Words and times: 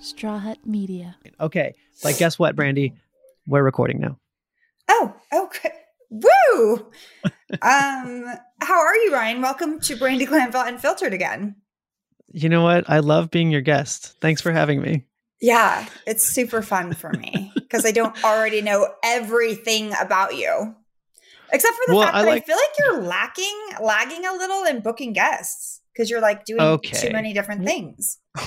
Straw 0.00 0.38
Hut 0.38 0.58
Media. 0.64 1.16
Okay, 1.40 1.74
like 2.04 2.18
guess 2.18 2.38
what, 2.38 2.54
Brandi? 2.56 2.92
We're 3.46 3.62
recording 3.62 4.00
now. 4.00 4.18
Oh, 4.88 5.14
okay. 5.32 5.72
Woo! 6.10 6.74
um, 7.62 8.24
how 8.60 8.78
are 8.80 8.96
you, 8.96 9.10
Ryan? 9.12 9.42
Welcome 9.42 9.80
to 9.80 9.96
Brandi 9.96 10.26
Glanville 10.26 10.62
Unfiltered 10.66 11.12
again. 11.12 11.56
You 12.32 12.48
know 12.48 12.62
what? 12.62 12.88
I 12.88 13.00
love 13.00 13.30
being 13.30 13.50
your 13.50 13.60
guest. 13.62 14.14
Thanks 14.20 14.40
for 14.40 14.52
having 14.52 14.80
me. 14.80 15.04
Yeah, 15.40 15.86
it's 16.06 16.26
super 16.26 16.62
fun 16.62 16.92
for 16.94 17.10
me 17.10 17.52
because 17.54 17.84
I 17.84 17.90
don't 17.92 18.22
already 18.24 18.62
know 18.62 18.88
everything 19.04 19.92
about 20.00 20.36
you. 20.36 20.74
Except 21.52 21.74
for 21.74 21.82
the 21.86 21.94
Well, 21.96 22.04
fact 22.04 22.16
I 22.16 22.22
that 22.22 22.28
like- 22.28 22.42
I 22.42 22.46
feel 22.46 22.56
like 22.56 22.78
you're 22.78 23.02
lacking, 23.02 23.60
lagging 23.82 24.24
a 24.26 24.32
little 24.32 24.64
in 24.64 24.80
booking 24.80 25.12
guests 25.12 25.80
because 25.92 26.10
you're 26.10 26.20
like 26.20 26.44
doing 26.44 26.60
Okay. 26.60 26.96
too 27.08 27.12
many 27.12 27.32
different 27.32 27.64
things. 27.64 28.18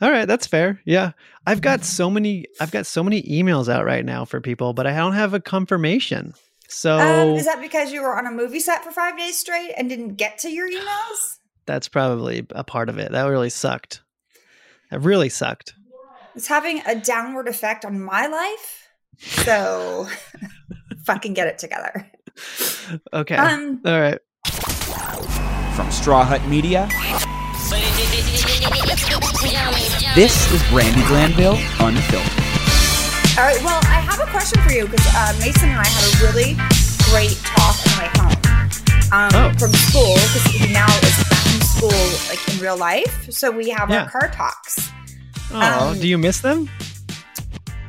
All 0.00 0.10
right, 0.10 0.26
that's 0.26 0.46
fair. 0.46 0.80
Yeah. 0.84 1.12
I've 1.46 1.60
got 1.60 1.84
so 1.84 2.10
many 2.10 2.46
I've 2.60 2.70
got 2.70 2.86
so 2.86 3.02
many 3.02 3.22
emails 3.22 3.68
out 3.68 3.84
right 3.84 4.04
now 4.04 4.24
for 4.24 4.40
people, 4.40 4.72
but 4.72 4.86
I 4.86 4.94
don't 4.96 5.14
have 5.14 5.34
a 5.34 5.40
confirmation. 5.40 6.34
So 6.68 6.98
Um, 6.98 7.30
is 7.30 7.46
that 7.46 7.60
because 7.60 7.92
you 7.92 8.02
were 8.02 8.16
on 8.16 8.26
a 8.26 8.30
movie 8.30 8.60
set 8.60 8.84
for 8.84 8.90
five 8.92 9.18
days 9.18 9.38
straight 9.38 9.72
and 9.76 9.88
didn't 9.88 10.14
get 10.14 10.38
to 10.38 10.50
your 10.50 10.70
emails? 10.70 11.36
that's 11.66 11.88
probably 11.88 12.46
a 12.50 12.64
part 12.64 12.88
of 12.88 12.98
it. 12.98 13.12
That 13.12 13.24
really 13.24 13.50
sucked. 13.50 14.02
That 14.90 15.00
really 15.00 15.28
sucked. 15.28 15.74
It's 16.34 16.46
having 16.46 16.82
a 16.86 16.94
downward 16.94 17.48
effect 17.48 17.84
on 17.84 18.00
my 18.00 18.26
life. 18.26 18.88
So 19.18 20.06
fucking 21.04 21.34
get 21.34 21.48
it 21.48 21.58
together. 21.58 22.10
Okay. 23.12 23.36
Um, 23.36 23.80
All 23.84 24.00
right. 24.00 24.18
From 25.74 25.90
Straw 25.90 26.24
Hut 26.24 26.44
Media, 26.48 26.88
this 30.14 30.50
is 30.52 30.62
Brandi 30.64 31.06
Glanville 31.06 31.58
Unfiltered. 31.80 33.38
all 33.38 33.44
right. 33.44 33.60
Well, 33.62 33.78
I 33.84 34.00
have 34.00 34.18
a 34.20 34.30
question 34.30 34.60
for 34.62 34.72
you 34.72 34.86
because 34.86 35.06
uh, 35.14 35.34
Mason 35.38 35.68
and 35.68 35.78
I 35.78 35.86
had 35.86 36.04
a 36.08 36.24
really 36.24 36.54
great 37.10 37.36
talk 37.44 37.76
on 37.76 37.92
the 37.92 37.96
way 38.00 38.10
home 38.16 39.12
um, 39.12 39.30
Oh. 39.34 39.52
from 39.58 39.72
school 39.72 40.14
because 40.14 40.44
he 40.46 40.72
now 40.72 40.86
is 40.86 41.24
back 41.28 41.46
in 41.54 41.60
school, 41.60 42.28
like 42.30 42.54
in 42.54 42.60
real 42.62 42.76
life. 42.78 43.30
So 43.30 43.50
we 43.50 43.68
have 43.70 43.90
Yeah. 43.90 44.04
our 44.04 44.08
car 44.10 44.28
talks. 44.30 44.90
Oh, 45.52 45.90
Um, 45.90 46.00
do 46.00 46.08
you 46.08 46.16
miss 46.16 46.40
them? 46.40 46.70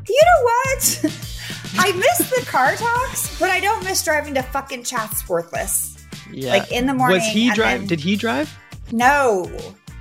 You 0.10 0.22
know 0.26 0.44
what? 0.44 1.06
I 1.78 1.92
miss 1.94 2.30
the 2.30 2.46
car 2.48 2.76
talks, 2.76 3.40
but 3.40 3.50
I 3.50 3.60
don't 3.62 3.84
miss 3.86 4.04
driving 4.04 4.34
to 4.34 4.44
fucking 4.44 4.84
Chatsworthless. 4.84 5.98
Yeah. 6.32 6.52
like, 6.52 6.70
in 6.72 6.86
the 6.86 6.94
morning 6.94 7.18
Was 7.18 7.26
he 7.28 7.50
drive? 7.52 7.80
then- 7.82 7.88
Did 7.88 8.00
he 8.02 8.16
drive? 8.18 8.54
No, 8.92 9.50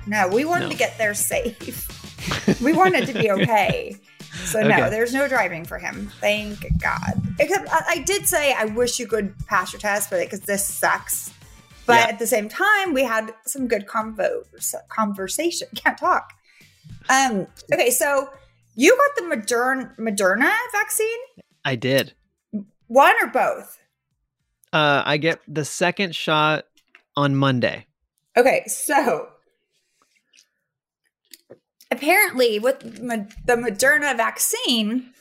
no, 0.07 0.27
we 0.27 0.45
wanted 0.45 0.65
No. 0.65 0.71
to 0.71 0.77
get 0.77 0.97
there 0.97 1.13
safe. 1.13 1.87
we 2.61 2.73
wanted 2.73 3.05
to 3.07 3.13
be 3.13 3.31
okay. 3.41 3.97
So 4.45 4.61
no, 4.61 4.75
Okay. 4.75 4.89
there's 4.89 5.13
no 5.13 5.27
driving 5.27 5.65
for 5.65 5.77
him. 5.77 6.11
Thank 6.19 6.59
God. 6.81 7.21
Except 7.39 7.67
I, 7.71 7.81
I 7.89 7.97
did 7.99 8.27
say 8.27 8.53
I 8.53 8.65
wish 8.65 8.99
you 8.99 9.07
could 9.07 9.35
pass 9.47 9.73
your 9.73 9.79
test, 9.79 10.09
but 10.09 10.19
because 10.21 10.41
this 10.41 10.65
sucks. 10.65 11.31
But 11.85 11.95
Yeah. 11.97 12.07
at 12.13 12.19
the 12.19 12.27
same 12.27 12.47
time, 12.49 12.93
we 12.93 13.03
had 13.03 13.33
some 13.45 13.67
good 13.67 13.85
convo 13.87 14.43
conversation. 14.89 15.67
Can't 15.75 15.97
talk. 15.97 16.31
Um. 17.09 17.47
Okay, 17.73 17.89
so 17.89 18.29
you 18.75 18.95
got 18.95 19.29
the 19.29 19.35
Moderna 19.35 19.95
Moderna 19.97 20.51
vaccine, 20.71 21.19
I 21.65 21.75
did. 21.75 22.13
one 22.87 23.13
or 23.21 23.27
both? 23.27 23.77
Uh, 24.73 25.03
I 25.05 25.17
get 25.17 25.41
the 25.47 25.65
second 25.65 26.15
shot 26.15 26.65
on 27.17 27.35
Monday. 27.35 27.85
Okay, 28.37 28.63
so 28.67 29.27
apparently 31.91 32.57
with 32.59 33.01
mo- 33.01 33.27
the 33.45 33.55
Moderna 33.55 34.15
vaccine, 34.15 35.11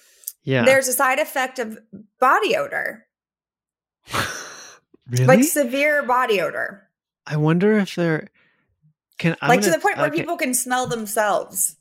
Yeah. 0.44 0.64
there's 0.64 0.88
a 0.88 0.92
side 0.92 1.18
effect 1.18 1.58
of 1.58 1.78
body 2.18 2.56
odor, 2.56 3.06
really? 5.08 5.26
like 5.26 5.44
severe 5.44 6.02
body 6.02 6.40
odor, 6.40 6.88
I 7.26 7.36
wonder 7.36 7.78
if 7.78 7.94
they're 7.94 8.28
can 9.18 9.36
I'm 9.42 9.48
like 9.50 9.60
to 9.60 9.66
gonna- 9.66 9.76
the 9.76 9.82
point 9.82 9.98
where 9.98 10.06
okay. 10.08 10.16
people 10.16 10.36
can 10.36 10.54
smell 10.54 10.86
themselves. 10.86 11.76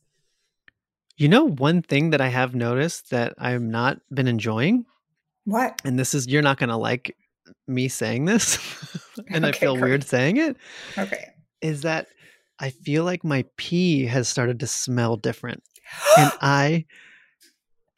You 1.17 1.27
know 1.27 1.45
one 1.45 1.81
thing 1.81 2.11
that 2.11 2.21
I 2.21 2.27
have 2.27 2.55
noticed 2.55 3.09
that 3.11 3.33
I've 3.37 3.61
not 3.61 3.99
been 4.13 4.27
enjoying, 4.27 4.85
What? 5.45 5.81
and 5.85 5.97
this 5.99 6.13
is 6.13 6.27
you're 6.27 6.41
not 6.41 6.57
gonna 6.57 6.77
like 6.77 7.15
me 7.67 7.87
saying 7.87 8.25
this, 8.25 8.57
and 9.29 9.45
I 9.45 9.51
feel 9.51 9.73
great. 9.75 9.83
weird 9.89 10.03
saying 10.03 10.37
it, 10.37 10.57
Okay. 10.97 11.31
is 11.61 11.81
that 11.81 12.07
I 12.59 12.69
feel 12.71 13.03
like 13.03 13.23
my 13.23 13.45
pee 13.57 14.05
has 14.05 14.27
started 14.27 14.59
to 14.59 14.67
smell 14.67 15.15
different, 15.15 15.63
and 16.17 16.31
I, 16.41 16.85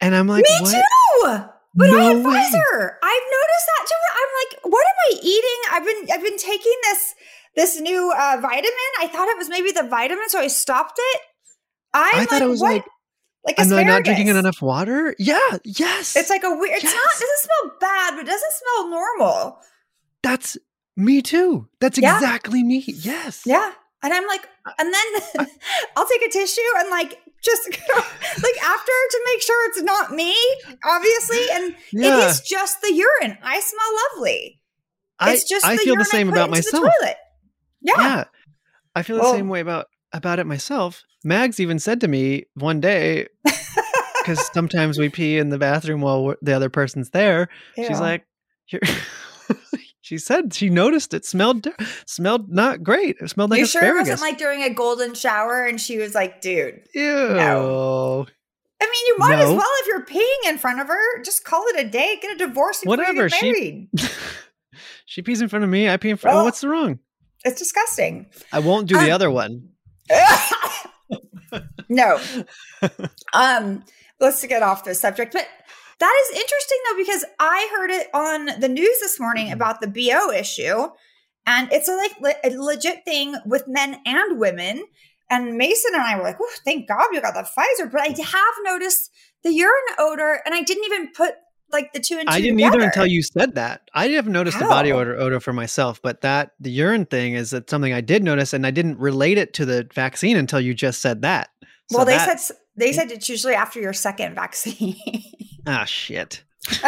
and 0.00 0.14
I'm 0.14 0.26
like, 0.28 0.44
Me 0.44 0.56
what? 0.60 0.70
too. 0.72 1.48
But 1.74 1.88
I 1.88 1.92
No 1.92 1.98
had 1.98 2.16
way. 2.26 2.32
Pfizer. 2.32 2.90
I've 3.02 3.26
noticed 3.38 3.66
that 3.66 3.86
too. 3.86 4.04
I'm 4.12 4.28
like, 4.42 4.72
what 4.72 4.84
am 4.86 4.96
I 5.16 5.20
eating? 5.22 5.60
I've 5.72 5.84
been 5.84 6.06
I've 6.16 6.22
been 6.22 6.38
taking 6.38 6.74
this 6.82 7.14
this 7.56 7.80
new 7.80 8.12
uh, 8.12 8.38
vitamin. 8.42 8.90
I 9.00 9.06
thought 9.08 9.28
it 9.28 9.38
was 9.38 9.48
maybe 9.48 9.72
the 9.72 9.84
vitamin, 9.84 10.28
so 10.28 10.38
I 10.38 10.48
stopped 10.48 10.98
it. 10.98 11.20
I'm 11.94 12.14
I 12.14 12.24
thought 12.26 12.32
like, 12.32 12.42
it 12.42 12.48
was 12.48 12.60
what? 12.60 12.72
like, 12.72 12.84
like 13.46 13.58
am 13.58 13.72
I 13.72 13.82
not 13.84 14.04
drinking 14.04 14.28
enough 14.28 14.60
water? 14.62 15.14
Yeah, 15.18 15.38
yes. 15.64 16.14
It's 16.14 16.28
like 16.30 16.44
a 16.44 16.50
weird. 16.54 16.74
It's 16.76 16.84
not. 16.84 16.92
Yes. 16.94 17.20
It 17.20 17.24
doesn't 17.24 17.40
smell 17.40 17.76
bad, 17.80 18.10
but 18.16 18.20
it 18.20 18.26
doesn't 18.30 18.52
smell 18.52 18.90
normal. 18.90 19.58
that's 20.22 20.56
me 20.94 21.22
too. 21.22 21.68
That's 21.80 21.98
Yeah. 21.98 22.14
exactly 22.16 22.62
me. 22.62 22.84
Yes. 22.86 23.42
Yeah, 23.46 23.72
and 24.02 24.12
I'm 24.12 24.26
like, 24.26 24.46
uh, 24.66 24.72
and 24.78 24.92
then 24.92 25.06
uh, 25.16 25.42
uh. 25.42 25.44
I'll 25.96 26.06
take 26.08 26.22
a 26.22 26.30
tissue 26.30 26.60
and 26.78 26.90
like 26.90 27.18
just 27.44 27.68
like 27.70 28.62
after 28.64 28.92
to 29.10 29.20
make 29.26 29.42
sure 29.42 29.68
it's 29.68 29.82
not 29.82 30.12
me, 30.12 30.36
obviously, 30.84 31.44
and 31.52 31.74
Yeah. 31.92 32.16
it 32.18 32.30
is 32.30 32.40
just 32.40 32.80
the 32.82 32.92
urine. 32.92 33.38
I 33.42 33.60
smell 33.60 34.18
lovely. 34.18 34.60
I, 35.18 35.32
It's 35.34 35.44
just 35.48 35.64
I 35.64 35.76
the 35.76 35.82
feel 35.82 35.96
the 35.96 36.04
same 36.04 36.28
about 36.28 36.50
myself. 36.50 36.82
toilet. 36.84 37.16
Yeah. 37.84 37.94
yeah 37.98 38.24
i 38.94 39.02
feel 39.02 39.16
the 39.16 39.22
Well- 39.22 39.32
same 39.34 39.48
way 39.48 39.58
about 39.60 39.86
about 40.12 40.38
it 40.38 40.46
myself 40.46 41.02
mags 41.24 41.58
even 41.58 41.78
said 41.80 42.00
to 42.02 42.06
me 42.08 42.44
one 42.54 42.80
day 42.80 43.26
because 44.20 44.46
sometimes 44.52 44.98
we 44.98 45.08
pee 45.08 45.36
in 45.38 45.48
the 45.48 45.58
bathroom 45.58 46.00
while 46.00 46.34
the 46.42 46.52
other 46.52 46.68
person's 46.70 47.10
there 47.10 47.48
she's 47.74 47.98
like 47.98 48.24
she 50.02 50.18
said 50.18 50.52
she 50.52 50.68
noticed 50.68 51.14
it 51.14 51.24
smelled 51.24 51.66
smelled 52.06 52.50
not 52.50 52.82
great 52.82 53.16
it 53.20 53.30
smelled 53.30 53.50
like 53.50 53.60
you 53.60 53.66
sure 53.66 53.82
it 53.84 53.98
wasn't 53.98 54.20
like 54.20 54.36
during 54.36 54.62
a 54.62 54.68
golden 54.74 55.14
shower 55.14 55.64
and 55.64 55.80
she 55.80 55.96
was 55.98 56.14
like, 56.14 56.40
dude. 56.42 56.82
ew 56.94 58.26
I 58.80 58.84
mean, 58.84 59.06
you 59.06 59.16
might 59.18 59.38
as 59.38 59.48
well 59.48 59.70
if 59.80 59.86
you're 59.86 60.04
peeing 60.04 60.50
in 60.50 60.58
front 60.58 60.80
of 60.80 60.88
her. 60.88 61.22
Just 61.22 61.44
call 61.44 61.62
it 61.68 61.86
a 61.86 61.88
day. 61.88 62.18
Get 62.20 62.34
a 62.34 62.38
divorce. 62.46 62.80
Whatever, 62.82 63.28
get 63.28 63.38
she- 63.38 63.52
married. 63.52 63.88
she 65.06 65.22
pees 65.22 65.40
in 65.40 65.48
front 65.48 65.62
of 65.64 65.70
me 65.70 65.88
i 65.88 65.96
pee 65.96 66.10
in 66.10 66.16
front 66.16 66.36
Oh. 66.36 66.44
what's 66.44 66.64
wrong 66.64 66.98
It's 67.44 67.58
disgusting. 67.60 68.26
i 68.52 68.58
won't 68.58 68.88
do 68.88 68.96
the 68.96 69.06
Um, 69.06 69.12
other 69.12 69.30
one 69.30 69.68
no. 71.88 72.18
Um, 73.34 73.84
let's 74.20 74.44
get 74.46 74.62
off 74.62 74.84
the 74.84 74.94
subject. 74.94 75.32
But 75.32 75.46
that 76.02 76.22
is 76.30 76.36
interesting 76.38 76.78
though, 76.90 76.96
because 76.96 77.24
I 77.38 77.68
heard 77.76 77.90
it 77.90 78.08
on 78.12 78.60
the 78.60 78.68
news 78.68 78.98
this 79.00 79.18
morning 79.20 79.46
Mm-hmm. 79.46 79.54
about 79.54 79.80
the 79.80 79.88
BO 79.88 80.30
issue. 80.32 80.88
And 81.46 81.68
it's 81.72 81.88
a 81.88 81.94
like 81.96 82.36
a 82.44 82.50
legit 82.56 83.04
thing 83.04 83.34
with 83.46 83.64
men 83.66 83.96
and 84.06 84.38
women. 84.38 84.84
And 85.30 85.56
Mason 85.56 85.92
and 85.94 86.02
I 86.02 86.16
were 86.16 86.22
like, 86.22 86.36
oh, 86.40 86.50
thank 86.64 86.86
God 86.88 87.04
you 87.12 87.20
got 87.20 87.34
the 87.34 87.40
Pfizer. 87.40 87.90
But 87.90 88.00
I 88.02 88.08
have 88.08 88.54
noticed 88.64 89.10
the 89.42 89.50
urine 89.52 89.94
odor, 89.98 90.40
and 90.44 90.54
I 90.54 90.62
didn't 90.62 90.84
even 90.84 91.10
put 91.16 91.34
like 91.72 91.92
the 91.94 92.00
two 92.00 92.18
and 92.18 92.28
two 92.28 92.34
I 92.34 92.40
didn't 92.40 92.58
together. 92.58 92.76
either 92.76 92.84
until 92.86 93.06
you 93.06 93.22
said 93.22 93.54
that. 93.54 93.80
I 93.94 94.08
haven't 94.08 94.32
noticed 94.32 94.58
the 94.58 94.66
body 94.66 94.92
odor 94.92 95.16
odor 95.18 95.40
for 95.40 95.52
myself, 95.54 96.00
but 96.02 96.20
that 96.20 96.50
the 96.60 96.70
urine 96.70 97.06
thing 97.06 97.32
is 97.34 97.50
that 97.50 97.70
something 97.70 97.92
I 97.94 98.02
did 98.02 98.22
notice, 98.22 98.52
and 98.52 98.66
I 98.66 98.70
didn't 98.70 98.98
relate 98.98 99.38
it 99.38 99.54
to 99.54 99.64
the 99.64 99.88
vaccine 99.94 100.36
until 100.36 100.60
you 100.60 100.74
just 100.74 101.00
said 101.00 101.22
that. 101.22 101.48
So 101.90 101.96
well, 101.98 102.06
they 102.06 102.18
that- 102.18 102.38
said 102.40 102.56
they 102.76 102.92
said 102.92 103.10
it's 103.10 103.28
usually 103.28 103.54
after 103.54 103.80
your 103.80 103.94
second 103.94 104.34
vaccine. 104.34 104.96
ah 105.66 105.84
shit. 105.84 106.42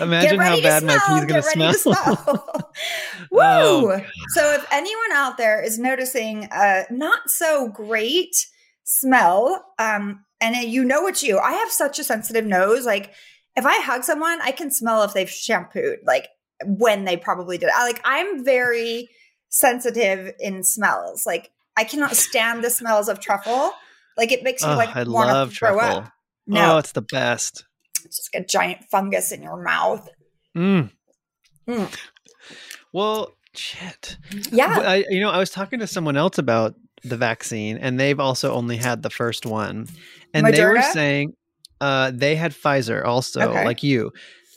Imagine 0.00 0.40
how 0.40 0.60
bad 0.60 0.82
my 0.82 0.96
smell, 0.98 1.20
pee's 1.20 1.26
gonna 1.26 1.26
get 1.26 1.44
ready 1.46 1.72
to 1.72 1.78
smell. 1.78 2.16
smell. 2.16 2.72
Woo! 3.30 3.40
Oh, 3.40 4.00
so 4.28 4.52
if 4.54 4.66
anyone 4.70 5.12
out 5.12 5.38
there 5.38 5.62
is 5.62 5.78
noticing 5.78 6.48
a 6.52 6.82
not 6.90 7.30
so 7.30 7.68
great 7.68 8.34
smell, 8.84 9.64
um, 9.78 10.24
and 10.40 10.56
you 10.56 10.84
know 10.84 11.06
it's 11.06 11.22
you, 11.22 11.38
I 11.38 11.52
have 11.52 11.70
such 11.70 11.98
a 11.98 12.04
sensitive 12.04 12.44
nose. 12.44 12.84
Like 12.84 13.12
if 13.56 13.64
I 13.64 13.80
hug 13.80 14.04
someone, 14.04 14.40
I 14.42 14.50
can 14.50 14.70
smell 14.70 15.02
if 15.04 15.14
they've 15.14 15.30
shampooed, 15.30 16.00
like 16.04 16.28
when 16.66 17.04
they 17.04 17.16
probably 17.16 17.56
did. 17.56 17.70
I 17.74 17.84
like 17.84 18.00
I'm 18.04 18.44
very 18.44 19.08
sensitive 19.48 20.34
in 20.40 20.62
smells. 20.62 21.24
Like 21.24 21.50
I 21.76 21.84
cannot 21.84 22.16
stand 22.16 22.62
the 22.62 22.70
smells 22.70 23.08
of 23.08 23.20
truffle. 23.20 23.70
Like 24.18 24.30
it 24.30 24.42
makes 24.42 24.62
me 24.62 24.72
Oh, 24.72 24.76
like 24.76 24.94
want 25.06 25.50
to 25.50 25.56
throw 25.56 25.76
truffle. 25.76 25.98
up. 26.00 26.12
No, 26.46 26.74
Oh, 26.74 26.78
it's 26.78 26.92
the 26.92 27.02
best. 27.02 27.64
it's 28.04 28.16
just 28.18 28.34
like 28.34 28.42
a 28.42 28.46
giant 28.46 28.84
fungus 28.90 29.32
in 29.32 29.42
your 29.42 29.62
mouth. 29.62 30.08
Mm. 30.56 30.90
Mm. 31.68 31.96
Well, 32.92 33.32
shit. 33.54 34.16
Yeah. 34.52 34.78
I, 34.84 35.04
you 35.08 35.20
know, 35.20 35.30
I 35.30 35.38
was 35.38 35.50
talking 35.50 35.78
to 35.80 35.86
someone 35.86 36.16
else 36.16 36.38
about 36.38 36.74
the 37.02 37.16
vaccine, 37.16 37.76
and 37.78 37.98
they've 37.98 38.20
also 38.20 38.52
only 38.52 38.76
had 38.76 39.02
the 39.02 39.10
first 39.10 39.46
one. 39.46 39.86
And 40.32 40.46
they 40.46 40.64
were 40.64 40.82
saying 40.82 41.34
uh, 41.80 42.12
they 42.14 42.36
had 42.36 42.52
Pfizer 42.52 43.04
also, 43.04 43.40
Okay. 43.50 43.64
like 43.64 43.82
you. 43.82 44.12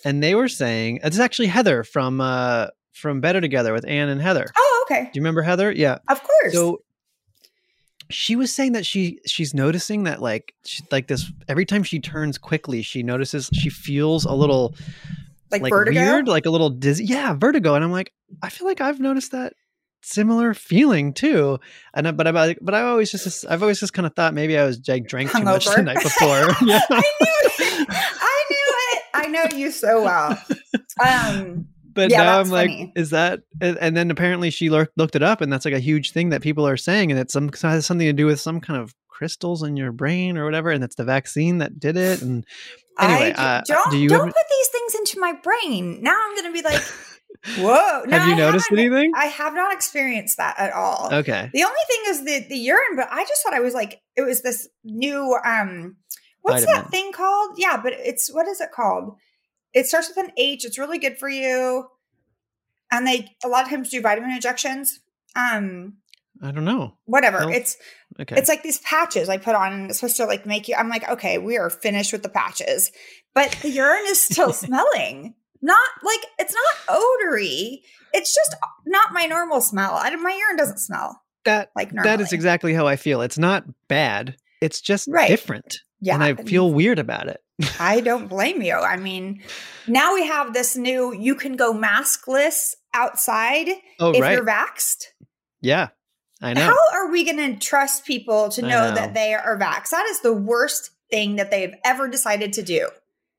And 0.06 0.22
they 0.24 0.36
were 0.36 0.48
saying 0.48 1.00
it's 1.04 1.19
actually 1.19 1.48
Heather 1.48 1.83
from 1.83 2.22
uh, 2.22 2.68
from 2.94 3.19
Better 3.22 3.42
Together 3.42 3.74
with 3.74 3.86
Anne 3.88 4.10
and 4.10 4.22
Heather. 4.22 4.45
Oh, 4.56 4.86
okay. 4.90 5.04
Do 5.06 5.10
you 5.13 5.22
remember 5.22 5.42
Heather? 5.42 5.72
Yeah. 5.72 5.98
Of 6.10 6.22
course. 6.24 6.54
So 6.54 6.81
she 8.09 8.36
was 8.36 8.54
saying 8.54 8.74
that 8.74 8.86
she 8.86 9.19
she's 9.25 9.54
noticing 9.54 10.04
that 10.04 10.21
like 10.21 10.54
she, 10.65 10.83
like 10.92 11.07
this 11.07 11.31
every 11.48 11.65
time 11.65 11.83
she 11.83 12.00
turns 12.00 12.38
quickly, 12.38 12.81
she 12.81 13.04
notices 13.04 13.50
she 13.54 13.69
feels 13.69 14.25
a 14.25 14.33
little 14.33 14.75
like, 15.51 15.62
like 15.62 15.71
vertigo. 15.71 16.00
weird, 16.00 16.27
like 16.27 16.45
a 16.45 16.50
little 16.50 16.69
dizzy. 16.69 17.06
Yeah, 17.06 17.33
vertigo. 17.33 17.75
And 17.75 17.83
I'm 17.83 17.92
like, 17.92 18.13
I 18.42 18.50
feel 18.50 18.68
like 18.68 18.81
I've 18.81 19.00
noticed 19.00 19.31
that 19.31 19.54
similar 20.01 20.54
feeling 20.54 21.13
too. 21.13 21.59
And 21.94 22.07
I, 22.07 22.12
but 22.12 22.27
I 22.27 22.56
but 22.62 22.74
I 22.74 22.81
always 22.81 23.12
just 23.12 23.45
I've 23.50 23.62
always 23.62 23.80
just 23.80 23.94
kind 23.94 24.06
of 24.06 24.15
thought 24.15 24.33
maybe 24.33 24.57
I 24.57 24.65
was 24.65 24.86
like 24.88 25.07
drank 25.07 25.31
too 25.31 25.44
much 25.44 25.65
the 25.65 25.81
night 25.81 26.01
before. 26.01 26.50
yeah. 26.65 26.81
I 26.89 27.13
knew 27.21 27.27
it. 27.44 27.88
I 27.92 28.45
knew 28.50 28.68
it. 28.92 29.04
I 29.13 29.27
know 29.27 29.57
you 29.57 29.71
so 29.71 30.04
well. 30.04 30.42
Um, 31.06 31.68
But 31.98 32.12
Yeah, 32.12 32.22
now 32.22 32.40
I'm 32.40 32.52
like, 32.52 32.70
funny. 32.70 32.94
is 32.96 33.10
that? 33.10 33.42
And 33.60 33.98
then 33.98 34.12
apparently 34.12 34.52
she 34.52 34.70
looked 34.70 34.96
looked 35.00 35.16
it 35.16 35.24
up, 35.24 35.42
and 35.42 35.52
that's 35.52 35.66
like 35.66 35.74
a 35.74 35.80
huge 35.80 36.12
thing 36.12 36.30
that 36.30 36.44
people 36.44 36.68
are 36.68 36.78
saying, 36.78 37.10
and 37.10 37.20
it's 37.20 37.34
some 37.34 37.50
has 37.64 37.88
something 37.88 38.06
to 38.06 38.14
do 38.14 38.28
with 38.28 38.40
some 38.40 38.62
kind 38.62 38.80
of 38.80 38.94
crystals 39.08 39.64
in 39.64 39.76
your 39.76 39.92
brain 39.92 40.38
or 40.38 40.46
whatever, 40.46 40.70
and 40.70 40.84
it's 40.84 40.94
the 40.94 41.04
vaccine 41.04 41.58
that 41.58 41.80
did 41.80 41.98
it. 41.98 42.22
And 42.22 42.46
anyway, 43.00 43.34
I 43.36 43.58
uh, 43.58 43.64
don't 43.66 43.92
do 43.92 43.98
you 43.98 44.10
don't 44.10 44.28
have, 44.28 44.28
put 44.28 44.46
these 44.48 44.68
things 44.68 44.94
into 44.94 45.20
my 45.20 45.34
brain. 45.42 46.04
Now 46.04 46.16
I'm 46.24 46.36
going 46.36 46.54
to 46.54 46.54
be 46.54 46.62
like, 46.62 46.84
whoa. 47.58 48.04
No, 48.06 48.16
have 48.16 48.28
you 48.28 48.36
I 48.36 48.38
noticed 48.38 48.72
anything? 48.72 49.14
I 49.16 49.26
have 49.26 49.56
not 49.56 49.74
experienced 49.74 50.38
that 50.38 50.54
at 50.60 50.74
all. 50.74 51.10
okay, 51.12 51.50
The 51.52 51.64
only 51.64 51.80
thing 51.88 52.02
is 52.10 52.26
the 52.26 52.48
the 52.48 52.60
urine, 52.60 52.96
but 52.96 53.08
I 53.12 53.26
just 53.26 53.42
thought 53.42 53.56
I 53.56 53.62
was 53.62 53.74
like 53.74 54.02
it 54.16 54.22
was 54.22 54.44
this 54.44 54.70
new 54.84 55.36
um 55.44 55.96
what's 56.44 56.64
Vitamin. 56.64 56.84
that 56.84 56.92
thing 56.92 57.12
called? 57.12 57.56
Yeah, 57.58 57.82
but 57.82 57.94
it's 57.94 58.32
what 58.32 58.48
is 58.48 58.62
it 58.62 58.70
called? 58.72 59.16
It 59.78 59.86
starts 59.88 60.08
with 60.10 60.18
an 60.18 60.32
H. 60.38 60.66
It's 60.66 60.78
really 60.78 60.98
good 60.98 61.18
for 61.18 61.30
you. 61.30 61.88
And 62.92 63.06
they 63.06 63.36
a 63.44 63.48
lot 63.48 63.64
of 63.66 63.70
times 63.70 63.90
do 63.90 64.02
vitamin 64.02 64.32
injections. 64.32 65.00
Um 65.36 65.98
I 66.42 66.52
don't 66.52 66.66
know. 66.66 66.98
whatever. 67.06 67.52
It's 67.52 67.78
Okay, 68.20 68.36
it's 68.38 68.48
like 68.50 68.62
these 68.64 68.80
patches 68.80 69.28
I 69.30 69.38
put 69.38 69.56
on 69.56 69.74
and 69.74 69.90
it's 69.90 70.00
supposed 70.00 70.18
to 70.18 70.26
like 70.26 70.46
make 70.46 70.68
you 70.68 70.76
I'm 70.76 70.90
like, 70.90 71.08
okay, 71.10 71.38
we 71.38 71.58
are 71.58 71.70
finished 71.70 72.12
with 72.14 72.24
the 72.24 72.30
patches. 72.30 72.92
But 73.34 73.52
the 73.62 73.70
urine 73.70 74.04
is 74.06 74.22
still 74.24 74.54
smelling. 74.66 75.34
Not 75.62 75.90
like 76.04 76.20
it's 76.40 76.54
not 76.54 76.98
odory. 77.00 77.80
It's 78.14 78.34
just 78.34 78.56
not 78.86 79.12
my 79.14 79.26
normal 79.26 79.62
smell. 79.62 79.94
I, 79.96 80.16
my 80.16 80.32
urine 80.32 80.58
doesn't 80.58 80.80
smell 80.80 81.22
that 81.46 81.72
like 81.76 81.92
normally. 81.94 82.10
that 82.18 82.22
is 82.22 82.32
exactly 82.34 82.74
how 82.74 82.88
I 82.88 82.96
feel. 82.96 83.22
It's 83.22 83.38
not 83.38 83.66
bad. 83.88 84.36
It's 84.62 84.80
just 84.82 85.08
Right. 85.10 85.28
different, 85.28 85.80
yeah. 86.00 86.14
and 86.16 86.24
I 86.24 86.36
feel 86.36 86.72
weird 86.74 87.00
about 87.00 87.28
it. 87.28 87.42
I 87.80 88.02
don't 88.02 88.28
blame 88.28 88.62
you. 88.62 88.74
I 88.76 88.98
mean, 88.98 89.42
now 89.88 90.14
we 90.14 90.26
have 90.28 90.54
this 90.54 90.76
new 90.76 91.14
you 91.14 91.36
can 91.36 91.56
go 91.56 91.74
maskless 91.74 92.76
outside 92.94 93.70
Oh 94.00 94.12
if 94.12 94.22
right, 94.22 94.34
you're 94.34 94.46
vaxxed. 94.46 95.06
yeah, 95.62 95.90
I 96.42 96.54
know. 96.54 96.62
How 96.62 96.78
are 96.94 97.12
we 97.12 97.24
going 97.24 97.38
to 97.54 97.60
trust 97.60 98.06
people 98.06 98.50
to 98.50 98.62
know, 98.62 98.90
know. 98.90 98.96
that 98.96 99.14
they 99.14 99.34
are 99.34 99.58
vaxxed? 99.58 99.90
That 99.90 100.06
is 100.10 100.22
the 100.22 100.34
worst 100.34 100.92
thing 101.10 101.38
that 101.38 101.52
they've 101.52 101.74
ever 101.86 102.08
decided 102.08 102.54
to 102.54 102.64
do. 102.64 102.90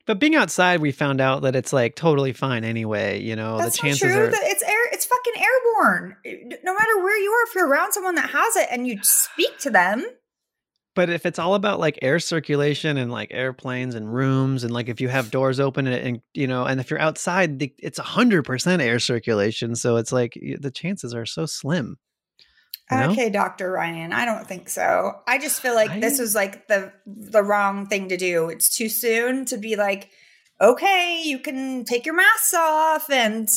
But 0.07 0.19
being 0.21 0.35
outside, 0.35 0.81
we 0.81 0.91
found 0.91 1.21
out 1.21 1.43
that 1.43 1.55
it's 1.55 1.71
like 1.71 1.95
totally 1.95 2.33
fine 2.33 2.65
anyway. 2.65 3.21
You 3.21 3.37
know, 3.37 3.59
That's 3.59 3.77
the 3.77 3.83
chances 3.83 4.01
true. 4.01 4.25
are. 4.25 4.31
It's 4.33 4.63
air. 4.63 4.89
It's 4.91 5.05
fucking 5.05 5.35
airborne. 5.37 6.17
Eh, 6.25 6.57
no 6.65 6.73
matter 6.73 6.97
where 6.97 7.19
you 7.23 7.31
are, 7.31 7.47
if 7.47 7.55
you're 7.55 7.69
around 7.69 7.93
someone 7.93 8.15
that 8.15 8.31
has 8.31 8.57
it 8.57 8.69
and 8.71 8.87
you 8.87 8.99
speak 9.03 9.59
to 9.59 9.71
them, 9.71 10.07
But 10.99 11.11
if 11.11 11.27
it's 11.27 11.39
all 11.39 11.55
about 11.55 11.79
like 11.79 11.97
air 12.03 12.19
circulation 12.19 12.97
and 12.97 13.09
like 13.13 13.29
airplanes 13.31 13.95
and 13.95 14.13
rooms 14.13 14.65
and 14.65 14.75
like 14.75 14.89
if 14.89 15.01
you 15.01 15.07
have 15.07 15.31
doors 15.31 15.61
open 15.61 15.87
and, 15.87 15.95
and 15.95 16.21
you 16.35 16.49
know 16.49 16.65
and 16.65 16.81
if 16.81 16.91
you're 16.91 17.01
outside, 17.01 17.61
the, 17.61 17.73
it's 17.79 18.01
a 18.01 18.03
hundred 18.03 18.43
percent 18.43 18.83
air 18.83 18.99
circulation. 18.99 19.77
So 19.77 19.97
it's 19.99 20.11
like 20.11 20.37
the 20.59 20.73
chances 20.73 21.15
are 21.15 21.25
so 21.25 21.47
slim. 21.47 21.99
Okay, 22.91 23.31
Dr. 23.31 23.71
Ryan, 23.71 24.13
I 24.13 24.25
don't 24.25 24.45
think 24.45 24.69
so. 24.69 25.13
I 25.29 25.39
just 25.39 25.63
feel 25.63 25.77
like 25.77 26.01
this 26.01 26.19
I- 26.19 26.23
is 26.25 26.35
like 26.35 26.67
the 26.67 26.93
the 27.07 27.45
wrong 27.45 27.87
thing 27.87 28.09
to 28.09 28.17
do. 28.17 28.49
It's 28.49 28.69
too 28.69 28.89
soon 28.89 29.45
to 29.45 29.57
be 29.57 29.77
like, 29.77 30.11
okay, 30.61 31.23
you 31.25 31.39
can 31.39 31.85
take 31.85 32.07
your 32.07 32.17
masks 32.17 32.55
off 32.55 33.09
and 33.09 33.49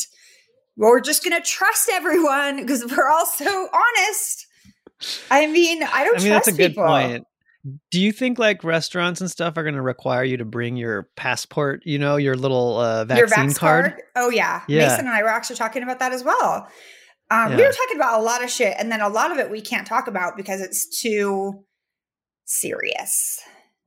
we're 0.77 1.01
just 1.01 1.23
going 1.23 1.41
to 1.41 1.49
trust 1.49 1.89
everyone 1.91 2.57
because 2.57 2.85
we're 2.85 3.09
all 3.09 3.25
so 3.25 3.67
honest. 3.73 4.45
I 5.31 5.47
mean, 5.47 5.81
I 5.81 6.03
don't 6.03 6.19
I 6.19 6.23
mean, 6.23 6.31
trust 6.33 6.45
that's 6.45 6.47
a 6.49 6.51
good 6.51 6.71
people. 6.73 6.85
point. 6.85 7.25
Do 7.91 7.99
you 8.01 8.11
think 8.11 8.39
like 8.39 8.63
restaurants 8.63 9.21
and 9.21 9.29
stuff 9.29 9.55
are 9.57 9.63
going 9.63 9.75
to 9.75 9.81
require 9.81 10.23
you 10.23 10.37
to 10.37 10.45
bring 10.45 10.77
your 10.77 11.09
passport? 11.15 11.81
You 11.85 11.99
know, 11.99 12.15
your 12.15 12.35
little 12.35 12.77
uh, 12.77 13.05
Your 13.09 13.27
vaccine 13.27 13.49
vax 13.49 13.57
card. 13.59 13.85
card? 13.91 14.01
Oh 14.15 14.29
yeah. 14.29 14.63
Yeah. 14.67 14.87
Mason 14.87 15.01
and 15.05 15.09
I 15.09 15.21
were 15.21 15.29
actually 15.29 15.57
talking 15.57 15.83
about 15.83 15.99
that 15.99 16.11
as 16.11 16.23
well. 16.23 16.67
Um, 17.29 17.55
We 17.55 17.63
were 17.63 17.71
talking 17.71 17.95
about 17.97 18.19
a 18.19 18.23
lot 18.23 18.43
of 18.43 18.49
shit, 18.49 18.75
and 18.77 18.91
then 18.91 18.99
a 18.99 19.07
lot 19.09 19.31
of 19.31 19.37
it 19.37 19.49
we 19.49 19.61
can't 19.61 19.85
talk 19.87 20.07
about 20.07 20.35
because 20.35 20.59
it's 20.59 20.99
too 21.01 21.63
serious. 22.45 23.39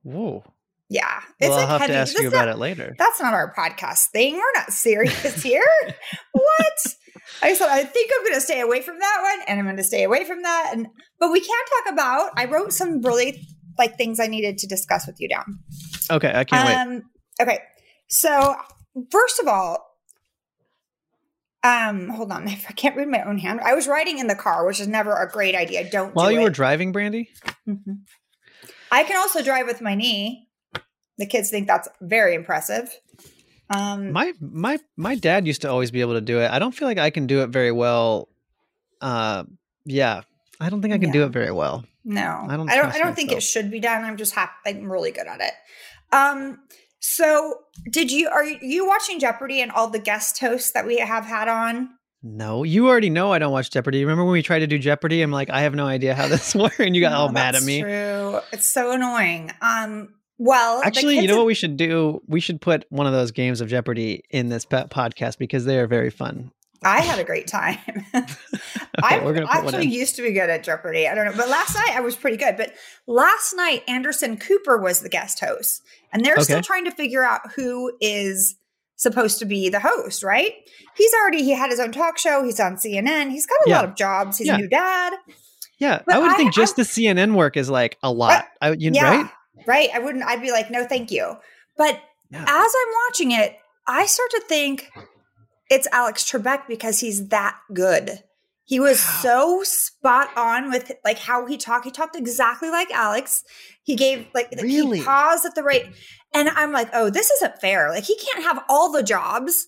Whoa. 0.03 0.43
Yeah, 0.89 1.19
it's 1.39 1.49
Well, 1.49 1.57
like 1.57 1.61
I'll 1.63 1.67
have 1.67 1.81
heavy. 1.81 1.93
to 1.93 1.99
ask 1.99 2.13
That's 2.13 2.23
you 2.23 2.29
not- 2.29 2.43
about 2.43 2.55
it 2.55 2.59
later. 2.59 2.95
That's 2.97 3.19
not 3.19 3.33
our 3.33 3.53
podcast 3.53 4.07
thing. 4.11 4.35
We're 4.35 4.51
not 4.59 4.71
serious 4.71 5.41
here. 5.41 5.63
what? 6.31 6.95
I 7.41 7.53
said 7.53 7.69
I 7.69 7.83
think 7.83 8.11
I'm 8.15 8.23
going 8.23 8.35
to 8.35 8.41
stay 8.41 8.61
away 8.61 8.81
from 8.81 8.99
that 8.99 9.19
one, 9.21 9.45
and 9.47 9.59
I'm 9.59 9.65
going 9.65 9.77
to 9.77 9.83
stay 9.83 10.03
away 10.03 10.25
from 10.25 10.43
that. 10.43 10.69
And 10.73 10.87
but 11.19 11.31
we 11.31 11.39
can 11.41 11.65
talk 11.83 11.93
about. 11.93 12.31
I 12.37 12.45
wrote 12.45 12.71
some 12.71 13.01
really 13.01 13.47
like 13.77 13.97
things 13.97 14.19
I 14.19 14.27
needed 14.27 14.57
to 14.59 14.67
discuss 14.67 15.07
with 15.07 15.19
you 15.19 15.29
down. 15.29 15.59
Okay, 16.09 16.31
I 16.33 16.43
can't 16.43 16.67
wait. 16.67 16.75
Um, 16.75 17.03
okay. 17.41 17.59
So 18.07 18.55
first 19.11 19.39
of 19.39 19.47
all, 19.47 19.85
um, 21.63 22.09
hold 22.09 22.31
on. 22.31 22.47
I 22.47 22.73
can't 22.75 22.95
read 22.95 23.07
my 23.07 23.23
own 23.23 23.37
hand. 23.37 23.59
I 23.61 23.73
was 23.73 23.87
writing 23.87 24.19
in 24.19 24.27
the 24.27 24.35
car, 24.35 24.65
which 24.65 24.79
is 24.79 24.87
never 24.87 25.13
a 25.13 25.29
great 25.29 25.55
idea. 25.55 25.89
Don't 25.89 26.13
While 26.13 26.29
do 26.29 26.35
you 26.35 26.41
were 26.41 26.49
driving, 26.49 26.93
Brandi. 26.93 27.27
Mhm. 27.67 28.01
I 28.91 29.03
can 29.03 29.17
also 29.17 29.41
drive 29.41 29.65
with 29.65 29.81
my 29.81 29.95
knee. 29.95 30.47
The 31.17 31.25
kids 31.25 31.49
think 31.49 31.67
that's 31.67 31.87
very 32.01 32.35
impressive. 32.35 32.93
Um, 33.69 34.11
My 34.11 34.33
my 34.39 34.77
my 34.95 35.15
dad 35.15 35.47
used 35.47 35.61
to 35.63 35.69
always 35.69 35.89
be 35.89 36.01
able 36.01 36.13
to 36.13 36.21
do 36.21 36.39
it. 36.39 36.51
I 36.51 36.59
don't 36.59 36.73
feel 36.73 36.87
like 36.87 36.99
I 36.99 37.09
can 37.09 37.25
do 37.25 37.41
it 37.41 37.47
very 37.49 37.71
well. 37.71 38.29
Uh, 39.01 39.45
yeah, 39.85 40.21
I 40.59 40.69
don't 40.69 40.81
think 40.81 40.93
I 40.93 40.97
can 40.99 41.11
do 41.11 41.23
it 41.23 41.29
very 41.29 41.51
well. 41.51 41.83
No, 42.05 42.45
I 42.47 42.55
don't 42.55 42.69
I 42.69 42.75
don't. 42.75 42.93
I 42.93 42.99
don't 42.99 43.15
think 43.15 43.31
it 43.31 43.41
should 43.41 43.71
be 43.71 43.79
done. 43.79 44.03
I'm 44.03 44.15
just 44.15 44.33
happy. 44.35 44.51
I'm 44.67 44.91
really 44.91 45.11
good 45.11 45.27
at 45.27 45.41
it. 45.41 45.53
Um. 46.13 46.59
So, 46.99 47.59
did 47.91 48.11
you 48.11 48.29
are 48.29 48.43
you 48.45 48.87
watching 48.87 49.19
Jeopardy 49.19 49.61
and 49.61 49.71
all 49.71 49.89
the 49.89 49.99
guest 49.99 50.39
hosts 50.39 50.71
that 50.71 50.85
we 50.87 50.97
have 50.99 51.25
had 51.25 51.47
on? 51.47 51.89
No, 52.23 52.63
you 52.63 52.87
already 52.87 53.09
know 53.11 53.31
I 53.31 53.37
don't 53.39 53.51
watch 53.51 53.69
Jeopardy. 53.69 54.03
Remember 54.03 54.23
when 54.23 54.33
we 54.33 54.41
tried 54.41 54.59
to 54.59 54.67
do 54.67 54.79
Jeopardy? 54.79 55.21
I'm 55.21 55.31
like, 55.31 55.49
I 55.51 55.61
have 55.61 55.75
no 55.75 55.85
idea 55.85 56.15
how 56.15 56.27
this 56.27 56.55
works, 56.55 56.79
and 56.79 56.95
you 56.95 57.01
got 57.01 57.11
No, 57.11 57.17
all 57.17 57.29
mad 57.31 57.55
at 57.55 57.61
me. 57.63 57.81
True. 57.81 58.39
It's 58.53 58.69
so 58.69 58.91
annoying. 58.91 59.51
Um. 59.61 60.09
Well, 60.37 60.81
Actually, 60.83 61.15
you 61.19 61.27
know 61.27 61.35
have- 61.35 61.37
what 61.37 61.45
we 61.47 61.53
should 61.53 61.77
do? 61.77 62.21
We 62.27 62.39
should 62.39 62.59
put 62.59 62.85
one 62.89 63.07
of 63.07 63.13
those 63.13 63.31
games 63.31 63.61
of 63.61 63.67
Jeopardy 63.69 64.23
in 64.29 64.49
this 64.49 64.65
podcast 64.65 65.37
because 65.37 65.65
they 65.65 65.79
are 65.79 65.87
very 65.87 66.09
fun. 66.09 66.51
I 66.85 67.01
had 67.01 67.19
a 67.19 67.23
great 67.23 67.47
time. 67.47 67.77
I 69.01 69.19
we're 69.23 69.33
gonna 69.33 69.47
put 69.47 69.65
one 69.65 69.75
actually 69.75 69.89
used 69.91 70.15
to 70.17 70.21
be 70.21 70.31
good 70.31 70.49
at 70.49 70.63
Jeopardy. 70.63 71.07
I 71.07 71.15
don't 71.15 71.25
know, 71.25 71.33
but 71.35 71.49
last 71.49 71.75
night 71.75 71.91
I 71.95 72.01
was 72.01 72.15
pretty 72.15 72.37
good. 72.37 72.55
But 72.57 72.73
last 73.07 73.53
night 73.55 73.83
Anderson 73.87 74.37
Cooper 74.37 74.77
was 74.77 75.01
the 75.01 75.09
guest 75.09 75.39
host, 75.39 75.81
and 76.13 76.23
they're 76.23 76.39
still 76.39 76.61
trying 76.61 76.85
to 76.85 76.91
figure 76.91 77.23
out 77.23 77.41
who 77.55 77.91
is 77.99 78.55
supposed 78.97 79.39
to 79.39 79.45
be 79.45 79.67
the 79.69 79.79
host. 79.79 80.23
Right? 80.23 80.53
He's 80.95 81.11
already 81.13 81.43
he 81.43 81.51
had 81.51 81.69
his 81.71 81.79
own 81.79 81.91
talk 81.91 82.17
show. 82.17 82.43
He's 82.43 82.59
on 82.59 82.75
CNN. 82.75 83.31
He's 83.31 83.45
got 83.47 83.57
a 83.65 83.69
Yeah. 83.69 83.75
lot 83.77 83.85
of 83.89 83.95
jobs. 83.95 84.37
He's 84.37 84.47
Yeah. 84.47 84.55
a 84.55 84.57
new 84.59 84.69
dad. 84.69 85.13
Yeah, 85.77 86.01
But 86.05 86.15
I 86.15 86.19
would 86.19 86.31
I- 86.31 86.37
think 86.37 86.53
just 86.53 86.79
I- 86.79 86.83
the 86.83 86.85
CNN 86.85 87.33
work 87.35 87.57
is 87.57 87.69
like 87.69 87.97
a 88.01 88.09
lot. 88.11 88.45
I, 88.61 88.71
you, 88.71 88.91
yeah, 88.93 89.09
right? 89.09 89.29
right. 89.67 89.89
I 89.93 89.99
wouldn't. 89.99 90.23
I'd 90.23 90.41
be 90.41 90.51
like, 90.51 90.71
no, 90.71 90.85
thank 90.85 91.11
you. 91.11 91.33
But 91.77 91.99
Yeah. 92.31 92.43
as 92.43 92.47
I'm 92.47 92.93
watching 93.09 93.31
it, 93.31 93.57
I 93.85 94.05
start 94.05 94.29
to 94.31 94.41
think 94.47 94.89
it's 95.69 95.87
Alex 95.91 96.29
Trebek 96.29 96.67
because 96.67 96.99
he's 96.99 97.29
that 97.29 97.57
good. 97.73 98.23
He 98.67 98.79
was 98.79 98.99
so 98.99 99.61
spot 99.63 100.29
on 100.35 100.71
with 100.71 100.91
like 101.03 101.19
how 101.19 101.45
he 101.45 101.55
talked. 101.55 101.85
He 101.85 101.91
talked 101.91 102.15
exactly 102.15 102.69
like 102.71 102.89
Alex. 102.91 103.43
He 103.83 103.95
gave 103.95 104.25
like 104.33 104.49
Really? 104.59 104.99
he 104.99 105.03
paused 105.03 105.45
at 105.45 105.53
the 105.53 105.61
right, 105.61 105.85
and 106.33 106.49
I'm 106.49 106.71
like, 106.71 106.89
oh, 106.93 107.11
this 107.11 107.29
isn't 107.29 107.61
fair. 107.61 107.89
Like 107.89 108.05
he 108.05 108.17
can't 108.17 108.43
have 108.43 108.63
all 108.67 108.91
the 108.91 109.03
jobs. 109.03 109.67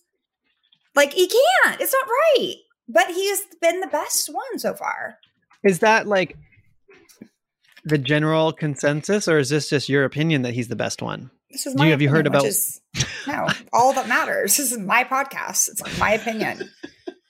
Like 0.95 1.13
he 1.13 1.27
can't. 1.27 1.79
It's 1.79 1.93
not 1.93 2.07
right. 2.09 2.55
But 2.89 3.07
he 3.11 3.29
has 3.29 3.41
been 3.61 3.81
the 3.81 3.87
best 3.87 4.33
one 4.33 4.57
so 4.57 4.73
far. 4.73 5.17
Is 5.63 5.79
that 5.79 6.07
like 6.07 6.35
the 7.83 7.97
general 7.99 8.51
consensus, 8.51 9.27
or 9.27 9.37
is 9.37 9.49
this 9.49 9.69
just 9.69 9.89
your 9.89 10.05
opinion 10.05 10.41
that 10.41 10.53
he's 10.55 10.69
the 10.69 10.75
best 10.75 11.01
one? 11.03 11.29
This 11.51 11.65
is 11.65 11.75
my 11.75 11.85
you- 11.85 11.91
have 11.91 12.01
you 12.01 12.09
heard 12.09 12.27
about- 12.27 12.45
is, 12.45 12.81
no 13.27 13.47
all 13.73 13.93
that 13.93 14.07
matters. 14.07 14.57
This 14.57 14.71
is 14.71 14.77
my 14.77 15.03
podcast. 15.03 15.69
It's 15.69 15.99
my 15.99 16.11
opinion. 16.13 16.69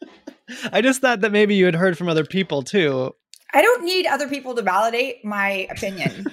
I 0.71 0.81
just 0.81 1.01
thought 1.01 1.21
that 1.21 1.31
maybe 1.31 1.55
you 1.55 1.65
had 1.65 1.75
heard 1.75 1.97
from 1.97 2.07
other 2.09 2.25
people 2.25 2.63
too. 2.63 3.13
I 3.53 3.61
don't 3.61 3.83
need 3.83 4.05
other 4.07 4.27
people 4.27 4.55
to 4.55 4.61
validate 4.61 5.23
my 5.25 5.67
opinion 5.69 6.25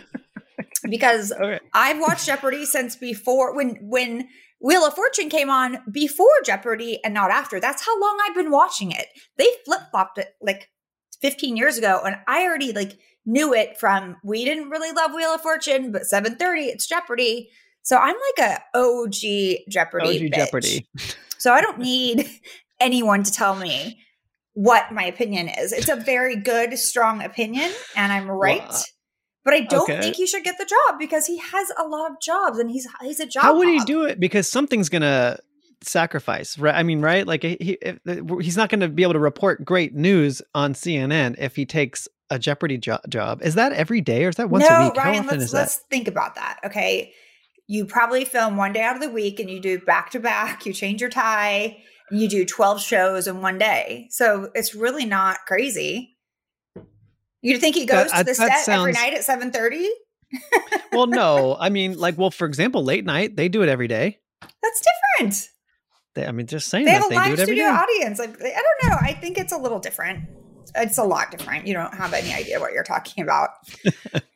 because. 0.89 1.33
I've 1.73 2.01
watched 2.01 2.27
Jeopardy 2.27 2.65
since 2.65 2.97
before 2.97 3.55
when 3.55 3.77
when 3.83 4.29
Wheel 4.61 4.87
of 4.87 4.95
Fortune 4.95 5.29
came 5.29 5.51
on 5.51 5.79
before 5.91 6.33
Jeopardy 6.45 7.01
and 7.05 7.13
not 7.13 7.31
after. 7.31 7.61
That's 7.61 7.85
how 7.85 8.01
long 8.01 8.19
I've 8.25 8.35
been 8.35 8.51
watching 8.51 8.93
it. 8.93 9.07
They 9.37 9.49
flip 9.65 9.81
flopped 9.91 10.19
it 10.19 10.29
like 10.41 10.71
15 11.21 11.57
years 11.57 11.77
ago, 11.77 12.01
and 12.05 12.17
I 12.27 12.45
already 12.45 12.73
like 12.73 12.99
knew 13.27 13.53
it 13.53 13.79
from 13.79 14.17
we 14.25 14.45
didn't 14.45 14.71
really 14.71 14.93
love 14.93 15.13
Wheel 15.15 15.35
of 15.35 15.41
Fortune, 15.41 15.93
but 15.93 16.03
7:30 16.03 16.69
it's 16.69 16.87
Jeopardy. 16.87 17.51
So 17.85 17.97
I'm 17.97 18.17
like 18.39 18.51
a 18.51 18.79
OG 18.79 19.69
Jeopardy. 19.69 20.09
OG 20.09 20.15
bitch. 20.15 20.35
Jeopardy. 20.35 20.89
So 21.39 21.53
I 21.53 21.61
don't 21.61 21.79
need 21.79 22.29
anyone 22.81 23.23
to 23.23 23.33
tell 23.33 23.55
me 23.55 24.01
what 24.55 24.91
my 24.91 25.05
opinion 25.05 25.49
is. 25.49 25.73
It's 25.73 25.89
a 25.89 25.97
very 25.97 26.37
good, 26.37 26.77
strong 26.79 27.23
opinion, 27.23 27.71
and 27.95 28.13
I'm 28.13 28.29
right. 28.31 28.63
Uh, 28.67 28.81
but 29.45 29.53
I 29.53 29.61
don't 29.61 29.83
okay. 29.91 30.01
think 30.01 30.17
he 30.17 30.27
should 30.27 30.43
get 30.43 30.57
the 30.59 30.65
job 30.65 30.99
because 30.99 31.27
he 31.27 31.39
has 31.39 31.71
a 31.79 31.87
lot 31.87 32.11
of 32.11 32.21
jobs 32.21 32.59
and 32.59 32.71
he's 32.71 32.89
he's 33.03 33.21
a 33.21 33.27
job. 33.27 33.43
How 33.43 33.57
would 33.57 33.69
he 33.69 33.79
hog. 33.79 33.87
do 33.87 34.05
it? 34.05 34.19
Because 34.19 34.49
something's 34.49 34.89
gonna 34.89 35.39
sacrifice, 35.83 36.59
right? 36.59 36.75
I 36.75 36.83
mean, 36.83 37.03
right? 37.03 37.27
Like 37.27 37.43
he, 37.43 37.77
he's 38.41 38.57
not 38.57 38.71
going 38.71 38.81
to 38.81 38.89
be 38.89 39.03
able 39.03 39.13
to 39.13 39.19
report 39.19 39.65
great 39.65 39.95
news 39.95 40.41
on 40.55 40.73
CNN 40.73 41.37
if 41.39 41.57
he 41.57 41.67
takes 41.67 42.09
a 42.31 42.39
Jeopardy 42.39 42.79
jo- 42.79 43.01
job. 43.09 43.43
Is 43.43 43.55
that 43.55 43.73
every 43.73 44.01
day 44.01 44.25
or 44.25 44.31
is 44.31 44.37
that 44.37 44.49
once 44.49 44.65
no, 44.67 44.75
a 44.75 44.85
week? 44.85 44.97
How 44.97 45.11
Ryan, 45.11 45.25
often 45.25 45.39
let's 45.39 45.45
is 45.45 45.51
that? 45.53 45.59
let's 45.59 45.77
think 45.91 46.09
about 46.09 46.37
that. 46.37 46.61
Okay. 46.65 47.13
You 47.67 47.87
probably 47.87 48.25
film 48.25 48.57
one 48.57 48.73
day 48.73 48.83
out 48.83 48.95
of 48.97 49.03
the 49.03 49.09
week 49.11 49.41
and 49.41 49.49
you 49.51 49.61
do 49.61 49.79
back 49.79 50.11
to 50.11 50.21
back, 50.21 50.67
you 50.67 50.73
change 50.73 51.01
your 51.01 51.11
tie, 51.11 51.79
and 52.11 52.21
you 52.21 52.29
do 52.29 52.45
12 52.45 52.81
shows 52.83 53.27
in 53.27 53.41
one 53.41 53.59
day. 53.59 54.09
So 54.11 54.51
it's 54.55 54.75
really 54.75 55.07
not 55.07 55.39
crazy. 55.47 56.17
You 57.43 57.59
think 57.59 57.75
he 57.75 57.87
goes 57.87 58.11
That- 58.11 58.19
to 58.19 58.25
the 58.25 58.35
set 58.35 58.69
every 58.69 58.93
night 58.93 59.15
at 59.15 59.21
7:30? 59.25 59.89
well, 60.93 61.07
no. 61.07 61.57
I 61.61 61.69
mean, 61.71 61.99
like, 61.99 62.19
well, 62.19 62.31
for 62.31 62.47
example, 62.47 62.83
late 62.85 63.05
night 63.05 63.37
they 63.37 63.49
do 63.49 63.63
it 63.63 63.69
every 63.69 63.89
day. 63.89 64.19
That's 64.63 64.83
different. 65.19 65.49
They, 66.15 66.27
I 66.27 66.33
mean, 66.33 66.47
just 66.47 66.69
saying 66.69 66.85
They 66.87 66.93
that 66.93 67.03
have 67.03 67.07
a 67.07 67.09
they 67.11 67.15
do 67.17 67.21
live 67.23 67.33
it 67.39 67.43
every 67.43 67.55
studio 67.57 67.65
day. 67.65 67.71
audience. 67.77 68.19
Like, 68.19 68.41
I 68.41 68.63
don't 68.63 68.91
know. 68.91 68.97
I 69.01 69.13
think 69.15 69.37
it's 69.39 69.53
a 69.53 69.59
little 69.59 69.79
different. 69.81 70.25
It's 70.77 70.99
a 70.99 71.05
lot 71.05 71.31
different. 71.31 71.67
You 71.67 71.75
don't 71.75 71.95
have 71.95 72.13
any 72.13 72.33
idea 72.33 72.61
what 72.61 72.73
you're 72.73 72.85
talking 72.85 73.23
about. 73.25 73.51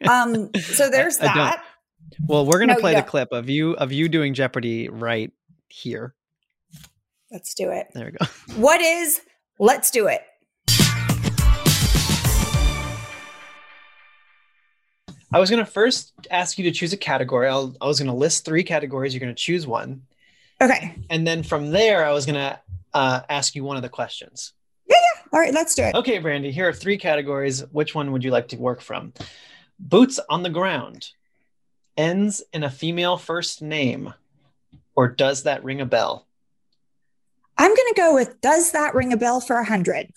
Um, 0.08 0.50
so 0.54 0.88
there's 0.88 1.18
I 1.20 1.25
that. 1.25 1.64
Well, 2.26 2.46
we're 2.46 2.58
gonna 2.58 2.74
No, 2.74 2.80
play 2.80 2.94
the 2.94 3.00
don't. 3.00 3.08
clip 3.08 3.32
of 3.32 3.48
you 3.48 3.72
of 3.74 3.92
you 3.92 4.08
doing 4.08 4.34
Jeopardy 4.34 4.88
right 4.88 5.30
here. 5.68 6.14
Let's 7.30 7.54
do 7.54 7.70
it. 7.70 7.88
There 7.94 8.06
we 8.06 8.10
go. 8.12 8.26
What 8.60 8.80
is 8.80 9.20
let's 9.58 9.90
do 9.90 10.06
it? 10.06 10.22
I 15.32 15.38
was 15.38 15.50
gonna 15.50 15.66
first 15.66 16.14
ask 16.30 16.56
you 16.58 16.64
to 16.64 16.70
choose 16.70 16.92
a 16.94 16.96
category. 16.96 17.48
I'll, 17.48 17.76
I 17.82 17.86
was 17.86 17.98
gonna 17.98 18.14
list 18.14 18.44
three 18.44 18.64
categories. 18.64 19.12
You're 19.12 19.20
gonna 19.20 19.34
choose 19.34 19.66
one, 19.66 20.02
Okay. 20.60 20.94
and 21.10 21.26
then 21.26 21.42
from 21.42 21.70
there, 21.70 22.06
I 22.06 22.12
was 22.12 22.24
gonna 22.24 22.60
uh, 22.94 23.20
ask 23.28 23.54
you 23.54 23.62
one 23.62 23.76
of 23.76 23.82
the 23.82 23.90
questions. 23.90 24.54
Yeah, 24.88 24.96
yeah. 24.96 25.22
All 25.34 25.38
right, 25.40 25.52
let's 25.52 25.74
do 25.74 25.82
it. 25.82 25.94
Okay, 25.94 26.18
Brandi, 26.18 26.50
here 26.50 26.66
are 26.68 26.72
three 26.72 26.96
categories. 26.96 27.60
Which 27.72 27.94
one 27.94 28.10
would 28.12 28.24
you 28.24 28.30
like 28.30 28.48
to 28.48 28.56
work 28.56 28.80
from? 28.80 29.12
Boots 29.78 30.18
on 30.30 30.42
the 30.42 30.48
ground, 30.50 31.10
ends 31.98 32.42
in 32.52 32.62
a 32.62 32.70
female 32.70 33.18
first 33.18 33.60
name, 33.60 34.14
or 34.94 35.08
does 35.08 35.42
that 35.42 35.64
ring 35.64 35.82
a 35.82 35.86
bell? 35.86 36.26
I'm 37.58 37.70
going 37.74 37.88
to 37.88 37.94
go 37.96 38.14
with 38.14 38.40
Does 38.40 38.72
that 38.72 38.94
ring 38.94 39.12
a 39.12 39.16
bell 39.16 39.40
for 39.40 39.54
a 39.54 39.62
100? 39.62 40.12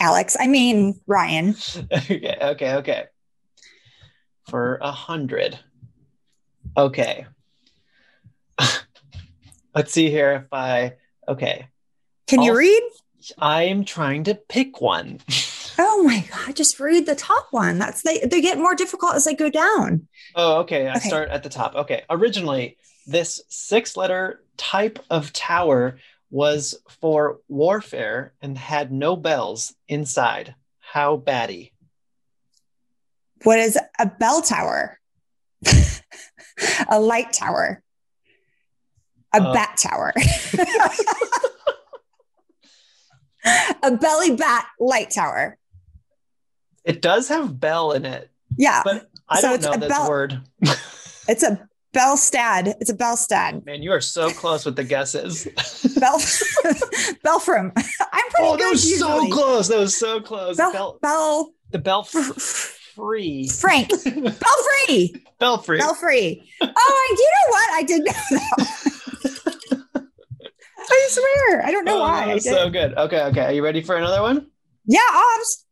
Alex, 0.00 0.36
I 0.38 0.48
mean, 0.48 1.00
Ryan. 1.06 1.54
okay, 1.92 2.36
okay, 2.42 2.74
okay. 2.74 3.04
For 4.48 4.78
a 4.82 4.90
hundred. 4.90 5.58
Okay. 6.76 7.26
Let's 9.74 9.92
see 9.92 10.10
here 10.10 10.32
if 10.44 10.52
I. 10.52 10.94
Okay. 11.28 11.68
Can 12.26 12.42
you 12.42 12.52
I'll- 12.52 12.58
read? 12.58 12.82
I'm 13.38 13.84
trying 13.84 14.24
to 14.24 14.34
pick 14.34 14.80
one. 14.80 15.20
Oh 15.82 16.02
my 16.02 16.22
God, 16.30 16.54
just 16.56 16.78
read 16.78 17.06
the 17.06 17.14
top 17.14 17.46
one. 17.52 17.78
That's 17.78 18.02
they, 18.02 18.18
they 18.18 18.42
get 18.42 18.58
more 18.58 18.74
difficult 18.74 19.14
as 19.14 19.24
they 19.24 19.34
go 19.34 19.48
down. 19.48 20.06
Oh, 20.34 20.58
okay. 20.60 20.86
I 20.88 20.96
Okay. 20.96 21.08
start 21.08 21.30
at 21.30 21.42
the 21.42 21.48
top. 21.48 21.74
Okay. 21.74 22.02
Originally, 22.10 22.76
this 23.06 23.40
six 23.48 23.96
letter 23.96 24.44
type 24.58 24.98
of 25.08 25.32
tower 25.32 25.98
was 26.30 26.74
for 27.00 27.38
warfare 27.48 28.34
and 28.42 28.58
had 28.58 28.92
no 28.92 29.16
bells 29.16 29.74
inside. 29.88 30.54
How 30.80 31.16
batty? 31.16 31.72
What 33.44 33.58
is 33.58 33.78
a 33.98 34.04
bell 34.06 34.42
tower? 34.42 35.00
a 36.90 37.00
light 37.00 37.32
tower. 37.32 37.82
A 39.34 39.40
Uh, 39.42 39.54
bat 39.54 39.78
tower. 39.78 40.12
a 43.82 43.96
belly 43.96 44.36
bat 44.36 44.66
light 44.78 45.10
tower. 45.10 45.56
It 46.84 47.02
does 47.02 47.28
have 47.28 47.58
bell 47.60 47.92
in 47.92 48.04
it, 48.04 48.30
Yeah. 48.56 48.82
but 48.84 49.08
I 49.28 49.40
So 49.40 49.48
don't 49.48 49.54
it's 49.56 49.64
know 49.66 49.72
a 49.72 49.78
this 49.78 49.88
bell- 49.88 50.08
word. 50.08 50.40
It's 51.28 51.44
a 51.44 51.68
Belstad. 51.94 52.74
It's 52.80 52.90
a 52.90 52.96
Belstad. 52.96 53.64
Man, 53.64 53.82
you 53.82 53.92
are 53.92 54.00
so 54.00 54.30
close 54.30 54.64
with 54.64 54.74
the 54.74 54.82
guesses. 54.82 55.44
Bel 56.00 56.18
Belfram. 56.18 57.70
I'm 57.76 58.30
pretty 58.30 58.48
oh, 58.48 58.56
that 58.56 58.68
was 58.70 58.98
so 58.98 59.28
close. 59.28 59.68
That 59.68 59.78
was 59.78 59.96
so 59.96 60.20
close. 60.20 60.56
Bel, 60.56 60.72
Bell, 60.72 60.98
Bel 61.02 61.52
the 61.70 61.78
bell 61.78 62.00
f- 62.00 62.14
free. 62.96 63.46
Frank. 63.46 63.90
Belfree. 63.90 65.22
bell 65.38 65.58
free. 65.58 65.78
Belfree. 65.80 66.42
Oh, 66.62 66.66
I, 66.76 67.14
you 67.16 67.30
know 67.34 67.50
what? 67.50 67.70
I 67.74 67.82
did 67.84 68.04
know 68.04 68.12
that. 68.30 70.00
I 70.92 71.08
swear. 71.10 71.64
I 71.66 71.70
don't 71.70 71.84
know 71.84 71.98
Oh, 71.98 72.00
why. 72.00 72.20
that 72.26 72.28
I 72.30 72.32
did. 72.34 72.42
so 72.42 72.70
good. 72.70 72.94
Okay, 72.96 73.22
okay. 73.24 73.40
Are 73.46 73.52
you 73.52 73.62
ready 73.62 73.82
for 73.82 73.96
another 73.96 74.22
one? 74.22 74.48
yeah, 74.86 75.00
Obs. 75.12 75.64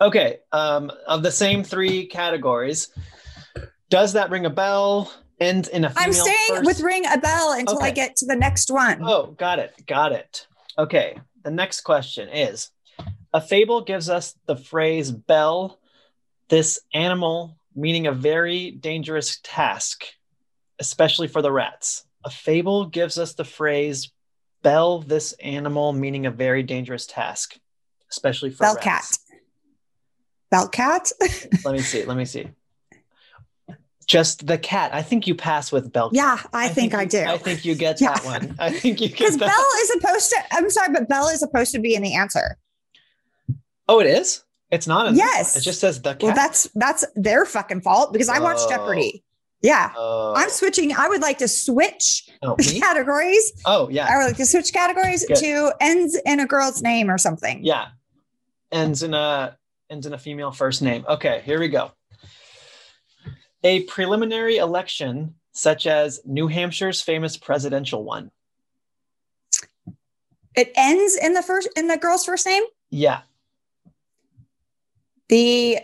Okay. 0.00 0.38
Um, 0.52 0.90
of 1.06 1.22
the 1.22 1.30
same 1.32 1.64
three 1.64 2.06
categories, 2.06 2.88
does 3.90 4.12
that 4.14 4.30
ring 4.30 4.46
a 4.46 4.50
bell? 4.50 5.12
Ends 5.40 5.68
in 5.68 5.84
a 5.84 5.90
female 5.90 6.04
I'm 6.04 6.12
staying 6.12 6.36
first- 6.48 6.64
with 6.66 6.80
ring 6.80 7.04
a 7.06 7.16
bell 7.18 7.52
until 7.52 7.80
I 7.80 7.90
get 7.92 8.16
to 8.16 8.26
the 8.26 8.34
next 8.34 8.70
one. 8.72 9.00
Oh, 9.04 9.26
got 9.38 9.60
it. 9.60 9.72
Got 9.86 10.12
it. 10.12 10.46
Okay. 10.76 11.18
The 11.44 11.50
next 11.50 11.82
question 11.82 12.28
is 12.28 12.70
A 13.32 13.40
fable 13.40 13.82
gives 13.82 14.08
us 14.10 14.34
the 14.46 14.56
phrase 14.56 15.12
bell, 15.12 15.78
this 16.48 16.80
animal, 16.92 17.56
meaning 17.76 18.06
a 18.08 18.12
very 18.12 18.72
dangerous 18.72 19.38
task, 19.44 20.04
especially 20.80 21.28
for 21.28 21.40
the 21.42 21.52
rats. 21.52 22.04
A 22.24 22.30
fable 22.30 22.86
gives 22.86 23.16
us 23.16 23.34
the 23.34 23.44
phrase 23.44 24.10
bell, 24.62 25.00
this 25.00 25.32
animal, 25.34 25.92
meaning 25.92 26.26
a 26.26 26.30
very 26.32 26.64
dangerous 26.64 27.06
task, 27.06 27.56
especially 28.10 28.50
for 28.50 28.64
Bell 28.64 28.74
rats. 28.74 28.84
cat. 28.84 29.18
Bell 30.50 30.68
cat. 30.68 31.10
Let 31.64 31.72
me 31.74 31.80
see. 31.80 32.04
Let 32.04 32.16
me 32.16 32.24
see. 32.24 32.48
Just 34.06 34.46
the 34.46 34.56
cat. 34.56 34.94
I 34.94 35.02
think 35.02 35.26
you 35.26 35.34
pass 35.34 35.70
with 35.70 35.92
bell. 35.92 36.08
cat. 36.08 36.16
yeah, 36.16 36.38
I, 36.54 36.68
think, 36.68 36.94
I 36.94 37.02
you- 37.02 37.08
do. 37.10 37.24
I 37.24 37.36
think 37.36 37.64
you 37.66 37.74
get 37.74 38.00
Yeah. 38.00 38.14
that 38.14 38.24
one. 38.24 38.56
I 38.58 38.70
think 38.70 39.00
you 39.02 39.08
get 39.08 39.18
that. 39.18 39.18
Because 39.18 39.36
that. 39.36 39.46
Bell 39.54 39.66
is 39.82 39.88
supposed 39.88 40.30
to, 40.30 40.36
I'm 40.52 40.70
sorry, 40.70 40.88
but 40.94 41.08
Bell 41.08 41.28
is 41.28 41.40
supposed 41.40 41.72
to 41.72 41.78
be 41.78 41.94
in 41.94 42.02
the 42.02 42.14
answer. 42.14 42.56
Oh, 43.86 44.00
it 44.00 44.06
is. 44.06 44.44
It's 44.70 44.86
not. 44.86 45.08
In 45.08 45.16
Yes. 45.16 45.56
It 45.56 45.60
just 45.60 45.80
says 45.80 46.00
the 46.00 46.12
cat. 46.14 46.22
Well, 46.22 46.34
that's 46.34 46.68
that's 46.74 47.04
their 47.16 47.44
fucking 47.44 47.82
fault 47.82 48.12
because 48.12 48.28
I 48.30 48.38
watched 48.38 48.62
Oh. 48.64 48.70
Jeopardy. 48.70 49.24
Yeah. 49.60 49.92
Oh. 49.96 50.34
I'm 50.36 50.50
switching. 50.50 50.94
I 50.94 51.08
would 51.08 51.20
like 51.20 51.38
to 51.38 51.48
switch 51.48 52.28
Oh, 52.42 52.54
categories. 52.56 53.52
oh, 53.66 53.88
yeah. 53.90 54.06
I 54.10 54.16
would 54.18 54.24
like 54.26 54.36
to 54.36 54.46
switch 54.46 54.72
categories 54.72 55.24
Good. 55.26 55.36
to 55.38 55.72
ends 55.80 56.18
in 56.24 56.38
a 56.40 56.46
girl's 56.46 56.80
name 56.80 57.10
or 57.10 57.18
something. 57.18 57.62
Yeah. 57.64 57.88
Ends 58.72 59.02
in 59.02 59.12
a 59.14 59.56
ends 59.90 60.06
in 60.06 60.12
a 60.12 60.18
female 60.18 60.52
first 60.52 60.82
name. 60.82 61.04
Okay, 61.08 61.42
here 61.44 61.60
we 61.60 61.68
go. 61.68 61.92
A 63.64 63.82
preliminary 63.84 64.58
election, 64.58 65.34
such 65.52 65.86
as 65.86 66.20
New 66.24 66.48
Hampshire's 66.48 67.00
famous 67.00 67.36
presidential 67.36 68.04
one. 68.04 68.30
It 70.54 70.72
ends 70.76 71.16
in 71.16 71.34
the 71.34 71.42
first 71.42 71.68
in 71.76 71.88
the 71.88 71.96
girl's 71.96 72.24
first 72.24 72.46
name. 72.46 72.64
Yeah. 72.90 73.20
The 75.28 75.78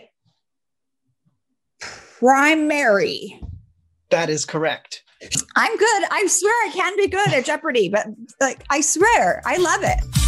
primary. 1.79 3.41
That 4.09 4.29
is 4.29 4.45
correct. 4.45 5.03
I'm 5.55 5.77
good. 5.77 6.03
I 6.11 6.25
swear 6.27 6.53
I 6.67 6.71
can 6.73 6.97
be 6.97 7.07
good 7.07 7.33
at 7.33 7.45
Jeopardy, 7.45 7.89
but 7.89 8.07
like 8.39 8.63
I 8.69 8.81
swear, 8.81 9.41
I 9.45 9.57
love 9.57 9.81
it. 9.83 10.24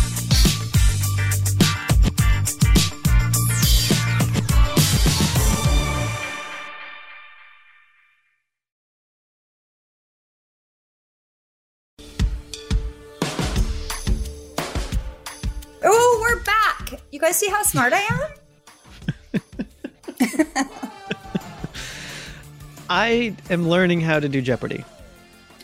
see 17.38 17.50
how 17.50 17.64
smart 17.64 17.94
I 17.94 18.02
am? 18.02 18.20
I 22.90 23.36
am 23.50 23.70
learning 23.70 24.02
how 24.02 24.20
to 24.20 24.28
do 24.28 24.42
Jeopardy. 24.42 24.84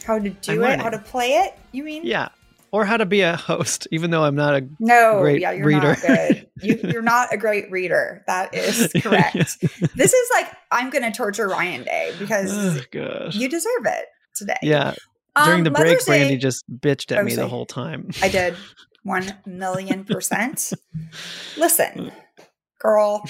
How 0.05 0.19
to 0.19 0.29
do 0.29 0.51
I'm 0.51 0.57
it? 0.57 0.61
Learning. 0.61 0.79
How 0.79 0.89
to 0.89 0.99
play 0.99 1.29
it? 1.29 1.57
You 1.71 1.83
mean? 1.83 2.05
Yeah. 2.05 2.29
Or 2.71 2.85
how 2.85 2.97
to 2.97 3.05
be 3.05 3.21
a 3.21 3.35
host, 3.35 3.87
even 3.91 4.09
though 4.11 4.23
I'm 4.23 4.35
not 4.35 4.55
a 4.55 4.67
no, 4.79 5.19
great 5.21 5.41
yeah, 5.41 5.51
you're 5.51 5.65
reader. 5.65 5.89
Not 5.89 6.01
good. 6.01 6.47
You, 6.61 6.79
are 6.97 7.03
not 7.03 7.31
a 7.31 7.37
great 7.37 7.69
reader. 7.71 8.23
That 8.25 8.53
is 8.55 8.91
correct. 9.01 9.35
yeah. 9.35 9.87
This 9.95 10.13
is 10.13 10.29
like 10.33 10.51
I'm 10.71 10.89
going 10.89 11.03
to 11.03 11.11
torture 11.15 11.47
Ryan 11.47 11.83
Day 11.83 12.13
because 12.17 12.51
oh, 12.51 13.29
you 13.31 13.47
deserve 13.47 13.85
it 13.85 14.05
today. 14.35 14.57
Yeah. 14.63 14.95
During 15.35 15.59
um, 15.59 15.63
the 15.63 15.71
break, 15.71 15.99
Brandi 15.99 16.39
just 16.39 16.63
bitched 16.71 17.15
at 17.15 17.25
me 17.25 17.35
the 17.35 17.47
whole 17.47 17.65
time. 17.65 18.09
I 18.21 18.27
did 18.27 18.55
one 19.03 19.33
million 19.45 20.03
percent. 20.05 20.73
Listen, 21.57 22.11
girl. 22.79 23.23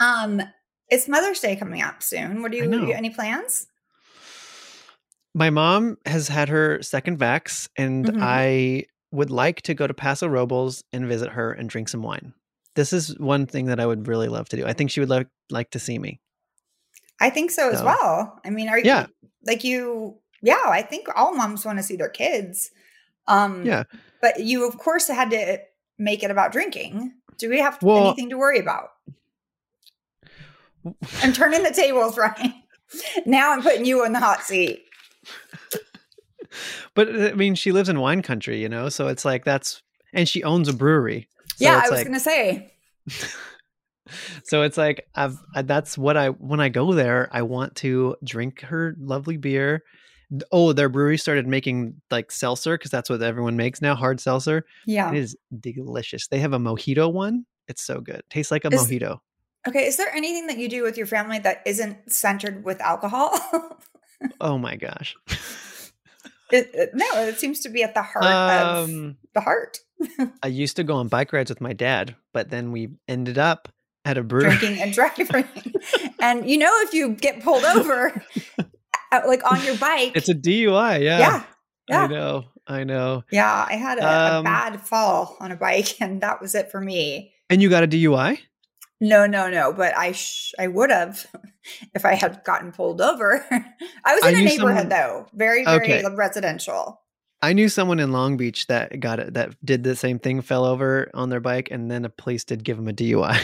Um, 0.00 0.42
it's 0.88 1.08
Mother's 1.08 1.40
Day 1.40 1.56
coming 1.56 1.82
up 1.82 2.02
soon. 2.02 2.42
What 2.42 2.50
do 2.52 2.58
you, 2.58 2.64
you 2.70 2.92
any 2.92 3.10
plans? 3.10 3.66
My 5.34 5.50
mom 5.50 5.96
has 6.04 6.28
had 6.28 6.48
her 6.50 6.82
second 6.82 7.18
vax, 7.18 7.68
and 7.76 8.04
Mhm. 8.04 8.18
I 8.22 8.84
would 9.12 9.30
like 9.30 9.62
to 9.62 9.74
go 9.74 9.86
to 9.86 9.94
Paso 9.94 10.26
Robles 10.26 10.84
and 10.92 11.06
visit 11.06 11.30
her 11.30 11.52
and 11.52 11.68
drink 11.70 11.88
some 11.88 12.02
wine. 12.02 12.34
This 12.74 12.92
is 12.92 13.18
one 13.18 13.46
thing 13.46 13.66
that 13.66 13.80
I 13.80 13.86
would 13.86 14.08
really 14.08 14.28
love 14.28 14.48
to 14.50 14.56
do. 14.56 14.66
I 14.66 14.72
think 14.72 14.90
she 14.90 15.00
would 15.00 15.08
like 15.10 15.28
like 15.50 15.70
to 15.70 15.78
see 15.78 15.98
me. 15.98 16.20
I 17.20 17.30
think 17.30 17.50
so 17.50 17.70
as 17.70 17.82
well. 17.82 18.40
I 18.44 18.50
mean, 18.50 18.68
are 18.68 18.78
you 18.78 18.84
Yeah. 18.86 19.06
like 19.46 19.64
you? 19.64 20.18
Yeah, 20.42 20.62
I 20.66 20.82
think 20.82 21.06
all 21.14 21.34
moms 21.34 21.64
want 21.64 21.78
to 21.78 21.82
see 21.82 21.96
their 21.96 22.08
kids. 22.08 22.70
Um, 23.28 23.64
Yeah. 23.64 23.84
but 24.20 24.40
you 24.40 24.66
of 24.66 24.78
course 24.78 25.08
had 25.08 25.30
to 25.30 25.58
make 25.98 26.22
it 26.22 26.30
about 26.30 26.52
drinking. 26.52 27.12
Do 27.38 27.48
we 27.48 27.58
have 27.60 27.82
Well- 27.82 28.06
anything 28.08 28.30
to 28.30 28.38
worry 28.38 28.58
about? 28.58 28.90
I'm 31.22 31.32
turning 31.32 31.62
the 31.62 31.70
tables, 31.72 32.18
Ryan. 32.18 32.54
Now 33.24 33.52
I'm 33.52 33.62
putting 33.62 33.84
you 33.84 34.04
in 34.04 34.12
the 34.12 34.20
hot 34.20 34.42
seat. 34.42 34.84
But 36.94 37.08
uh, 37.08 37.28
I 37.28 37.32
mean, 37.32 37.54
she 37.54 37.72
lives 37.72 37.88
in 37.88 38.00
wine 38.00 38.20
country, 38.22 38.60
you 38.60 38.68
know, 38.68 38.88
so 38.88 39.08
it's 39.08 39.24
like 39.24 39.44
that's 39.44 39.80
and 40.12 40.28
she 40.28 40.42
owns 40.42 40.68
a 40.68 40.72
brewery. 40.74 41.28
So 41.56 41.64
yeah, 41.64 41.76
I 41.84 41.88
was 41.88 41.98
like, 42.00 42.06
gonna 42.06 42.20
say. 42.20 42.72
so 44.44 44.62
it's 44.62 44.76
like 44.76 45.06
I've 45.14 45.38
I, 45.54 45.62
that's 45.62 45.96
what 45.96 46.16
I 46.18 46.28
when 46.28 46.60
I 46.60 46.68
go 46.68 46.92
there, 46.92 47.28
I 47.32 47.42
want 47.42 47.76
to 47.76 48.16
drink 48.24 48.60
her 48.62 48.94
lovely 48.98 49.36
beer. 49.38 49.82
Oh, 50.50 50.72
their 50.72 50.88
brewery 50.88 51.18
started 51.18 51.46
making 51.46 52.00
like 52.10 52.30
seltzer 52.32 52.76
because 52.78 52.90
that's 52.90 53.10
what 53.10 53.20
everyone 53.22 53.56
makes 53.56 53.82
now, 53.82 53.94
hard 53.94 54.20
seltzer. 54.20 54.64
Yeah. 54.86 55.10
It 55.12 55.18
is 55.18 55.36
delicious. 55.60 56.28
They 56.28 56.38
have 56.38 56.52
a 56.52 56.58
mojito 56.58 57.12
one. 57.12 57.44
It's 57.68 57.82
so 57.82 58.00
good. 58.00 58.22
Tastes 58.30 58.50
like 58.50 58.64
a 58.64 58.68
Is- 58.72 58.82
mojito. 58.88 59.18
Okay. 59.68 59.86
Is 59.86 59.96
there 59.96 60.12
anything 60.14 60.46
that 60.48 60.58
you 60.58 60.68
do 60.68 60.82
with 60.82 60.96
your 60.96 61.06
family 61.06 61.38
that 61.40 61.62
isn't 61.66 62.10
centered 62.12 62.64
with 62.64 62.80
alcohol? 62.80 63.38
Oh 64.40 64.56
my 64.56 64.76
gosh. 64.76 65.16
It- 66.52 66.70
it- 66.74 66.90
no, 66.94 67.06
it 67.24 67.38
seems 67.40 67.58
to 67.60 67.68
be 67.68 67.82
at 67.82 67.94
the 67.94 68.02
heart 68.02 68.24
of 68.24 68.88
Um, 68.88 69.16
the 69.34 69.40
heart. 69.40 69.78
I 70.42 70.46
used 70.46 70.76
to 70.76 70.84
go 70.84 70.94
on 70.94 71.08
bike 71.08 71.32
rides 71.32 71.50
with 71.50 71.60
my 71.60 71.72
dad, 71.72 72.14
but 72.32 72.48
then 72.50 72.70
we 72.70 72.90
ended 73.08 73.36
up 73.38 73.68
at 74.04 74.16
a 74.18 74.22
brewery. 74.22 74.56
drinking 74.56 74.80
and 74.82 74.92
driving. 74.92 75.44
and 76.20 76.48
you 76.48 76.56
know, 76.58 76.70
if 76.82 76.92
you 76.94 77.10
get 77.16 77.42
pulled 77.42 77.64
over, 77.64 78.22
like 79.26 79.42
on 79.50 79.64
your 79.64 79.76
bike, 79.88 80.12
It's 80.14 80.28
a 80.28 80.34
DUI. 80.34 81.02
Yeah. 81.02 81.44
yeah, 81.88 82.02
I 82.04 82.06
know. 82.06 82.44
I 82.66 82.84
know. 82.84 83.24
yeah. 83.32 83.66
I 83.68 83.74
had 83.74 83.98
a, 83.98 84.04
a 84.06 84.38
Um, 84.38 84.44
bad 84.44 84.80
fall 84.80 85.36
on 85.40 85.50
a 85.52 85.56
bike, 85.56 85.96
and 86.00 86.20
that 86.22 86.40
was 86.40 86.54
it 86.54 86.70
for 86.70 86.80
me. 86.80 87.32
And 87.50 87.60
you 87.62 87.68
got 87.68 87.82
a 87.84 87.88
DUI? 87.88 88.38
No, 89.00 89.26
no, 89.26 89.50
no. 89.50 89.72
But 89.72 89.96
I, 89.96 90.12
sh- 90.12 90.52
I 90.58 90.68
would 90.68 90.90
have 90.90 91.26
if 91.94 92.04
I 92.04 92.14
had 92.14 92.42
gotten 92.44 92.70
pulled 92.72 93.00
over. 93.00 93.44
I 94.04 94.14
was 94.14 94.24
in 94.26 94.34
a 94.40 94.44
neighborhood 94.44 94.58
someone- 94.82 94.88
though, 94.88 95.26
very, 95.34 95.64
very 95.64 95.76
Okay. 96.04 96.04
residential. 96.14 97.00
I 97.44 97.52
knew 97.54 97.68
someone 97.68 97.98
in 97.98 98.12
Long 98.12 98.36
Beach 98.36 98.68
that 98.68 99.00
got 99.00 99.18
it 99.18 99.34
that 99.34 99.56
did 99.64 99.82
the 99.82 99.96
same 99.96 100.20
thing, 100.20 100.40
fell 100.42 100.64
over 100.64 101.10
on 101.12 101.28
their 101.28 101.40
bike, 101.40 101.72
and 101.72 101.90
then 101.90 102.04
a 102.04 102.08
police 102.08 102.44
did 102.44 102.62
give 102.62 102.78
him 102.78 102.86
a 102.86 102.92
DUI. 102.92 103.36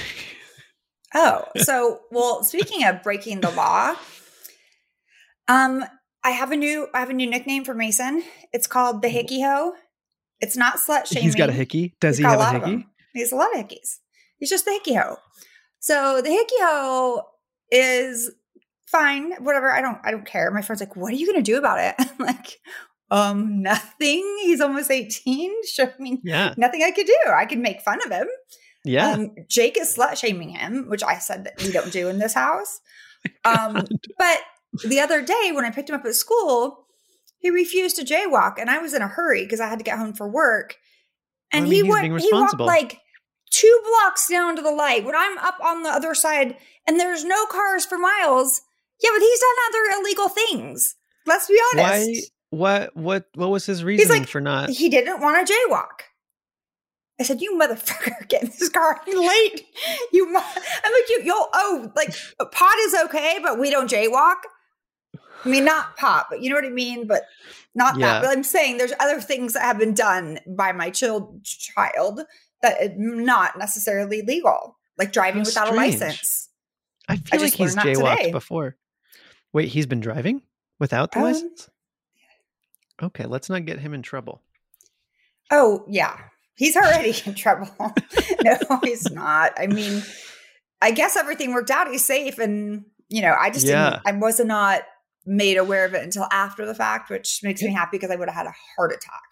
Oh, 1.14 1.42
so 1.56 2.00
well, 2.12 2.44
speaking 2.44 2.84
of 2.84 3.02
breaking 3.02 3.40
the 3.40 3.50
law, 3.50 3.96
um, 5.48 5.84
I 6.24 6.30
have 6.30 6.50
a 6.52 6.56
new 6.56 6.88
I 6.94 7.00
have 7.00 7.10
a 7.10 7.14
new 7.14 7.28
nickname 7.28 7.64
for 7.64 7.74
Mason. 7.74 8.22
It's 8.52 8.66
called 8.66 9.02
the 9.02 9.08
Hickey 9.08 9.42
Ho. 9.42 9.72
It's 10.40 10.56
not 10.56 10.76
slut 10.78 11.06
shaming. 11.06 11.24
He's 11.24 11.34
got 11.34 11.48
a 11.48 11.52
hickey. 11.52 11.94
Does 12.00 12.18
He's 12.18 12.26
he 12.26 12.30
have 12.30 12.40
a 12.40 12.44
of 12.44 12.52
hickey? 12.62 12.76
them. 12.76 12.90
He 13.12 13.20
has 13.20 13.32
a 13.32 13.36
lot 13.36 13.56
of 13.56 13.64
hickeys. 13.64 13.98
He's 14.38 14.50
just 14.50 14.64
the 14.64 14.70
hickey 14.72 14.94
ho. 14.94 15.16
So 15.80 16.20
the 16.22 16.30
hickey 16.30 16.54
ho 16.60 17.22
is 17.72 18.30
fine, 18.86 19.32
whatever. 19.42 19.70
I 19.72 19.80
don't 19.80 19.98
I 20.04 20.10
don't 20.12 20.26
care. 20.26 20.50
My 20.50 20.62
friend's 20.62 20.80
like, 20.80 20.94
what 20.96 21.12
are 21.12 21.16
you 21.16 21.26
gonna 21.26 21.42
do 21.42 21.58
about 21.58 21.80
it? 21.80 21.94
I'm 21.98 22.24
like, 22.26 22.60
um, 23.10 23.62
nothing. 23.62 24.22
He's 24.42 24.60
almost 24.60 24.90
18. 24.90 25.52
Sure, 25.64 25.92
I 25.98 26.02
mean, 26.02 26.20
Yeah. 26.22 26.54
nothing 26.56 26.82
I 26.84 26.90
could 26.92 27.06
do. 27.06 27.16
I 27.32 27.46
could 27.46 27.58
make 27.58 27.80
fun 27.80 27.98
of 28.04 28.12
him. 28.12 28.28
Yeah. 28.84 29.10
Um, 29.12 29.34
Jake 29.48 29.76
is 29.78 29.96
slut 29.96 30.16
shaming 30.18 30.50
him, 30.50 30.88
which 30.88 31.02
I 31.02 31.18
said 31.18 31.44
that 31.44 31.60
we 31.62 31.72
don't 31.72 31.92
do 31.92 32.08
in 32.08 32.18
this 32.18 32.34
house. 32.34 32.80
Um, 33.44 33.84
but 34.16 34.38
the 34.84 35.00
other 35.00 35.22
day 35.22 35.50
when 35.52 35.64
I 35.64 35.70
picked 35.70 35.88
him 35.88 35.96
up 35.96 36.04
at 36.04 36.14
school, 36.14 36.86
he 37.38 37.50
refused 37.50 37.96
to 37.96 38.04
jaywalk, 38.04 38.54
and 38.58 38.70
I 38.70 38.78
was 38.78 38.94
in 38.94 39.02
a 39.02 39.08
hurry 39.08 39.44
because 39.44 39.60
I 39.60 39.68
had 39.68 39.78
to 39.78 39.84
get 39.84 39.98
home 39.98 40.12
for 40.12 40.28
work. 40.28 40.76
And 41.52 41.66
I 41.66 41.68
mean, 41.68 41.84
he 41.84 41.90
went, 41.90 42.20
he 42.20 42.28
walked 42.32 42.60
like 42.60 43.00
two 43.50 43.80
blocks 43.88 44.28
down 44.28 44.56
to 44.56 44.62
the 44.62 44.70
light 44.70 45.04
when 45.04 45.14
I'm 45.14 45.38
up 45.38 45.58
on 45.64 45.82
the 45.82 45.90
other 45.90 46.14
side, 46.14 46.56
and 46.86 46.98
there's 46.98 47.24
no 47.24 47.46
cars 47.46 47.86
for 47.86 47.98
miles. 47.98 48.62
Yeah, 49.02 49.10
but 49.14 49.22
he's 49.22 49.40
done 49.40 49.54
other 49.68 50.00
illegal 50.00 50.28
things. 50.28 50.96
Let's 51.26 51.46
be 51.46 51.58
honest. 51.72 52.32
Why? 52.50 52.88
What? 52.90 52.96
What? 52.96 53.24
What 53.34 53.50
was 53.50 53.66
his 53.66 53.84
reasoning 53.84 54.22
like, 54.22 54.28
for 54.28 54.40
not? 54.40 54.70
He 54.70 54.88
didn't 54.88 55.20
want 55.20 55.46
to 55.46 55.52
jaywalk. 55.52 56.08
I 57.20 57.24
said, 57.24 57.40
"You 57.40 57.58
motherfucker, 57.60 58.12
get 58.28 58.42
in 58.42 58.48
this 58.50 58.68
car. 58.68 59.00
I'm 59.06 59.26
late. 59.26 59.66
You." 60.12 60.26
I'm 60.26 60.34
like, 60.34 61.08
"You, 61.08 61.20
yo, 61.24 61.34
oh, 61.34 61.92
like 61.94 62.14
pot 62.52 62.76
is 62.80 62.94
okay, 63.04 63.38
but 63.42 63.58
we 63.58 63.70
don't 63.70 63.90
jaywalk." 63.90 64.36
I 65.44 65.48
mean, 65.48 65.64
not 65.64 65.96
pop, 65.96 66.26
but 66.30 66.42
you 66.42 66.50
know 66.50 66.56
what 66.56 66.64
I 66.64 66.70
mean. 66.70 67.06
But 67.06 67.22
not 67.74 67.96
Yeah. 67.98 68.06
that. 68.14 68.22
But 68.22 68.30
I'm 68.36 68.42
saying 68.42 68.78
there's 68.78 68.92
other 69.00 69.20
things 69.20 69.52
that 69.54 69.62
have 69.62 69.78
been 69.78 69.94
done 69.94 70.40
by 70.46 70.72
my 70.72 70.90
child 70.90 71.44
child 71.44 72.22
that 72.62 72.80
are 72.82 72.94
not 72.96 73.56
necessarily 73.58 74.22
legal, 74.22 74.76
like 74.96 75.12
driving 75.12 75.42
without 75.44 75.68
strange. 75.68 75.94
a 75.94 75.98
license. 76.04 76.48
I 77.08 77.16
feel 77.16 77.40
like 77.40 77.54
he's 77.54 77.76
jaywalked 77.76 78.16
today. 78.18 78.32
before. 78.32 78.76
Wait, 79.52 79.68
he's 79.68 79.86
been 79.86 80.00
driving 80.00 80.42
without 80.78 81.12
the 81.12 81.18
Um, 81.18 81.24
license? 81.24 81.70
Okay, 83.02 83.24
let's 83.26 83.48
not 83.48 83.64
get 83.64 83.78
him 83.78 83.94
in 83.94 84.02
trouble. 84.02 84.42
Oh, 85.50 85.84
yeah. 85.88 86.16
He's 86.56 86.76
already 86.76 87.14
in 87.26 87.34
trouble. 87.34 87.70
no, 88.42 88.58
he's 88.82 89.10
not. 89.10 89.52
I 89.58 89.68
mean, 89.68 90.02
I 90.82 90.90
guess 90.90 91.16
everything 91.16 91.52
worked 91.54 91.70
out. 91.70 91.88
He's 91.90 92.04
safe. 92.04 92.38
And, 92.38 92.84
you 93.08 93.22
know, 93.22 93.34
I 93.38 93.50
just 93.50 93.66
Yeah. 93.66 93.90
didn't, 93.90 94.02
I 94.06 94.12
was 94.18 94.40
not 94.40 94.82
made 95.28 95.56
aware 95.58 95.84
of 95.84 95.94
it 95.94 96.02
until 96.02 96.26
after 96.32 96.64
the 96.66 96.74
fact, 96.74 97.10
which 97.10 97.40
makes 97.42 97.62
me 97.62 97.70
happy 97.72 97.98
because 97.98 98.10
I 98.10 98.16
would 98.16 98.28
have 98.28 98.34
had 98.36 98.46
a 98.46 98.54
heart 98.76 98.92
attack. 98.92 99.22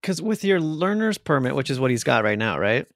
Because 0.00 0.22
with 0.22 0.44
your 0.44 0.60
learner's 0.60 1.18
permit, 1.18 1.56
which 1.56 1.70
is 1.70 1.80
what 1.80 1.90
he's 1.90 2.04
got 2.04 2.22
right 2.22 2.38
now, 2.38 2.58
right? 2.58 2.86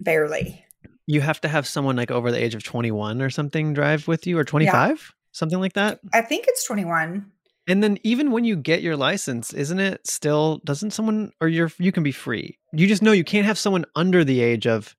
Barely. 0.00 0.64
You 1.06 1.20
have 1.20 1.40
to 1.42 1.48
have 1.48 1.66
someone 1.66 1.96
like 1.96 2.10
over 2.10 2.30
the 2.30 2.42
age 2.42 2.54
of 2.54 2.62
21 2.62 3.22
or 3.22 3.30
something 3.30 3.72
drive 3.72 4.06
with 4.08 4.26
you 4.26 4.36
or 4.38 4.44
25, 4.44 5.14
something 5.32 5.58
like 5.60 5.72
that. 5.74 6.00
I 6.12 6.20
think 6.20 6.44
it's 6.48 6.64
21. 6.64 7.30
And 7.66 7.82
then 7.82 7.98
even 8.02 8.32
when 8.32 8.44
you 8.44 8.56
get 8.56 8.82
your 8.82 8.96
license, 8.96 9.52
isn't 9.52 9.78
it 9.78 10.06
still 10.06 10.60
doesn't 10.64 10.90
someone 10.90 11.32
or 11.40 11.48
you're 11.48 11.70
you 11.78 11.92
can 11.92 12.02
be 12.02 12.12
free. 12.12 12.58
You 12.72 12.86
just 12.86 13.02
know 13.02 13.12
you 13.12 13.24
can't 13.24 13.46
have 13.46 13.58
someone 13.58 13.84
under 13.94 14.24
the 14.24 14.40
age 14.40 14.66
of 14.66 14.96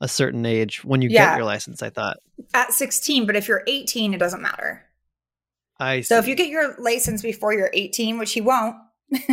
a 0.00 0.08
certain 0.08 0.44
age 0.44 0.84
when 0.84 1.02
you 1.02 1.08
Yeah. 1.08 1.30
get 1.30 1.36
your 1.38 1.46
license, 1.46 1.82
I 1.82 1.90
thought. 1.90 2.18
At 2.54 2.72
16, 2.72 3.26
but 3.26 3.36
if 3.36 3.48
you're 3.48 3.62
18, 3.66 4.14
it 4.14 4.18
doesn't 4.18 4.42
matter. 4.42 4.84
I 5.78 6.00
So 6.00 6.18
if 6.18 6.26
you 6.26 6.34
get 6.34 6.48
your 6.48 6.74
license 6.78 7.22
before 7.22 7.52
you're 7.52 7.70
18, 7.72 8.18
which 8.18 8.32
he 8.32 8.40
won't, 8.40 8.76
because 9.10 9.32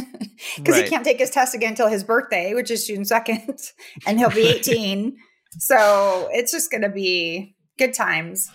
Right. 0.67 0.83
he 0.83 0.89
can't 0.89 1.03
take 1.03 1.19
his 1.19 1.29
test 1.31 1.55
again 1.55 1.71
until 1.71 1.87
his 1.87 2.03
birthday, 2.03 2.53
which 2.53 2.69
is 2.71 2.85
June 2.85 3.01
2nd, 3.03 3.71
and 4.07 4.19
he'll 4.19 4.29
be 4.29 4.47
18. 4.55 5.15
so 5.59 6.29
it's 6.31 6.51
just 6.51 6.69
going 6.71 6.81
to 6.83 6.89
be 6.89 7.55
good 7.77 7.93
times. 7.93 8.49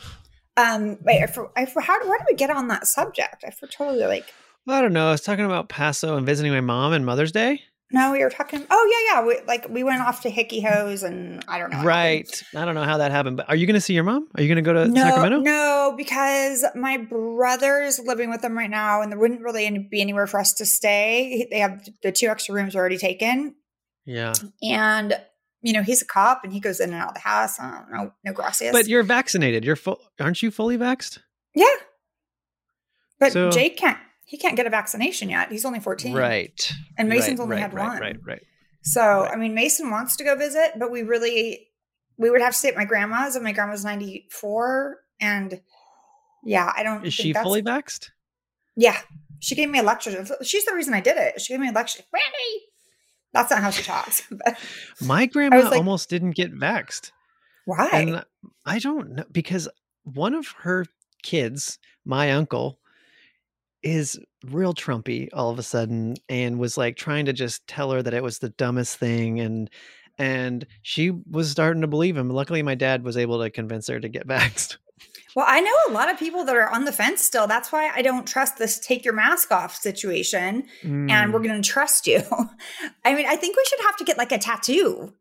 Um, 0.56 0.98
wait, 1.02 1.22
I, 1.22 1.26
for, 1.26 1.50
I, 1.56 1.66
for, 1.66 1.80
how, 1.80 1.98
where 2.06 2.18
did 2.18 2.26
we 2.28 2.36
get 2.36 2.50
on 2.50 2.68
that 2.68 2.86
subject? 2.86 3.44
I 3.46 3.50
for 3.50 3.66
totally 3.66 4.04
like, 4.04 4.26
I 4.68 4.80
don't 4.82 4.92
know. 4.92 5.08
I 5.08 5.12
was 5.12 5.22
talking 5.22 5.44
about 5.44 5.68
Paso 5.68 6.16
and 6.16 6.26
visiting 6.26 6.52
my 6.52 6.60
mom 6.60 6.92
and 6.92 7.04
Mother's 7.06 7.32
Day. 7.32 7.62
No, 7.92 8.12
we 8.12 8.20
were 8.22 8.30
talking. 8.30 8.64
Oh, 8.70 9.06
yeah, 9.08 9.14
yeah. 9.20 9.26
We, 9.26 9.40
like 9.46 9.68
we 9.68 9.82
went 9.82 10.00
off 10.02 10.22
to 10.22 10.30
Hickey 10.30 10.60
Hose 10.60 11.02
and 11.02 11.44
I 11.48 11.58
don't 11.58 11.70
know. 11.70 11.82
Right. 11.82 12.28
I 12.54 12.64
don't 12.64 12.74
know 12.74 12.84
how 12.84 12.98
that 12.98 13.10
happened, 13.10 13.36
but 13.36 13.48
are 13.48 13.56
you 13.56 13.66
going 13.66 13.74
to 13.74 13.80
see 13.80 13.94
your 13.94 14.04
mom? 14.04 14.28
Are 14.36 14.42
you 14.42 14.48
going 14.48 14.62
to 14.64 14.68
go 14.68 14.72
to 14.72 14.86
No, 14.88 15.02
Sacramento? 15.02 15.40
no, 15.40 15.94
because 15.96 16.64
my 16.74 16.96
brother's 16.98 17.98
living 17.98 18.30
with 18.30 18.42
them 18.42 18.56
right 18.56 18.70
now, 18.70 19.02
and 19.02 19.10
there 19.10 19.18
wouldn't 19.18 19.40
really 19.42 19.86
be 19.90 20.00
anywhere 20.00 20.26
for 20.26 20.38
us 20.40 20.54
to 20.54 20.64
stay. 20.66 21.46
They 21.50 21.58
have 21.58 21.80
the 22.02 22.12
two 22.12 22.28
extra 22.28 22.54
rooms 22.54 22.76
already 22.76 22.98
taken, 22.98 23.54
Yeah. 24.04 24.34
and 24.62 25.18
you 25.62 25.72
know 25.72 25.82
he's 25.82 26.00
a 26.02 26.06
cop, 26.06 26.42
and 26.44 26.52
he 26.52 26.60
goes 26.60 26.80
in 26.80 26.92
and 26.92 27.02
out 27.02 27.08
of 27.08 27.14
the 27.14 27.20
house. 27.20 27.58
I 27.60 27.70
don't 27.70 27.92
know, 27.92 28.12
no 28.24 28.32
gracias. 28.32 28.72
But 28.72 28.86
you're 28.88 29.02
vaccinated. 29.02 29.64
You're 29.64 29.76
full 29.76 30.00
aren't 30.20 30.42
you 30.42 30.50
fully 30.50 30.78
vaxxed? 30.78 31.18
yeah, 31.54 31.66
But 33.18 33.32
So- 33.32 33.50
Jake 33.50 33.76
can't. 33.76 33.98
He 34.30 34.38
can't 34.38 34.54
get 34.54 34.64
a 34.64 34.70
vaccination 34.70 35.28
yet. 35.28 35.50
He's 35.50 35.64
only 35.64 35.80
14. 35.80 36.14
Right. 36.14 36.72
And 36.96 37.08
Mason's 37.08 37.40
right, 37.40 37.42
only 37.42 37.56
right, 37.56 37.62
had 37.62 37.74
right, 37.74 37.88
one. 37.88 38.00
Right, 38.00 38.16
right. 38.24 38.42
So. 38.82 39.24
I 39.24 39.34
mean, 39.34 39.54
Mason 39.54 39.90
wants 39.90 40.14
to 40.18 40.24
go 40.24 40.36
visit, 40.36 40.74
but 40.78 40.92
we 40.92 41.02
really, 41.02 41.66
we 42.16 42.30
would 42.30 42.40
have 42.40 42.52
to 42.52 42.58
stay 42.60 42.68
at 42.68 42.76
my 42.76 42.84
grandma's, 42.84 43.34
and 43.34 43.42
my 43.42 43.50
grandma's 43.50 43.84
94. 43.84 44.98
And 45.20 45.60
yeah, 46.44 46.72
I 46.76 46.84
don't. 46.84 47.04
Is 47.04 47.12
she 47.12 47.32
fully 47.32 47.60
vaxxed? 47.60 48.10
Yeah. 48.76 48.96
She 49.40 49.56
gave 49.56 49.68
me 49.68 49.80
a 49.80 49.82
lecture. 49.82 50.24
She's 50.44 50.64
the 50.64 50.76
reason 50.76 50.94
I 50.94 51.00
did 51.00 51.16
it. 51.16 51.40
She 51.40 51.52
gave 51.52 51.58
me 51.58 51.68
a 51.68 51.72
lecture. 51.72 52.04
Randy! 52.12 52.66
That's 53.32 53.50
not 53.50 53.62
how 53.62 53.70
she 53.70 53.82
talks. 53.82 54.22
My 55.00 55.26
grandma 55.26 55.58
like- 55.58 55.76
almost 55.76 56.08
didn't 56.08 56.36
get 56.36 56.54
vaxxed. 56.54 57.10
why? 57.64 57.88
And 57.92 58.24
I 58.64 58.78
don't 58.78 59.16
know 59.16 59.24
because 59.32 59.68
one 60.04 60.34
of 60.34 60.46
her 60.58 60.86
kids, 61.24 61.80
my 62.04 62.30
uncle, 62.30 62.79
is 63.82 64.18
real 64.46 64.74
Trumpy 64.74 65.28
all 65.32 65.50
of 65.50 65.58
a 65.58 65.62
sudden 65.62 66.16
and 66.28 66.58
was 66.58 66.76
like 66.76 66.96
trying 66.96 67.26
to 67.26 67.32
just 67.32 67.66
tell 67.66 67.90
her 67.92 68.02
that 68.02 68.14
it 68.14 68.22
was 68.22 68.38
the 68.38 68.50
dumbest 68.50 68.96
thing 68.98 69.40
and 69.40 69.70
and 70.18 70.66
she 70.82 71.10
was 71.30 71.50
starting 71.50 71.80
to 71.80 71.86
believe 71.88 72.16
him. 72.16 72.28
Luckily 72.28 72.62
my 72.62 72.74
dad 72.74 73.02
was 73.04 73.16
able 73.16 73.40
to 73.42 73.50
convince 73.50 73.88
her 73.88 73.98
to 74.00 74.08
get 74.08 74.26
vaxxed. 74.28 74.76
well, 75.34 75.46
I 75.48 75.60
know 75.60 75.72
a 75.88 75.92
lot 75.92 76.10
of 76.12 76.18
people 76.18 76.44
that 76.44 76.54
are 76.56 76.68
on 76.70 76.84
the 76.84 76.92
fence 76.92 77.22
still. 77.24 77.46
That's 77.46 77.72
why 77.72 77.90
I 77.94 78.02
don't 78.02 78.26
trust 78.26 78.58
this 78.58 78.78
take 78.78 79.04
your 79.04 79.14
mask 79.14 79.50
off 79.50 79.74
situation. 79.74 80.64
And 80.82 81.08
Mm. 81.10 81.32
we're 81.32 81.40
going 81.42 81.62
to 81.62 81.66
trust 81.68 82.06
you. 82.06 82.20
I 83.04 83.14
mean, 83.14 83.26
I 83.26 83.36
think 83.36 83.56
we 83.56 83.64
should 83.66 83.80
have 83.86 83.96
to 83.96 84.04
get 84.04 84.18
like 84.18 84.32
a 84.32 84.38
tattoo. 84.38 85.14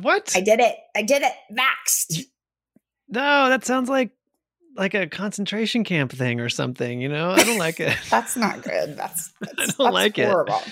what? 0.00 0.32
I 0.34 0.40
did 0.40 0.58
it. 0.60 0.74
I 0.96 1.02
did 1.02 1.22
it. 1.22 1.32
Vaxxed. 1.52 2.24
no, 3.08 3.48
that 3.48 3.64
sounds 3.64 3.88
like 3.88 4.10
like 4.76 4.94
a 4.94 5.06
concentration 5.06 5.84
camp 5.84 6.12
thing 6.12 6.40
or 6.40 6.48
something, 6.48 7.00
you 7.00 7.08
know? 7.08 7.30
I 7.30 7.44
don't 7.44 7.58
like 7.58 7.80
it. 7.80 7.96
That's 8.10 8.36
not 8.36 8.62
good. 8.62 8.96
That's, 8.96 9.32
that's 9.40 9.52
I 9.58 9.64
don't 9.64 9.66
that's 9.78 9.78
like 9.94 10.18
it. 10.18 10.28
horrible. 10.28 10.54
Okay, 10.54 10.64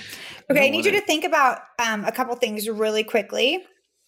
I 0.50 0.54
don't 0.54 0.70
need 0.72 0.84
you 0.84 0.92
it. 0.92 1.00
to 1.00 1.06
think 1.06 1.24
about 1.24 1.60
um, 1.78 2.04
a 2.04 2.12
couple 2.12 2.34
things 2.36 2.68
really 2.68 3.04
quickly. 3.04 3.64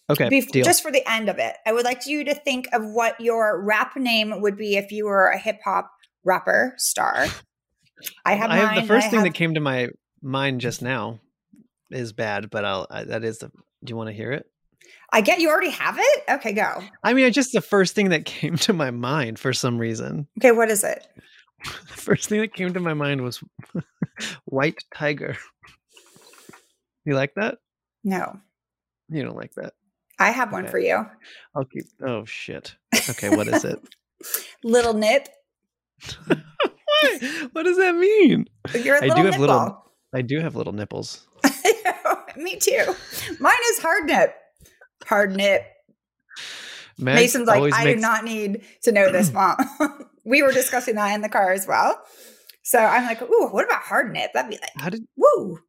Okay, 0.09 0.29
Bef- 0.29 0.49
deal. 0.53 0.65
just 0.65 0.83
for 0.83 0.93
the 0.93 1.03
end 1.11 1.29
of 1.29 1.39
it, 1.39 1.57
I 1.67 1.73
would 1.73 1.85
like 1.85 2.07
you 2.07 2.25
to 2.25 2.35
think 2.35 2.69
of 2.73 2.85
what 2.85 3.21
your 3.21 3.61
rap 3.65 3.97
name 3.97 4.41
would 4.41 4.57
be 4.57 4.77
if 4.77 4.93
you 4.93 5.07
were 5.07 5.29
a 5.29 5.39
hip 5.39 5.59
hop 5.65 5.91
rapper 6.25 6.75
star. 6.77 7.27
I 8.25 8.35
have 8.35 8.51
I 8.51 8.57
have 8.59 8.75
the 8.77 8.87
first 8.87 9.07
I 9.07 9.11
thing 9.11 9.19
have- 9.21 9.29
that 9.29 9.35
came 9.35 9.55
to 9.55 9.61
my 9.61 9.89
mind 10.23 10.61
just 10.61 10.81
now 10.83 11.19
is 11.91 12.13
bad, 12.13 12.51
but 12.51 12.65
I'll 12.65 12.87
I, 12.91 13.05
that 13.05 13.25
is 13.25 13.39
the. 13.39 13.49
Do 13.49 13.91
you 13.91 13.97
want 13.97 14.09
to 14.09 14.13
hear 14.15 14.31
it? 14.33 14.47
I 15.13 15.21
get 15.21 15.41
you 15.41 15.49
already 15.51 15.71
have 15.71 15.97
it. 15.99 16.25
Okay, 16.29 16.53
go. 16.53 16.83
I 17.03 17.15
mean, 17.15 17.27
it's 17.27 17.35
just 17.35 17.53
the 17.53 17.61
first 17.61 17.95
thing 17.95 18.09
that 18.11 18.25
came 18.27 18.57
to 18.59 18.73
my 18.73 18.91
mind 18.91 19.39
for 19.39 19.53
some 19.53 19.79
reason. 19.79 20.27
Okay, 20.39 20.53
what 20.53 20.71
is 20.71 20.85
it? 20.85 21.07
The 21.65 21.95
first 22.03 22.29
thing 22.29 22.41
that 22.43 22.53
came 22.55 22.73
to 22.75 22.81
my 22.81 22.95
mind 22.95 23.23
was 23.23 23.43
white 24.45 24.77
tiger. 24.95 25.37
You 27.05 27.15
like 27.15 27.35
that? 27.35 27.59
No, 28.05 28.39
You 29.09 29.25
don't 29.25 29.37
like 29.37 29.55
that? 29.55 29.73
I 30.19 30.31
have 30.31 30.53
one 30.53 30.65
Okay. 30.65 30.71
for 30.71 30.79
you. 30.79 31.07
I'll 31.57 31.65
keep. 31.65 31.85
Oh 32.07 32.25
shit. 32.25 32.77
Okay, 33.11 33.35
what 33.35 33.49
is 33.49 33.65
it? 33.65 33.81
Little 34.63 34.95
nip. 34.95 35.29
what? 36.27 36.39
What 37.53 37.63
does 37.65 37.77
that 37.79 37.95
mean? 37.97 38.47
You're 38.83 38.97
a 38.97 39.05
I 39.05 39.09
do 39.09 39.15
have 39.17 39.25
nipple. 39.25 39.41
little- 39.41 39.85
I 40.15 40.23
do 40.23 40.41
have 40.41 40.55
little 40.57 40.73
nipples. 40.73 41.27
Me 42.37 42.57
too. 42.57 42.95
Mine 43.41 43.55
is 43.73 43.79
hard 43.79 44.05
nip. 44.07 44.35
Hard 45.07 45.35
nip. 45.35 45.65
Meg 46.99 47.15
Mason's 47.17 47.47
like, 47.47 47.73
I 47.73 47.95
do 47.95 48.01
not 48.01 48.25
need 48.25 48.63
to 48.83 48.93
know 48.93 49.13
this, 49.13 49.33
mom. 49.33 49.57
we 50.25 50.43
were 50.43 50.53
discussing 50.53 50.95
that 50.97 51.15
in 51.15 51.21
the 51.21 51.29
car 51.29 51.53
as 51.53 51.67
well. 51.67 52.03
So 52.63 52.79
I'm 52.79 53.05
like, 53.05 53.23
ooh, 53.23 53.49
what 53.49 53.65
about 53.65 53.83
hard 53.83 54.13
nip? 54.13 54.33
That'd 54.35 54.51
be 54.51 54.59
like, 54.61 54.73
How 54.77 54.89
did 54.89 55.07
woo. 55.17 55.61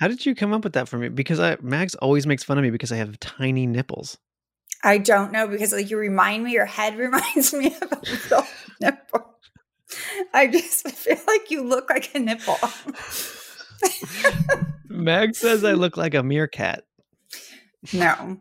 how 0.00 0.08
did 0.08 0.24
you 0.24 0.34
come 0.34 0.54
up 0.54 0.64
with 0.64 0.72
that 0.72 0.88
for 0.88 0.96
me? 0.96 1.10
Because 1.10 1.38
I 1.38 1.58
Max 1.60 1.94
always 1.96 2.26
makes 2.26 2.42
fun 2.44 2.56
of 2.56 2.64
me 2.64 2.70
because 2.70 2.90
I 2.90 2.96
have 2.96 3.20
tiny 3.20 3.66
nipples. 3.66 4.16
I 4.82 4.98
don't 4.98 5.32
know 5.32 5.46
because 5.48 5.72
like 5.72 5.90
you 5.90 5.98
remind 5.98 6.44
me, 6.44 6.52
your 6.52 6.64
head 6.64 6.96
reminds 6.98 7.52
me 7.52 7.66
of 7.66 7.92
a 7.92 8.00
little 8.10 8.46
nipple. 8.80 9.34
I 10.32 10.46
just 10.46 10.88
feel 10.88 11.18
like 11.26 11.50
you 11.50 11.62
look 11.62 11.90
like 11.90 12.14
a 12.14 12.18
nipple. 12.18 12.58
Mag 14.88 15.34
says 15.36 15.62
I 15.62 15.72
look 15.72 15.96
like 15.98 16.14
a 16.14 16.22
meerkat. 16.22 16.84
No, 17.92 18.40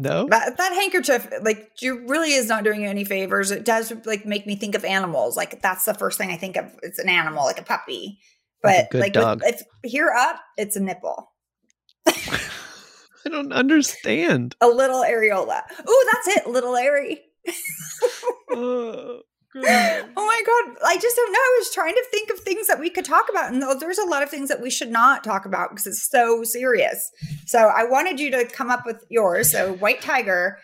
No? 0.00 0.26
that 0.28 0.56
that 0.56 0.72
handkerchief, 0.72 1.28
like, 1.42 1.72
you 1.82 2.06
really 2.08 2.32
is 2.32 2.48
not 2.48 2.64
doing 2.64 2.82
you 2.82 2.88
any 2.88 3.04
favors. 3.04 3.50
It 3.50 3.66
does 3.66 3.92
like 4.06 4.24
make 4.24 4.46
me 4.46 4.56
think 4.56 4.74
of 4.74 4.84
animals. 4.84 5.36
Like 5.36 5.60
that's 5.60 5.84
the 5.84 5.92
first 5.92 6.16
thing 6.16 6.30
I 6.30 6.36
think 6.36 6.56
of. 6.56 6.74
It's 6.82 6.98
an 6.98 7.08
animal, 7.08 7.44
like 7.44 7.60
a 7.60 7.64
puppy. 7.64 8.18
A 8.64 8.86
But 8.90 8.98
like. 8.98 9.14
With, 9.14 9.42
if 9.44 9.62
here 9.84 10.10
up, 10.10 10.40
it's 10.56 10.76
a 10.76 10.80
nipple, 10.80 11.32
I 12.06 13.28
don't 13.28 13.52
understand. 13.52 14.56
a 14.60 14.68
little 14.68 15.02
areola. 15.02 15.62
Ooh, 15.88 16.08
that's 16.12 16.38
it, 16.38 16.46
little 16.46 16.76
airy. 16.76 17.20
Oh, 18.50 19.20
Oh 20.16 20.26
my 20.26 20.42
god, 20.46 20.76
I 20.86 20.96
just 20.96 21.16
don't 21.16 21.32
know. 21.32 21.38
I 21.38 21.56
was 21.58 21.70
trying 21.74 21.94
to 21.94 22.04
think 22.10 22.30
of 22.30 22.38
things 22.40 22.66
that 22.68 22.78
we 22.78 22.88
could 22.90 23.04
talk 23.04 23.28
about, 23.28 23.52
and 23.52 23.62
there's 23.80 23.98
a 23.98 24.04
lot 24.06 24.22
of 24.22 24.28
things 24.30 24.48
that 24.48 24.60
we 24.60 24.70
should 24.70 24.90
not 24.90 25.24
talk 25.24 25.44
about 25.44 25.70
because 25.70 25.86
it's 25.86 26.08
so 26.08 26.44
serious. 26.44 27.10
So 27.46 27.58
I 27.58 27.84
wanted 27.84 28.20
you 28.20 28.30
to 28.32 28.44
come 28.44 28.70
up 28.70 28.86
with 28.86 29.04
yours. 29.08 29.50
So 29.50 29.72
White 29.74 30.00
Tiger, 30.02 30.58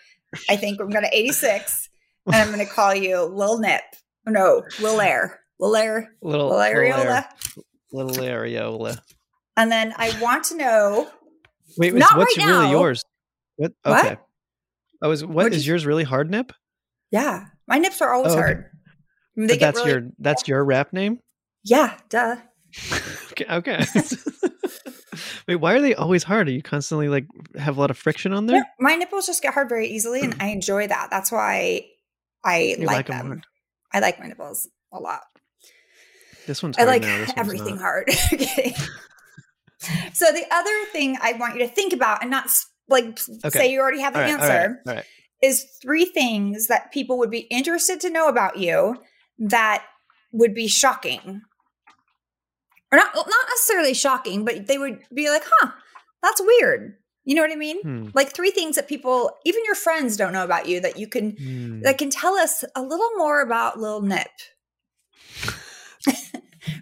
I 0.49 0.55
think 0.55 0.79
I'm 0.79 0.89
going 0.89 1.03
to 1.03 1.13
86, 1.15 1.89
and 2.27 2.35
I'm 2.35 2.47
going 2.53 2.65
to 2.65 2.71
call 2.71 2.95
you 2.95 3.23
Lil 3.23 3.59
Nip. 3.59 3.81
Oh, 4.27 4.31
no, 4.31 4.63
Lil 4.79 5.01
Air, 5.01 5.39
Lil 5.59 5.75
Air, 5.75 6.13
little, 6.21 6.47
Lil 6.49 6.57
little, 6.59 6.81
Areola. 6.81 7.25
little 7.91 8.23
areola. 8.23 8.99
And 9.57 9.71
then 9.71 9.93
I 9.97 10.17
want 10.21 10.45
to 10.45 10.57
know. 10.57 11.09
Wait, 11.77 11.93
Not 11.93 12.15
what's 12.17 12.37
right 12.37 12.45
really 12.47 12.65
now. 12.65 12.71
yours? 12.71 13.03
What? 13.57 13.73
What? 13.83 14.05
Okay. 14.05 14.15
Oh, 14.21 14.25
I 15.01 15.07
was. 15.07 15.25
What 15.25 15.35
What'd 15.35 15.53
is 15.53 15.65
you- 15.67 15.73
yours? 15.73 15.85
Really 15.85 16.03
hard 16.05 16.29
nip? 16.31 16.51
Yeah, 17.11 17.45
my 17.67 17.77
nips 17.79 18.01
are 18.01 18.13
always 18.13 18.31
Oh, 18.33 18.35
okay. 18.35 18.41
hard. 18.41 18.71
Mm, 19.37 19.47
they 19.47 19.57
get 19.57 19.59
that's 19.75 19.77
really- 19.85 19.91
your 19.91 20.11
that's 20.19 20.47
your 20.47 20.63
rap 20.65 20.93
name. 20.93 21.19
yeah, 21.63 21.97
duh. 22.09 22.37
okay. 23.31 23.45
okay. 23.49 23.85
wait, 25.47 25.55
why 25.55 25.73
are 25.73 25.81
they 25.81 25.95
always 25.95 26.23
hard? 26.23 26.47
Are 26.47 26.51
you 26.51 26.61
constantly 26.61 27.07
like 27.09 27.25
have 27.57 27.77
a 27.77 27.79
lot 27.79 27.91
of 27.91 27.97
friction 27.97 28.33
on 28.33 28.45
there? 28.47 28.63
My 28.79 28.95
nipples 28.95 29.25
just 29.25 29.41
get 29.41 29.53
hard 29.53 29.69
very 29.69 29.87
easily, 29.87 30.21
and 30.21 30.35
I 30.39 30.47
enjoy 30.47 30.87
that. 30.87 31.09
That's 31.09 31.31
why 31.31 31.85
I 32.43 32.75
like, 32.79 33.09
'em 33.09 33.17
them. 33.17 33.27
hard. 33.27 33.45
I 33.93 33.99
like 33.99 34.19
my 34.19 34.27
nipples 34.27 34.67
a 34.91 34.99
lot. 34.99 35.21
This 36.45 36.61
one's 36.63 36.77
I 36.77 36.83
like 36.83 37.01
now. 37.01 37.17
This 37.17 37.33
everything 37.37 37.75
not. 37.75 37.81
hard. 37.81 38.09
Okay. 38.33 38.73
so 40.13 40.25
the 40.31 40.45
other 40.51 40.85
thing 40.91 41.17
I 41.21 41.33
want 41.33 41.53
you 41.55 41.59
to 41.61 41.67
think 41.67 41.93
about, 41.93 42.21
and 42.21 42.31
not 42.31 42.47
like 42.89 43.19
Okay. 43.45 43.49
say 43.59 43.71
you 43.71 43.79
already 43.79 44.01
have 44.01 44.13
the 44.13 44.19
All 44.19 44.25
right, 44.25 44.33
all 44.39 44.41
answer, 44.41 44.81
right, 44.85 44.89
all 44.91 44.95
right. 44.95 45.05
is 45.41 45.65
three 45.81 46.05
things 46.05 46.67
that 46.67 46.91
people 46.91 47.17
would 47.19 47.31
be 47.31 47.41
interested 47.51 47.99
to 48.01 48.09
know 48.09 48.27
about 48.27 48.57
you 48.57 48.95
that 49.39 49.85
would 50.31 50.53
be 50.53 50.67
shocking, 50.67 51.41
or 52.91 52.97
not 52.97 53.13
not 53.15 53.27
necessarily 53.49 53.93
shocking, 53.93 54.45
but 54.45 54.67
they 54.67 54.77
would 54.77 54.99
be 55.13 55.29
like, 55.29 55.43
"Huh, 55.59 55.71
that's 56.21 56.41
weird." 56.41 56.97
You 57.25 57.35
know 57.35 57.41
what 57.41 57.51
I 57.51 57.55
mean? 57.55 57.81
Hmm. 57.81 58.07
Like 58.13 58.33
three 58.33 58.51
things 58.51 58.77
that 58.77 58.87
people, 58.87 59.31
even 59.43 59.65
your 59.65 59.75
friends, 59.75 60.15
don't 60.15 60.31
know 60.31 60.45
about 60.45 60.67
you 60.67 60.79
that 60.81 60.97
you 60.97 61.07
can 61.07 61.31
Hmm. 61.37 61.81
that 61.81 61.97
can 61.97 62.09
tell 62.09 62.35
us 62.35 62.63
a 62.75 62.81
little 62.81 63.11
more 63.17 63.41
about 63.41 63.79
Lil 63.79 64.01
Nip. 64.01 64.27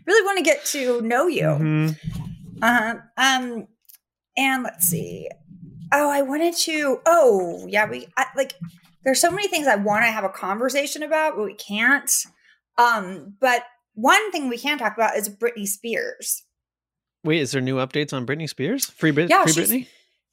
really 0.05 0.25
want 0.25 0.37
to 0.37 0.43
get 0.43 0.63
to 0.65 1.01
know 1.01 1.27
you. 1.27 1.43
Mhm. 1.43 1.97
Uh-huh. 2.61 2.95
Um, 3.17 3.67
and 4.37 4.63
let's 4.63 4.85
see. 4.87 5.29
Oh, 5.91 6.09
I 6.09 6.21
wanted 6.21 6.55
to. 6.57 6.99
Oh, 7.05 7.65
yeah. 7.67 7.87
We 7.89 8.07
I, 8.17 8.25
like. 8.35 8.53
There's 9.03 9.21
so 9.21 9.29
many 9.29 9.47
things 9.47 9.67
I 9.67 9.75
want 9.75 10.03
to 10.03 10.09
have 10.11 10.23
a 10.23 10.29
conversation 10.29 11.03
about, 11.03 11.35
but 11.35 11.45
we 11.45 11.53
can't. 11.53 12.11
Um, 12.77 13.35
but 13.39 13.63
one 13.93 14.31
thing 14.31 14.49
we 14.49 14.57
can 14.57 14.77
talk 14.77 14.95
about 14.95 15.15
is 15.15 15.29
Britney 15.29 15.67
Spears. 15.67 16.43
Wait, 17.23 17.41
is 17.41 17.51
there 17.51 17.61
new 17.61 17.77
updates 17.77 18.13
on 18.13 18.25
Britney 18.25 18.47
Spears? 18.49 18.85
Free, 18.85 19.11
Brit- 19.11 19.29
Yeah, 19.29 19.43
free 19.43 19.53
Britney? 19.53 19.87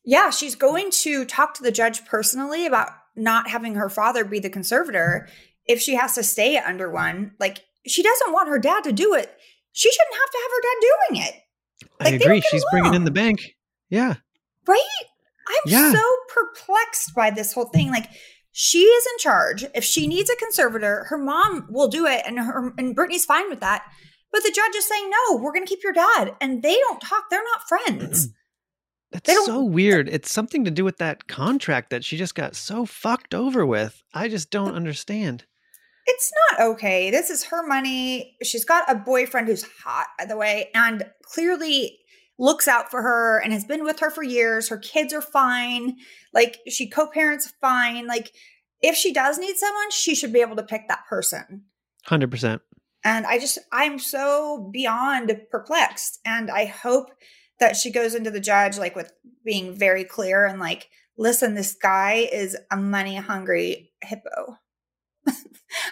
Yeah, 0.04 0.30
she's 0.30 0.54
going 0.56 0.90
to 0.90 1.24
talk 1.24 1.54
to 1.54 1.62
the 1.62 1.70
judge 1.72 2.04
personally 2.04 2.66
about 2.66 2.90
not 3.16 3.48
having 3.48 3.76
her 3.76 3.88
father 3.88 4.24
be 4.24 4.40
the 4.40 4.50
conservator 4.50 5.28
if 5.66 5.80
she 5.80 5.94
has 5.94 6.14
to 6.16 6.22
stay 6.24 6.58
under 6.58 6.90
one. 6.90 7.32
Like, 7.38 7.60
she 7.86 8.02
doesn't 8.02 8.32
want 8.32 8.48
her 8.48 8.58
dad 8.58 8.84
to 8.84 8.92
do 8.92 9.14
it. 9.14 9.32
She 9.72 9.90
shouldn't 9.90 10.14
have 10.14 10.30
to 10.30 10.38
have 10.42 10.50
her 10.50 10.60
dad 10.62 10.76
doing 10.80 11.26
it, 11.28 11.34
I 12.00 12.04
like, 12.04 12.12
don't 12.20 12.22
agree. 12.22 12.40
She's 12.50 12.64
bringing 12.72 12.94
in 12.94 13.04
the 13.04 13.10
bank. 13.10 13.54
Yeah. 13.88 14.14
right? 14.66 14.80
I'm 15.48 15.56
Yeah. 15.66 15.92
so 15.92 16.02
perplexed 16.28 17.14
by 17.14 17.30
this 17.30 17.52
whole 17.52 17.66
thing. 17.66 17.90
Like, 17.90 18.08
she 18.52 18.80
is 18.80 19.06
in 19.06 19.18
charge. 19.18 19.64
If 19.74 19.82
she 19.82 20.06
needs 20.06 20.30
a 20.30 20.36
conservator, 20.36 21.06
her 21.08 21.18
mom 21.18 21.66
will 21.70 21.88
do 21.88 22.06
it, 22.06 22.22
and 22.26 22.38
her 22.38 22.72
and 22.78 22.94
Brittany's 22.94 23.24
fine 23.24 23.48
with 23.48 23.60
that. 23.60 23.84
But 24.30 24.42
the 24.42 24.52
judge 24.54 24.74
is 24.74 24.88
saying, 24.88 25.10
no, 25.10 25.36
we're 25.36 25.52
going 25.52 25.64
to 25.64 25.68
keep 25.68 25.82
your 25.82 25.92
dad. 25.92 26.34
And 26.40 26.62
they 26.62 26.76
don't 26.78 27.00
talk. 27.00 27.24
They're 27.30 27.42
not 27.42 27.68
friends. 27.68 28.28
That's 29.10 29.44
so 29.44 29.62
weird. 29.62 30.08
It's 30.08 30.32
something 30.32 30.64
to 30.64 30.70
do 30.70 30.84
with 30.84 30.96
that 30.98 31.28
contract 31.28 31.90
that 31.90 32.02
she 32.02 32.16
just 32.16 32.34
got 32.34 32.56
so 32.56 32.86
fucked 32.86 33.34
over 33.34 33.66
with. 33.66 34.02
I 34.14 34.28
just 34.28 34.50
don't 34.50 34.74
understand. 34.74 35.44
It's 36.06 36.32
not 36.50 36.70
okay. 36.72 37.10
This 37.10 37.28
is 37.28 37.44
her 37.44 37.66
money. 37.66 38.36
She's 38.42 38.64
got 38.64 38.90
a 38.90 38.94
boyfriend 38.94 39.48
who's 39.48 39.66
hot, 39.84 40.06
by 40.18 40.24
the 40.24 40.36
way, 40.36 40.70
and 40.74 41.04
clearly 41.22 41.98
looks 42.38 42.66
out 42.66 42.90
for 42.90 43.02
her 43.02 43.38
and 43.38 43.52
has 43.52 43.64
been 43.64 43.84
with 43.84 44.00
her 44.00 44.10
for 44.10 44.22
years. 44.22 44.68
Her 44.68 44.78
kids 44.78 45.12
are 45.12 45.22
fine. 45.22 45.96
Like 46.32 46.58
she 46.68 46.88
co 46.88 47.06
parents 47.06 47.52
fine. 47.60 48.06
Like 48.06 48.32
if 48.80 48.96
she 48.96 49.12
does 49.12 49.38
need 49.38 49.56
someone, 49.56 49.90
she 49.90 50.14
should 50.14 50.32
be 50.32 50.40
able 50.40 50.56
to 50.56 50.62
pick 50.62 50.88
that 50.88 51.06
person. 51.08 51.64
100%. 52.08 52.60
And 53.04 53.26
I 53.26 53.38
just, 53.38 53.58
I'm 53.72 53.98
so 53.98 54.68
beyond 54.72 55.36
perplexed. 55.50 56.20
And 56.24 56.50
I 56.50 56.66
hope 56.66 57.10
that 57.60 57.76
she 57.76 57.90
goes 57.90 58.14
into 58.14 58.30
the 58.30 58.40
judge 58.40 58.78
like 58.78 58.96
with 58.96 59.12
being 59.44 59.74
very 59.74 60.04
clear 60.04 60.44
and 60.46 60.58
like, 60.58 60.88
listen, 61.16 61.54
this 61.54 61.74
guy 61.74 62.28
is 62.32 62.56
a 62.70 62.76
money 62.76 63.16
hungry 63.16 63.92
hippo. 64.02 64.58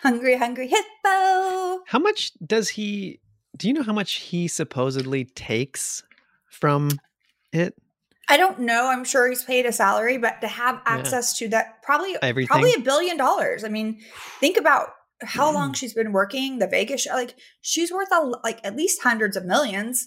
hungry, 0.02 0.36
hungry 0.36 0.68
hippo. 0.68 1.80
How 1.86 1.98
much 1.98 2.32
does 2.44 2.70
he, 2.70 3.20
do 3.56 3.68
you 3.68 3.74
know 3.74 3.82
how 3.82 3.92
much 3.92 4.14
he 4.14 4.48
supposedly 4.48 5.24
takes 5.24 6.02
from 6.50 6.90
it? 7.52 7.74
I 8.28 8.36
don't 8.36 8.60
know. 8.60 8.86
I'm 8.86 9.04
sure 9.04 9.28
he's 9.28 9.42
paid 9.42 9.66
a 9.66 9.72
salary, 9.72 10.16
but 10.16 10.40
to 10.40 10.46
have 10.46 10.80
access 10.86 11.36
to 11.38 11.48
that 11.48 11.82
probably 11.82 12.16
Everything. 12.22 12.46
probably 12.46 12.74
a 12.74 12.80
billion 12.80 13.16
dollars. 13.16 13.64
I 13.64 13.68
mean, 13.68 14.00
think 14.38 14.56
about 14.56 14.90
how 15.22 15.52
long 15.52 15.72
mm. 15.72 15.76
she's 15.76 15.94
been 15.94 16.12
working 16.12 16.58
the 16.58 16.68
Vegas. 16.68 17.06
Like 17.06 17.34
she's 17.60 17.90
worth 17.90 18.08
a, 18.12 18.20
like 18.44 18.60
at 18.64 18.76
least 18.76 19.02
hundreds 19.02 19.36
of 19.36 19.44
millions 19.44 20.06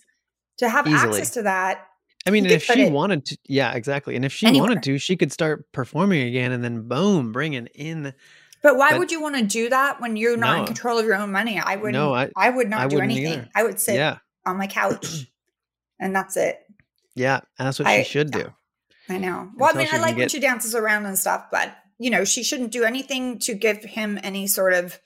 to 0.58 0.70
have 0.70 0.88
Easily. 0.88 1.10
access 1.10 1.32
to 1.32 1.44
that. 1.44 1.86
I 2.26 2.30
mean, 2.30 2.46
if 2.46 2.64
she 2.64 2.84
it 2.84 2.92
wanted 2.94 3.26
to, 3.26 3.38
yeah, 3.50 3.74
exactly. 3.74 4.16
And 4.16 4.24
if 4.24 4.32
she 4.32 4.48
anywhere. 4.48 4.70
wanted 4.70 4.84
to, 4.84 4.98
she 4.98 5.18
could 5.18 5.32
start 5.32 5.70
performing 5.74 6.26
again 6.26 6.54
and 6.54 6.64
then 6.64 6.88
boom, 6.88 7.34
bringing 7.34 7.68
in. 7.76 8.14
But 8.62 8.78
why 8.78 8.92
But- 8.92 9.00
would 9.00 9.12
you 9.12 9.22
want 9.22 9.36
to 9.36 9.44
do 9.44 9.68
that 9.70 10.00
when 10.00 10.16
you're 10.16 10.38
not 10.38 10.60
in 10.60 10.66
control 10.66 10.98
of 10.98 11.06
your 11.06 11.16
own 11.16 11.34
money? 11.34 11.60
I 11.60 11.76
wouldn't. 11.76 11.94
No, 11.94 12.14
I- 12.14 12.32
I, 12.38 12.50
would 12.50 12.70
not 12.70 12.82
I 12.82 12.88
do 12.88 13.00
anything. 13.00 13.34
either. 13.34 13.50
I 13.54 13.64
would 13.64 13.82
sit 13.82 13.96
Yeah, 13.96 14.20
on 14.46 14.58
my 14.58 14.68
couch, 14.68 15.28
and 16.04 16.16
that's 16.16 16.38
it. 16.38 16.60
yeah. 17.16 17.39
And 17.58 17.68
that's 17.68 17.80
what 17.80 17.88
I- 17.88 18.04
she 18.04 18.10
should 18.10 18.36
yeah. 18.36 18.44
do. 18.44 18.54
I 19.10 19.18
know. 19.18 19.52
Well, 19.58 19.72
I 19.74 19.78
mean, 19.78 19.88
I 19.92 19.98
like 20.00 20.16
when 20.16 20.30
she 20.30 20.39
dances 20.39 20.74
around 20.74 21.06
and 21.06 21.18
stuff, 21.20 21.46
but 21.52 21.76
you 22.00 22.10
know, 22.10 22.24
she 22.24 22.42
shouldn't 22.44 22.72
do 22.72 22.84
anything 22.86 23.38
to 23.39 23.54
give 23.54 23.84
him 23.84 24.18
any 24.24 24.48
sort 24.48 24.74
of 24.74 25.00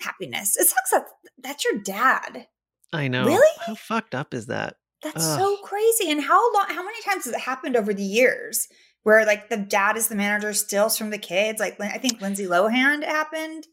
happiness. 0.00 0.56
It 0.56 0.66
sucks 0.66 0.90
that 0.90 1.04
that's 1.38 1.64
your 1.64 1.78
dad. 1.80 2.46
I 2.92 3.08
know. 3.08 3.24
Really? 3.24 3.58
How 3.66 3.74
fucked 3.74 4.14
up 4.14 4.34
is 4.34 4.46
that? 4.46 4.76
That's 5.02 5.24
Ugh. 5.24 5.38
so 5.38 5.56
crazy. 5.58 6.10
And 6.10 6.22
how 6.22 6.52
long? 6.54 6.66
How 6.68 6.84
many 6.84 7.00
times 7.02 7.24
has 7.26 7.34
it 7.34 7.40
happened 7.40 7.76
over 7.76 7.94
the 7.94 8.02
years 8.02 8.66
where 9.02 9.24
like 9.24 9.48
the 9.48 9.56
dad 9.58 9.96
is 9.96 10.08
the 10.08 10.14
manager, 10.16 10.52
steals 10.52 10.96
from 10.98 11.10
the 11.10 11.18
kids? 11.18 11.60
Like 11.60 11.80
I 11.80 11.98
think 11.98 12.20
Lindsay 12.20 12.46
Lohan 12.46 13.04
happened. 13.04 13.66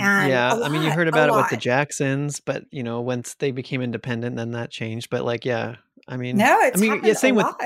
And 0.00 0.28
yeah, 0.30 0.54
I 0.54 0.68
mean, 0.68 0.82
you 0.82 0.90
heard 0.90 1.08
about 1.08 1.28
it 1.28 1.34
with 1.34 1.50
the. 1.50 1.56
Jacksons, 1.56 2.40
but 2.40 2.64
you 2.70 2.82
know, 2.82 3.00
once 3.00 3.34
they 3.34 3.50
became 3.52 3.80
independent, 3.80 4.36
then 4.36 4.50
that 4.52 4.70
changed. 4.70 5.08
But 5.10 5.24
like, 5.24 5.44
yeah, 5.44 5.76
I 6.08 6.16
mean, 6.16 6.36
No, 6.36 6.58
it's 6.62 6.78
I 6.78 6.80
mean, 6.80 7.00
yeah, 7.04 7.12
same 7.14 7.36
with 7.36 7.46
lot. 7.46 7.60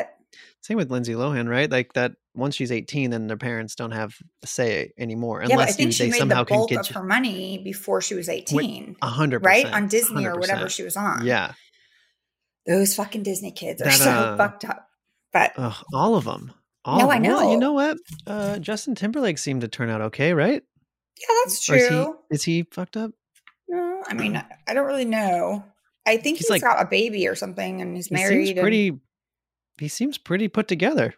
same 0.60 0.76
with 0.76 0.90
Lindsay 0.90 1.14
Lohan, 1.14 1.48
right? 1.48 1.70
Like 1.70 1.94
that. 1.94 2.12
Once 2.34 2.54
she's 2.54 2.70
eighteen, 2.70 3.10
then 3.10 3.26
their 3.26 3.36
parents 3.36 3.74
don't 3.74 3.90
have 3.90 4.14
a 4.44 4.46
say 4.46 4.92
anymore, 4.96 5.40
yeah, 5.42 5.48
but 5.48 5.52
I 5.52 5.54
unless 5.62 5.76
think 5.76 5.86
you, 5.88 5.92
she 5.92 6.04
they 6.04 6.10
made 6.10 6.18
somehow 6.18 6.44
the 6.44 6.44
can 6.46 6.56
bulk 6.58 6.70
get 6.70 6.80
of 6.80 6.88
you 6.90 6.94
her 6.94 7.02
money 7.02 7.58
before 7.58 8.00
she 8.00 8.14
was 8.14 8.28
18. 8.28 8.94
a 9.02 9.06
hundred 9.08 9.44
right? 9.44 9.66
On 9.72 9.88
Disney 9.88 10.24
or 10.24 10.38
whatever 10.38 10.68
she 10.68 10.84
was 10.84 10.96
on. 10.96 11.26
Yeah, 11.26 11.54
Those 12.64 12.94
fucking 12.94 13.24
Disney 13.24 13.50
kids 13.50 13.82
are 13.82 13.86
That, 13.86 13.94
so 13.94 14.10
uh, 14.10 14.36
fucked 14.36 14.64
up. 14.66 14.88
But 15.32 15.52
Ugh, 15.56 15.74
all 15.92 16.14
of 16.14 16.24
them. 16.26 16.52
All 16.84 16.98
No, 16.98 17.04
of 17.06 17.10
I 17.10 17.16
'em. 17.16 17.22
Well, 17.24 17.50
you 17.50 17.58
know. 17.58 17.58
know 17.58 17.72
what? 17.72 17.98
Uh, 18.24 18.58
Justin 18.60 18.94
Timberlake 18.94 19.38
seemed 19.38 19.62
to 19.62 19.68
turn 19.68 19.90
out 19.90 20.00
okay, 20.02 20.32
right? 20.32 20.62
Yeah, 21.20 21.35
that's 21.44 21.68
Or 21.70 21.76
is 21.76 21.83
he 21.83 21.88
true. 21.88 22.16
is 22.31 22.42
he 22.44 22.62
fucked 22.72 22.96
up? 22.96 23.11
No, 23.68 24.02
I 24.07 24.14
mean, 24.14 24.37
I, 24.37 24.44
I 24.66 24.74
don't 24.74 24.87
really 24.87 25.04
know. 25.04 25.64
I 26.07 26.16
think 26.16 26.38
He's 26.38 26.46
he's 26.46 26.50
like- 26.50 26.62
got 26.62 26.81
a 26.81 26.87
baby 26.87 27.26
or 27.28 27.35
something 27.35 27.81
and 27.83 27.94
he's 27.96 28.07
He 28.09 28.14
married. 28.14 28.46
seems 28.46 28.50
and 28.50 28.61
pretty. 28.61 28.98
He 29.78 29.88
seems 29.88 30.18
pretty 30.18 30.48
put 30.48 30.66
together. 30.68 31.14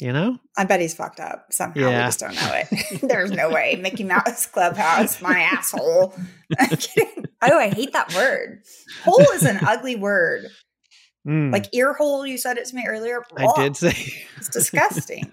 You 0.00 0.14
know? 0.14 0.38
I 0.56 0.64
bet 0.64 0.80
he's 0.80 0.94
fucked 0.94 1.20
up 1.20 1.48
somehow. 1.52 1.74
We 1.88 1.92
just 1.92 2.20
don't 2.20 2.34
know 2.34 2.50
it. 2.54 3.00
There's 3.02 3.30
no 3.30 3.50
way. 3.50 3.78
Mickey 3.82 4.02
Mouse 4.02 4.46
Clubhouse, 4.46 5.20
my 5.20 5.40
asshole. 5.40 6.14
I'm 6.58 6.78
oh, 7.52 7.58
I 7.58 7.68
hate 7.68 7.92
that 7.92 8.14
word. 8.14 8.62
Hole 9.04 9.20
is 9.34 9.42
an 9.44 9.58
ugly 9.62 9.96
word. 9.96 10.46
Mm, 11.28 11.52
Like 11.52 11.66
ear 11.74 11.92
hole, 11.92 12.26
you 12.26 12.38
said 12.38 12.56
it 12.56 12.64
to 12.68 12.74
me 12.76 12.84
earlier. 12.88 13.22
I 13.36 13.52
did 13.56 13.76
say. 13.76 13.94
It's 14.38 14.48
disgusting. 14.48 15.30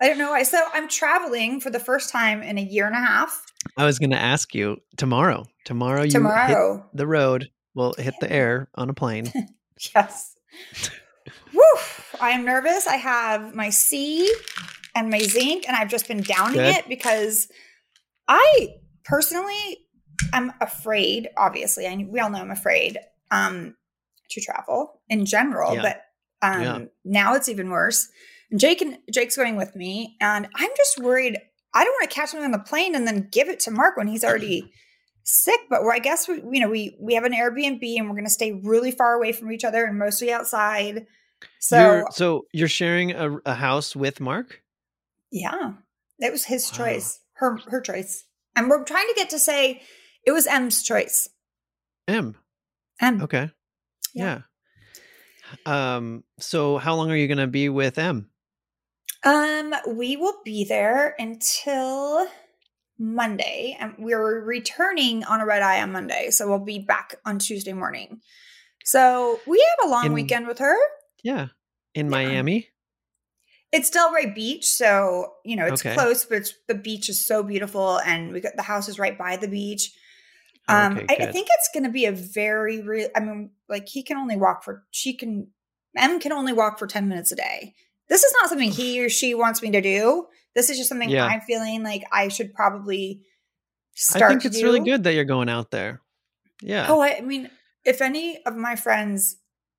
I 0.00 0.06
don't 0.06 0.18
know 0.18 0.30
why. 0.30 0.44
So 0.44 0.62
I'm 0.72 0.88
traveling 0.88 1.60
for 1.60 1.70
the 1.70 1.80
first 1.80 2.10
time 2.12 2.40
in 2.40 2.56
a 2.56 2.62
year 2.62 2.86
and 2.86 2.94
a 2.94 3.00
half. 3.00 3.43
I 3.76 3.84
was 3.84 3.98
going 3.98 4.10
to 4.10 4.18
ask 4.20 4.54
you 4.54 4.78
tomorrow. 4.96 5.46
Tomorrow 5.64 6.00
you 6.02 6.04
hit 6.06 6.12
Tomorrow. 6.12 6.86
the 6.94 7.06
road. 7.06 7.50
Will 7.74 7.94
hit 7.98 8.14
the 8.20 8.30
air 8.32 8.68
on 8.74 8.88
a 8.90 8.94
plane. 8.94 9.30
Yes. 9.94 10.36
Woo! 11.52 11.62
I 12.20 12.30
am 12.30 12.44
nervous. 12.44 12.86
I 12.86 12.94
have 12.96 13.54
my 13.56 13.70
C 13.70 14.32
and 14.94 15.10
my 15.10 15.18
zinc, 15.18 15.64
and 15.66 15.76
I've 15.76 15.88
just 15.88 16.06
been 16.06 16.22
downing 16.22 16.54
Good. 16.54 16.76
it 16.76 16.88
because 16.88 17.48
I 18.28 18.68
personally 19.04 19.78
am 20.32 20.52
afraid. 20.60 21.28
Obviously, 21.36 21.88
I 21.88 21.96
we 22.08 22.20
all 22.20 22.30
know 22.30 22.38
I'm 22.38 22.52
afraid 22.52 22.98
um, 23.32 23.74
to 24.30 24.40
travel 24.40 25.00
in 25.08 25.26
general, 25.26 25.74
Yeah. 25.74 25.82
but 25.82 26.02
um, 26.48 26.62
Yeah. 26.62 26.78
now 27.04 27.34
it's 27.34 27.48
even 27.48 27.70
worse. 27.70 28.08
Jake 28.56 28.80
and 28.80 28.98
Jake's 29.12 29.36
going 29.36 29.56
with 29.56 29.74
me, 29.74 30.16
and 30.20 30.46
I'm 30.54 30.70
just 30.76 30.98
worried. 31.00 31.38
I 31.74 31.84
don't 31.84 31.92
want 31.92 32.10
to 32.10 32.14
catch 32.14 32.32
him 32.32 32.42
on 32.42 32.52
the 32.52 32.58
plane 32.58 32.94
and 32.94 33.06
then 33.06 33.28
give 33.30 33.48
it 33.48 33.60
to 33.60 33.70
Mark 33.70 33.96
when 33.96 34.06
he's 34.06 34.24
already 34.24 34.70
sick. 35.24 35.60
But 35.68 35.82
I 35.82 35.98
guess 35.98 36.28
we, 36.28 36.36
you 36.50 36.60
know, 36.60 36.70
we 36.70 36.96
we 37.00 37.14
have 37.14 37.24
an 37.24 37.32
Airbnb 37.32 37.82
and 37.98 38.06
we're 38.08 38.14
going 38.14 38.24
to 38.24 38.30
stay 38.30 38.52
really 38.52 38.90
far 38.92 39.14
away 39.14 39.32
from 39.32 39.50
each 39.52 39.64
other 39.64 39.84
and 39.84 39.98
mostly 39.98 40.32
outside. 40.32 41.06
So 41.58 41.78
you're, 41.78 42.06
so 42.12 42.46
you're 42.52 42.68
sharing 42.68 43.10
a, 43.12 43.38
a 43.44 43.54
house 43.54 43.94
with 43.96 44.20
Mark? 44.20 44.62
yeah, 45.32 45.72
it 46.20 46.30
was 46.32 46.44
his 46.44 46.70
Wow. 46.70 46.78
choice, 46.86 47.18
her 47.34 47.58
her 47.68 47.80
choice, 47.80 48.24
and 48.54 48.70
we're 48.70 48.84
trying 48.84 49.08
to 49.08 49.14
get 49.14 49.30
to 49.30 49.38
say 49.38 49.82
it 50.24 50.30
was 50.32 50.46
M's 50.46 50.82
choice. 50.82 51.28
M. 52.06 52.36
M. 53.00 53.20
Okay. 53.22 53.50
Yeah. 54.14 54.42
Yeah. 55.66 55.96
Um. 55.96 56.24
So 56.38 56.78
how 56.78 56.94
long 56.94 57.10
are 57.10 57.16
you 57.16 57.26
going 57.26 57.38
to 57.38 57.46
be 57.46 57.68
with 57.68 57.98
M? 57.98 58.30
Um, 59.24 59.74
we 59.88 60.16
will 60.16 60.38
be 60.44 60.64
there 60.64 61.14
until 61.18 62.26
Monday, 62.98 63.76
and 63.80 63.94
we're 63.98 64.40
returning 64.44 65.24
on 65.24 65.40
a 65.40 65.46
red 65.46 65.62
eye 65.62 65.80
on 65.82 65.92
Monday, 65.92 66.30
so 66.30 66.48
we'll 66.48 66.58
be 66.58 66.78
back 66.78 67.16
on 67.24 67.38
Tuesday 67.38 67.72
morning. 67.72 68.20
So 68.84 69.40
we 69.46 69.58
have 69.80 69.88
a 69.88 69.90
long 69.90 70.06
In- 70.06 70.12
weekend 70.12 70.46
with 70.46 70.58
her. 70.58 70.76
Yeah. 71.22 71.48
In 71.94 72.06
Yeah. 72.06 72.10
Miami. 72.10 72.68
It's 73.72 73.90
Delray 73.90 74.32
Beach, 74.32 74.66
so 74.66 75.32
you 75.44 75.56
know 75.56 75.66
it's 75.66 75.80
Okay. 75.84 75.94
close, 75.94 76.24
but 76.24 76.38
it's, 76.38 76.54
the 76.68 76.76
beach 76.76 77.08
is 77.08 77.26
so 77.26 77.42
beautiful, 77.42 77.98
and 78.00 78.32
we 78.32 78.40
got 78.40 78.54
the 78.54 78.62
house 78.62 78.88
is 78.88 79.00
right 79.00 79.18
by 79.18 79.36
the 79.36 79.48
beach. 79.48 79.90
Oh, 80.68 80.76
Um, 80.76 80.98
okay, 80.98 81.06
I, 81.08 81.28
I 81.28 81.32
think 81.32 81.48
it's 81.50 81.70
going 81.74 81.82
to 81.82 81.90
be 81.90 82.04
a 82.04 82.12
very 82.12 82.82
real. 82.82 83.08
I 83.16 83.20
mean, 83.20 83.50
like 83.68 83.88
he 83.88 84.04
can 84.04 84.16
only 84.16 84.36
walk 84.36 84.62
for 84.62 84.84
she 84.92 85.14
can 85.16 85.48
M 85.96 86.20
can 86.20 86.30
only 86.30 86.52
walk 86.52 86.78
for 86.78 86.86
ten 86.86 87.08
minutes 87.08 87.32
a 87.32 87.36
day. 87.36 87.74
This 88.08 88.22
is 88.22 88.32
not 88.40 88.48
something 88.48 88.70
he 88.70 89.04
or 89.04 89.08
she 89.08 89.34
wants 89.34 89.62
me 89.62 89.70
to 89.72 89.80
do. 89.80 90.26
This 90.54 90.70
is 90.70 90.76
just 90.76 90.88
something 90.88 91.08
Yeah. 91.10 91.24
I'm 91.26 91.40
feeling 91.40 91.82
like 91.82 92.04
I 92.12 92.28
should 92.28 92.52
probably 92.54 93.22
start. 93.94 94.22
I 94.24 94.28
think 94.28 94.44
it's 94.44 94.62
really 94.62 94.80
good 94.80 95.04
that 95.04 95.14
you're 95.14 95.24
going 95.24 95.48
out 95.48 95.70
there. 95.70 96.00
Yeah. 96.62 96.86
Oh, 96.88 97.00
I, 97.00 97.16
I 97.18 97.20
mean, 97.22 97.50
if 97.84 98.00
any 98.00 98.42
of 98.44 98.56
my 98.56 98.76
friends 98.76 99.36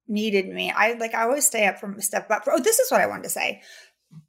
needed 0.08 0.48
me, 0.48 0.72
I 0.76 0.94
like 0.94 1.14
I 1.16 1.24
always 1.24 1.46
stay 1.48 1.66
up 1.68 1.80
from 1.80 2.00
step 2.02 2.30
up. 2.32 2.44
Oh, 2.48 2.60
this 2.60 2.80
is 2.80 2.92
what 2.92 3.02
I 3.02 3.08
wanted 3.08 3.24
to 3.24 3.30
say. 3.30 3.62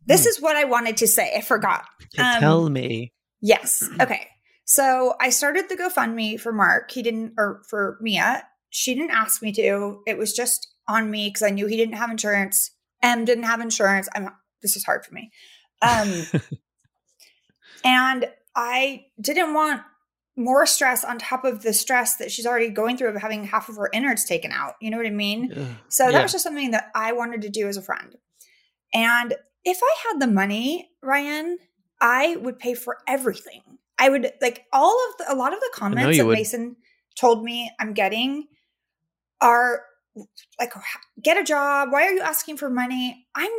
This 0.07 0.25
Hmm. 0.25 0.29
is 0.29 0.41
what 0.41 0.57
I 0.57 0.65
wanted 0.65 0.97
to 0.99 1.07
say. 1.07 1.35
I 1.37 1.41
forgot. 1.41 1.85
um, 2.19 2.41
Tell 2.41 2.69
me. 2.71 3.13
Yes. 3.41 3.83
Okay. 4.01 4.29
So 4.69 5.15
I 5.21 5.31
started 5.31 5.69
the 5.69 5.77
GoFundMe 5.77 6.41
for 6.41 6.53
Mark. 6.53 6.91
He 6.91 7.01
didn't, 7.03 7.35
or 7.39 7.63
for 7.71 7.99
Mia. 8.01 8.43
She 8.71 8.95
didn't 8.97 9.13
ask 9.13 9.41
me 9.41 9.53
to. 9.53 10.01
It 10.09 10.19
was 10.19 10.33
just 10.33 10.67
on 10.89 11.09
me 11.09 11.29
because 11.29 11.45
I 11.45 11.51
knew 11.51 11.67
he 11.69 11.77
didn't 11.77 11.95
have 11.95 12.11
insurance. 12.11 12.73
M 13.03 13.25
didn't 13.25 13.45
have 13.45 13.61
insurance. 13.61 14.09
I'm. 14.15 14.31
This 14.63 14.77
is 14.77 14.85
hard 14.85 15.05
for 15.05 15.15
me. 15.15 15.31
Um, 15.83 16.25
and 17.85 18.27
I 18.55 19.07
didn't 19.21 19.55
want 19.55 19.83
more 20.37 20.67
stress 20.67 21.05
on 21.05 21.19
top 21.19 21.45
of 21.45 21.63
the 21.63 21.73
stress 21.73 22.17
that 22.17 22.31
she's 22.31 22.47
already 22.47 22.69
going 22.69 22.97
through 22.97 23.09
of 23.09 23.17
having 23.17 23.45
half 23.45 23.69
of 23.69 23.77
her 23.77 23.89
innards 23.93 24.25
taken 24.25 24.53
out. 24.53 24.75
You 24.81 24.91
know 24.91 24.99
what 24.99 25.07
I 25.07 25.11
mean? 25.11 25.53
Ugh. 25.57 25.67
So 25.89 26.05
that 26.07 26.13
Yeah. 26.13 26.23
was 26.23 26.33
just 26.33 26.45
something 26.45 26.73
that 26.73 26.91
I 26.95 27.13
wanted 27.13 27.43
to 27.43 27.49
do 27.49 27.69
as 27.69 27.77
a 27.77 27.83
friend. 27.83 28.17
And 28.93 29.35
if 29.65 29.79
I 29.83 29.95
had 30.09 30.21
the 30.21 30.27
money, 30.27 30.91
Ryan, 31.03 31.59
I 32.01 32.37
would 32.37 32.59
pay 32.59 32.75
for 32.75 32.99
everything. 33.07 33.63
I 33.99 34.11
would 34.11 34.31
like 34.43 34.67
all 34.73 34.97
of 35.09 35.17
the, 35.19 35.33
a 35.33 35.37
lot 35.37 35.55
of 35.55 35.61
the 35.61 35.71
comments 35.73 36.19
that 36.19 36.27
would. 36.27 36.35
Mason 36.35 36.77
told 37.19 37.43
me 37.43 37.71
I'm 37.81 37.95
getting 37.95 38.47
are 39.41 39.83
like 40.59 40.72
get 41.22 41.38
a 41.38 41.44
job. 41.44 41.88
Why 41.90 42.07
are 42.07 42.12
you 42.12 42.20
asking 42.20 42.57
for 42.57 42.70
money? 42.70 43.26
I'm 43.35 43.50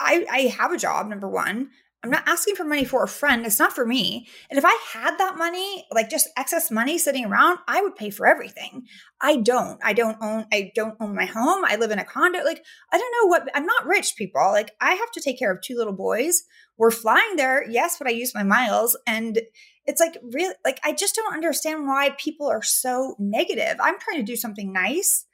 I 0.00 0.26
I 0.30 0.38
have 0.58 0.72
a 0.72 0.78
job 0.78 1.08
number 1.08 1.28
1. 1.28 1.70
I'm 2.04 2.10
not 2.10 2.28
asking 2.28 2.54
for 2.54 2.64
money 2.64 2.84
for 2.84 3.02
a 3.02 3.08
friend. 3.08 3.46
It's 3.46 3.58
not 3.58 3.72
for 3.72 3.86
me. 3.86 4.28
And 4.50 4.58
if 4.58 4.64
I 4.66 4.78
had 4.92 5.16
that 5.16 5.38
money, 5.38 5.86
like 5.90 6.10
just 6.10 6.28
excess 6.36 6.70
money 6.70 6.98
sitting 6.98 7.24
around, 7.24 7.60
I 7.66 7.80
would 7.80 7.96
pay 7.96 8.10
for 8.10 8.26
everything. 8.26 8.82
I 9.22 9.36
don't. 9.36 9.80
I 9.82 9.94
don't 9.94 10.18
own 10.20 10.44
I 10.52 10.70
don't 10.74 10.96
own 11.00 11.14
my 11.14 11.24
home. 11.24 11.64
I 11.64 11.76
live 11.76 11.90
in 11.90 11.98
a 11.98 12.04
condo. 12.04 12.44
Like 12.44 12.62
I 12.92 12.98
don't 12.98 13.14
know 13.22 13.28
what 13.28 13.48
I'm 13.54 13.64
not 13.64 13.86
rich 13.86 14.16
people. 14.18 14.42
Like 14.42 14.72
I 14.82 14.92
have 14.92 15.10
to 15.12 15.20
take 15.22 15.38
care 15.38 15.50
of 15.50 15.62
two 15.62 15.76
little 15.76 15.94
boys. 15.94 16.44
We're 16.76 16.90
flying 16.90 17.36
there. 17.36 17.64
Yes, 17.70 17.96
but 17.96 18.06
I 18.06 18.10
use 18.10 18.34
my 18.34 18.42
miles 18.42 18.98
and 19.06 19.40
it's 19.86 20.00
like 20.00 20.18
really 20.22 20.54
like 20.62 20.80
I 20.84 20.92
just 20.92 21.14
don't 21.14 21.32
understand 21.32 21.86
why 21.86 22.14
people 22.18 22.48
are 22.48 22.62
so 22.62 23.16
negative. 23.18 23.76
I'm 23.80 23.98
trying 23.98 24.18
to 24.18 24.30
do 24.30 24.36
something 24.36 24.74
nice. 24.74 25.24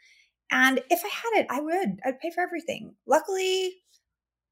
And 0.50 0.80
if 0.90 1.00
I 1.04 1.08
had 1.08 1.40
it, 1.42 1.46
I 1.50 1.60
would. 1.60 2.00
I'd 2.04 2.20
pay 2.20 2.30
for 2.30 2.40
everything. 2.42 2.94
Luckily, 3.06 3.74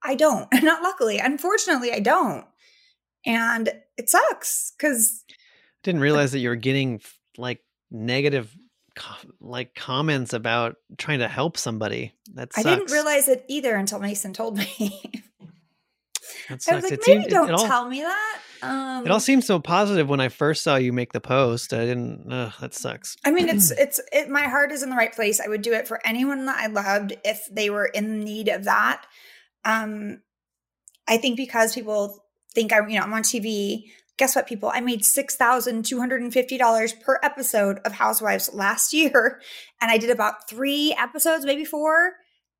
I 0.05 0.15
don't. 0.15 0.47
Not 0.63 0.83
luckily, 0.83 1.19
unfortunately, 1.19 1.93
I 1.93 2.01
don't. 2.01 2.45
And 3.27 3.69
it 3.97 4.09
sucks 4.09 4.73
because 4.79 5.25
I 5.29 5.35
didn't 5.83 6.01
realize 6.01 6.33
that 6.33 6.39
you 6.39 6.49
were 6.51 6.57
getting 6.57 7.01
like 7.37 7.61
negative 7.91 8.55
like 9.41 9.75
comments 9.75 10.33
about 10.33 10.77
trying 10.99 11.19
to 11.21 11.29
help 11.29 11.57
somebody. 11.57 12.15
That 12.35 12.51
I 12.57 12.63
didn't 12.63 12.91
realize 12.91 13.29
it 13.29 13.45
either 13.49 13.75
until 13.77 13.99
Mason 14.01 14.33
told 14.33 14.57
me. 14.57 15.03
I 16.51 16.55
was 16.55 16.67
like, 16.69 17.01
maybe 17.07 17.25
it- 17.25 17.31
don't 17.31 17.49
it 17.49 17.53
all- 17.55 17.67
tell 17.67 17.89
me 17.89 18.01
that. 18.03 18.41
Um, 18.63 19.05
It 19.05 19.11
all 19.11 19.21
seems 19.21 19.47
so 19.47 19.61
positive 19.61 20.09
when 20.09 20.21
I 20.21 20.29
first 20.29 20.63
saw 20.63 20.77
you 20.77 20.93
make 20.93 21.13
the 21.13 21.21
post. 21.21 21.73
I 21.73 21.87
didn't. 21.87 22.31
Ugh, 22.31 22.53
that 22.61 22.75
sucks. 22.75 23.17
I 23.25 23.31
mean, 23.31 23.49
it's 23.49 23.71
it's 23.79 24.01
it. 24.13 24.29
My 24.29 24.45
heart 24.45 24.73
is 24.73 24.83
in 24.83 24.91
the 24.91 24.97
right 24.97 25.13
place. 25.15 25.41
I 25.41 25.49
would 25.49 25.63
do 25.63 25.73
it 25.73 25.87
for 25.89 26.01
anyone 26.07 26.47
that 26.47 26.59
I 26.59 26.67
loved 26.67 27.17
if 27.25 27.47
they 27.51 27.71
were 27.71 27.87
in 27.87 28.21
need 28.21 28.49
of 28.49 28.65
that. 28.65 29.05
Um, 29.65 30.23
I 31.07 31.17
think 31.17 31.37
because 31.37 31.75
people 31.75 32.25
think 32.55 32.73
I, 32.73 32.87
you 32.87 32.99
know, 32.99 33.05
I'm 33.05 33.13
on 33.15 33.23
TV. 33.23 33.85
Guess 34.19 34.35
what, 34.35 34.49
people? 34.49 34.71
I 34.75 34.81
made 34.81 35.05
six 35.05 35.37
thousand 35.37 35.85
two 35.85 36.01
hundred 36.01 36.23
and 36.23 36.33
fifty 36.33 36.59
dollars 36.59 36.93
per 36.93 37.21
episode 37.23 37.79
of 37.85 37.93
Housewives 37.93 38.51
last 38.53 38.93
year, 38.93 39.41
and 39.81 39.91
I 39.91 39.99
did 39.99 40.11
about 40.11 40.49
three 40.49 40.95
episodes, 40.99 41.45
maybe 41.45 41.65
four. 41.65 42.15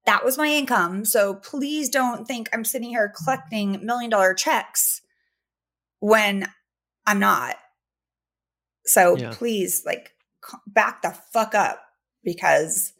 That 0.07 0.25
was 0.25 0.39
my 0.39 0.47
income. 0.47 1.05
So 1.05 1.35
please 1.35 1.91
don't 1.91 2.27
think 2.27 2.49
I'm 2.53 2.65
sitting 2.65 2.91
here 2.91 3.13
collecting 3.25 3.85
million 3.85 4.09
dollar 4.11 4.33
checks 4.35 5.03
when 6.01 6.47
I'm 7.07 7.19
not. 7.21 7.57
So 8.87 9.17
Yeah. 9.17 9.31
please, 9.33 9.83
like, 9.85 10.13
back 10.67 11.03
the 11.03 11.15
fuck 11.33 11.55
up 11.55 11.81
because 12.25 12.93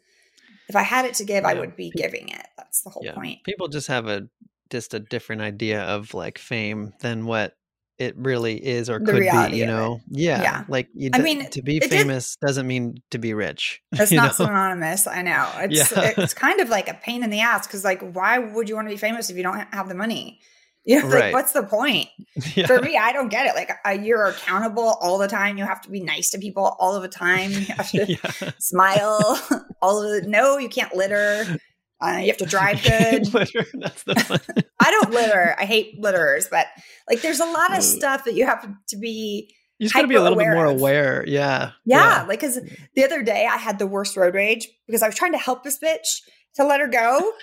if 0.67 0.75
I 0.75 0.83
had 0.83 1.05
it 1.05 1.15
to 1.15 1.23
give, 1.25 1.45
I 1.45 1.53
would 1.55 1.75
be 1.75 1.91
giving 1.95 2.29
it. 2.29 2.45
That's 2.57 2.81
the 2.81 2.89
whole 2.91 3.03
Yeah. 3.03 3.13
point. 3.15 3.43
People 3.43 3.67
just 3.69 3.87
have 3.87 4.07
a 4.07 4.27
just 4.69 4.93
a 4.93 4.99
different 4.99 5.41
idea 5.41 5.81
of 5.81 6.13
like 6.13 6.37
fame 6.37 6.93
than 7.01 7.25
what 7.25 7.55
it 7.97 8.15
really 8.17 8.53
is 8.63 8.87
or 8.87 8.99
The 8.99 9.05
could 9.13 9.49
be. 9.51 9.57
You 9.57 9.65
know? 9.65 9.99
Yeah. 10.09 10.41
Yeah. 10.43 10.63
Like 10.67 10.89
you, 10.93 11.09
I 11.11 11.17
d- 11.17 11.23
mean, 11.23 11.49
to 11.49 11.61
be 11.63 11.77
it 11.77 11.81
did- 11.81 11.89
famous 11.89 12.35
doesn't 12.35 12.67
mean 12.67 13.01
to 13.09 13.17
be 13.17 13.33
rich. 13.33 13.81
That's 13.91 14.11
not 14.11 14.27
know? 14.39 14.45
synonymous. 14.45 15.07
I 15.07 15.23
know. 15.23 15.49
It's 15.55 15.91
Yeah. 15.91 16.13
it's 16.17 16.35
kind 16.35 16.59
of 16.59 16.69
like 16.69 16.87
a 16.87 16.93
pain 16.93 17.23
in 17.23 17.31
the 17.31 17.39
ass 17.39 17.65
because 17.65 17.83
like, 17.83 18.01
why 18.13 18.37
would 18.37 18.69
you 18.69 18.75
want 18.75 18.87
to 18.87 18.93
be 18.93 18.97
famous 18.99 19.31
if 19.31 19.37
you 19.37 19.43
don't 19.43 19.57
have 19.73 19.89
the 19.89 19.95
money? 19.95 20.39
You 20.85 21.01
know, 21.01 21.07
Right. 21.07 21.25
like 21.25 21.33
what's 21.33 21.51
the 21.51 21.63
point? 21.63 22.07
yeah. 22.55 22.65
For 22.65 22.81
me, 22.81 22.97
I 22.97 23.11
don't 23.11 23.29
get 23.29 23.45
it. 23.45 23.55
Like 23.55 23.71
uh, 23.85 23.91
you're 23.91 24.25
accountable 24.27 24.97
all 25.01 25.17
the 25.17 25.27
time. 25.27 25.57
You 25.57 25.65
have 25.65 25.81
to 25.81 25.89
be 25.89 25.99
nice 26.01 26.29
to 26.31 26.39
people 26.39 26.75
all 26.79 26.95
of 26.95 27.01
the 27.01 27.09
time. 27.09 27.51
You 27.51 27.59
have 27.65 27.89
to 27.91 28.05
yeah. 28.11 28.51
smile 28.59 29.39
all 29.81 30.01
of 30.01 30.23
the. 30.23 30.27
No, 30.29 30.57
you 30.57 30.69
can't 30.69 30.95
litter. 30.95 31.57
Uh, 32.01 32.17
you 32.21 32.27
have 32.27 32.37
to 32.37 32.45
drive 32.45 32.81
good. 32.81 33.31
Litter, 33.33 33.65
That's 33.73 34.03
the 34.03 34.15
fun. 34.15 34.39
I 34.79 34.89
don't 34.91 35.11
litter. 35.11 35.53
I 35.59 35.65
hate 35.65 36.01
litterers, 36.01 36.49
but 36.49 36.65
like 37.09 37.21
there's 37.21 37.41
a 37.41 37.45
lot 37.45 37.77
of 37.77 37.83
stuff 37.83 38.23
that 38.23 38.35
you 38.35 38.45
have 38.45 38.65
to 38.87 38.97
be 38.97 39.53
You 39.79 39.85
just 39.87 39.93
got 39.95 40.03
to 40.03 40.07
be 40.07 40.15
a 40.15 40.21
little 40.23 40.37
bit 40.37 40.47
more 40.47 40.65
of. 40.67 40.79
aware. 40.79 41.25
Yeah. 41.27 41.71
Yeah, 41.85 42.23
like 42.27 42.39
because 42.39 42.57
the 42.95 43.03
other 43.03 43.21
day 43.21 43.45
I 43.51 43.57
had 43.57 43.79
the 43.79 43.85
worst 43.87 44.15
road 44.15 44.33
rage 44.33 44.69
because 44.87 45.03
I 45.03 45.07
was 45.07 45.15
trying 45.15 45.33
to 45.33 45.37
help 45.37 45.65
this 45.65 45.77
bitch 45.77 46.21
to 46.55 46.63
let 46.63 46.79
her 46.79 46.87
go. 46.87 47.33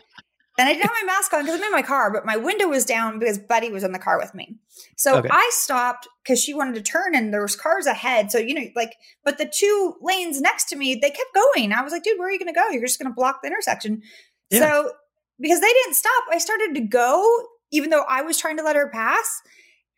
And 0.58 0.68
I 0.68 0.72
didn't 0.72 0.84
have 0.84 0.96
my 1.02 1.06
mask 1.06 1.32
on 1.34 1.44
because 1.44 1.58
I'm 1.60 1.64
in 1.64 1.70
my 1.70 1.82
car, 1.82 2.10
but 2.10 2.24
my 2.24 2.36
window 2.36 2.68
was 2.68 2.86
down 2.86 3.18
because 3.18 3.38
Buddy 3.38 3.70
was 3.70 3.84
in 3.84 3.92
the 3.92 3.98
car 3.98 4.18
with 4.18 4.34
me. 4.34 4.56
So 4.96 5.18
Okay. 5.18 5.28
I 5.30 5.50
stopped 5.52 6.08
because 6.22 6.42
she 6.42 6.54
wanted 6.54 6.74
to 6.76 6.82
turn 6.82 7.14
and 7.14 7.32
there 7.32 7.42
was 7.42 7.56
cars 7.56 7.86
ahead. 7.86 8.30
So, 8.30 8.38
you 8.38 8.54
know, 8.54 8.66
like, 8.74 8.96
but 9.22 9.36
the 9.36 9.50
two 9.52 9.96
lanes 10.00 10.40
next 10.40 10.64
to 10.70 10.76
me, 10.76 10.94
they 10.94 11.10
kept 11.10 11.34
going. 11.34 11.72
I 11.72 11.82
was 11.82 11.92
like, 11.92 12.04
dude, 12.04 12.18
where 12.18 12.28
are 12.28 12.30
you 12.30 12.38
going 12.38 12.52
to 12.52 12.58
go? 12.58 12.68
You're 12.70 12.82
just 12.86 12.98
going 12.98 13.10
to 13.10 13.14
block 13.14 13.42
the 13.42 13.48
intersection. 13.48 14.02
Yeah. 14.50 14.60
So 14.60 14.92
because 15.38 15.60
they 15.60 15.72
didn't 15.72 15.94
stop, 15.94 16.24
I 16.32 16.38
started 16.38 16.74
to 16.74 16.80
go, 16.80 17.46
even 17.70 17.90
though 17.90 18.04
I 18.08 18.22
was 18.22 18.38
trying 18.38 18.56
to 18.56 18.62
let 18.62 18.76
her 18.76 18.88
pass. 18.88 19.42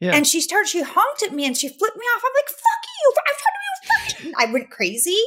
Yeah. 0.01 0.12
And 0.12 0.27
she 0.27 0.40
started, 0.40 0.68
she 0.68 0.83
honked 0.83 1.23
at 1.23 1.33
me 1.33 1.44
and 1.44 1.57
she 1.57 1.68
flipped 1.68 1.97
me 1.97 2.05
off. 2.05 2.23
I'm 2.25 2.33
like, 2.35 2.49
fuck 2.49 2.83
you. 2.99 3.12
I'm 3.18 3.35
trying 3.38 4.33
to 4.33 4.33
be 4.33 4.35
I 4.37 4.53
went 4.53 4.71
crazy. 4.71 5.21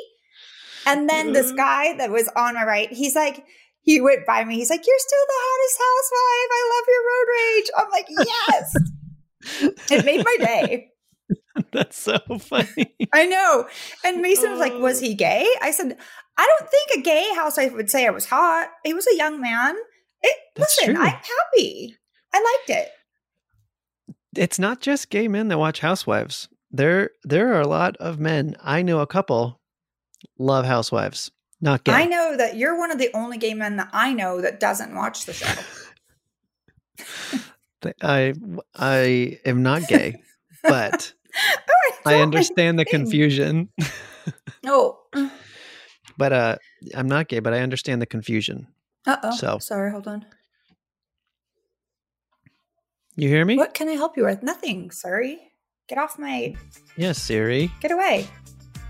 And 0.85 1.09
then 1.09 1.33
this 1.33 1.51
uh. 1.51 1.55
guy 1.55 1.97
that 1.97 2.09
was 2.09 2.27
on 2.35 2.55
my 2.55 2.65
right, 2.65 2.91
he's 2.91 3.15
like, 3.15 3.45
he 3.81 3.99
went 4.01 4.25
by 4.25 4.43
me. 4.43 4.55
He's 4.55 4.69
like, 4.69 4.85
You're 4.85 4.95
still 4.99 5.25
the 5.27 5.41
hottest 5.43 5.79
housewife. 6.17 6.51
I 6.51 6.63
love 6.73 6.85
your 6.87 7.03
road 7.11 7.27
rage. 7.47 7.69
I'm 7.77 7.89
like, 7.91 8.07
Yes. 8.39 9.91
it 9.91 10.05
made 10.05 10.23
my 10.23 10.37
day. 10.39 10.87
That's 11.71 11.97
so 11.97 12.19
funny. 12.39 12.95
I 13.13 13.25
know. 13.25 13.67
And 14.05 14.21
Mason 14.21 14.51
was 14.51 14.59
like, 14.59 14.73
Was 14.73 15.01
oh. 15.01 15.05
he 15.05 15.15
gay? 15.15 15.47
I 15.61 15.71
said, 15.71 15.97
I 16.37 16.47
don't 16.47 16.69
think 16.69 16.99
a 16.99 17.01
gay 17.01 17.29
housewife 17.35 17.73
would 17.73 17.89
say 17.89 18.07
I 18.07 18.11
was 18.11 18.25
hot. 18.25 18.69
He 18.83 18.93
was 18.93 19.07
a 19.07 19.15
young 19.15 19.41
man. 19.41 19.75
It, 20.21 20.37
That's 20.55 20.77
listen, 20.77 20.95
true. 20.95 21.03
I'm 21.03 21.11
happy. 21.11 21.97
I 22.33 22.57
liked 22.67 22.81
it. 22.81 22.89
It's 24.35 24.59
not 24.59 24.79
just 24.79 25.09
gay 25.09 25.27
men 25.27 25.49
that 25.49 25.59
watch 25.59 25.81
Housewives. 25.81 26.47
There, 26.71 27.09
there 27.23 27.53
are 27.53 27.59
a 27.59 27.67
lot 27.67 27.97
of 27.97 28.19
men. 28.19 28.55
I 28.63 28.81
know 28.81 28.99
a 28.99 29.07
couple 29.07 29.59
love 30.37 30.65
Housewives. 30.65 31.31
Not 31.61 31.83
gay. 31.83 31.91
I 31.93 32.05
know 32.05 32.35
that 32.37 32.55
you're 32.57 32.77
one 32.77 32.89
of 32.91 32.97
the 32.97 33.09
only 33.13 33.37
gay 33.37 33.53
men 33.53 33.75
that 33.77 33.89
I 33.93 34.13
know 34.13 34.41
that 34.41 34.59
doesn't 34.59 34.95
watch 34.95 35.25
the 35.25 35.33
show. 35.33 35.53
I, 38.01 38.33
I 38.75 39.39
am 39.45 39.63
not 39.63 39.87
gay, 39.87 40.21
but 40.63 41.13
Oh, 41.35 41.91
I 42.05 42.15
understand 42.21 42.77
the 42.79 42.85
confusion. 42.85 43.69
No. 44.63 44.99
But 46.17 46.33
uh, 46.33 46.55
I'm 46.93 47.07
not 47.07 47.29
gay, 47.29 47.39
but 47.39 47.53
I 47.53 47.59
understand 47.61 47.99
the 48.01 48.05
confusion. 48.05 48.67
Uh 49.07 49.15
oh. 49.23 49.31
So- 49.35 49.57
Sorry, 49.59 49.89
hold 49.91 50.07
on. 50.07 50.25
You 53.15 53.27
hear 53.29 53.43
me? 53.43 53.57
What 53.57 53.73
can 53.73 53.89
I 53.89 53.93
help 53.93 54.17
you 54.17 54.25
with? 54.25 54.43
Nothing. 54.43 54.91
Sorry. 54.91 55.39
Get 55.87 55.97
off 55.97 56.19
my. 56.19 56.53
Yes, 56.95 57.17
Siri. 57.17 57.71
Get 57.79 57.91
away. 57.91 58.27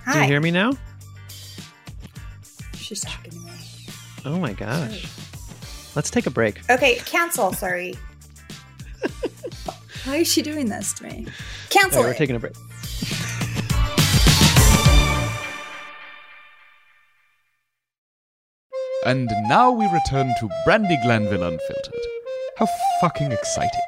Hi. 0.05 0.13
Do 0.13 0.19
you 0.19 0.25
hear 0.25 0.41
me 0.41 0.51
now? 0.51 0.71
She's 2.91 2.99
talking 2.99 3.32
to 3.32 3.39
me. 3.39 3.54
Oh 4.25 4.38
my 4.38 4.51
gosh. 4.51 5.08
Let's 5.95 6.10
take 6.10 6.25
a 6.25 6.30
break. 6.30 6.60
Okay, 6.69 6.95
cancel. 7.06 7.54
Sorry. 7.54 7.95
Why 10.04 10.17
is 10.17 10.30
she 10.30 10.41
doing 10.41 10.67
this 10.67 10.91
to 10.95 11.06
me? 11.06 11.25
All 11.25 11.34
Cancel 11.69 12.01
right, 12.01 12.08
we're 12.08 12.13
it. 12.13 12.17
taking 12.17 12.36
a 12.36 12.39
break. 12.39 12.51
And 19.06 19.32
now 19.47 19.71
we 19.71 19.86
return 19.86 20.34
to 20.41 20.49
Brandi 20.67 21.01
Glanville 21.01 21.43
Unfiltered. 21.43 21.93
How 22.58 22.67
fucking 22.99 23.32
exciting. 23.32 23.80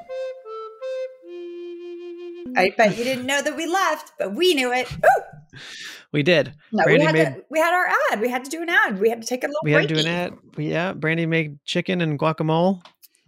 I 2.56 2.74
bet 2.78 2.98
you 2.98 3.04
didn't 3.04 3.26
know 3.26 3.42
that 3.42 3.58
we 3.58 3.66
left, 3.66 4.14
but 4.18 4.34
we 4.34 4.54
knew 4.54 4.72
it. 4.72 4.90
Ooh! 4.94 5.58
We 6.14 6.24
did. 6.24 6.54
No, 6.72 6.86
Brandi 6.86 7.00
we 7.00 7.04
had 7.06 7.14
made. 7.14 7.24
to, 7.26 7.44
we 7.50 7.60
had 7.60 7.74
our 7.74 7.88
ad. 8.12 8.22
We 8.22 8.30
had 8.30 8.46
to 8.46 8.50
do 8.52 8.62
an 8.62 8.70
ad. 8.70 9.00
We 9.02 9.10
had 9.10 9.22
to 9.22 9.28
take 9.28 9.44
a 9.44 9.48
little 9.48 9.60
we 9.64 9.72
had 9.74 9.88
to 9.90 9.94
do 9.96 10.00
an 10.00 10.08
ad. 10.08 10.34
Yeah, 10.58 10.94
Brandi 10.94 11.28
made 11.28 11.58
chicken 11.66 12.00
and 12.02 12.18
guacamole. 12.20 12.82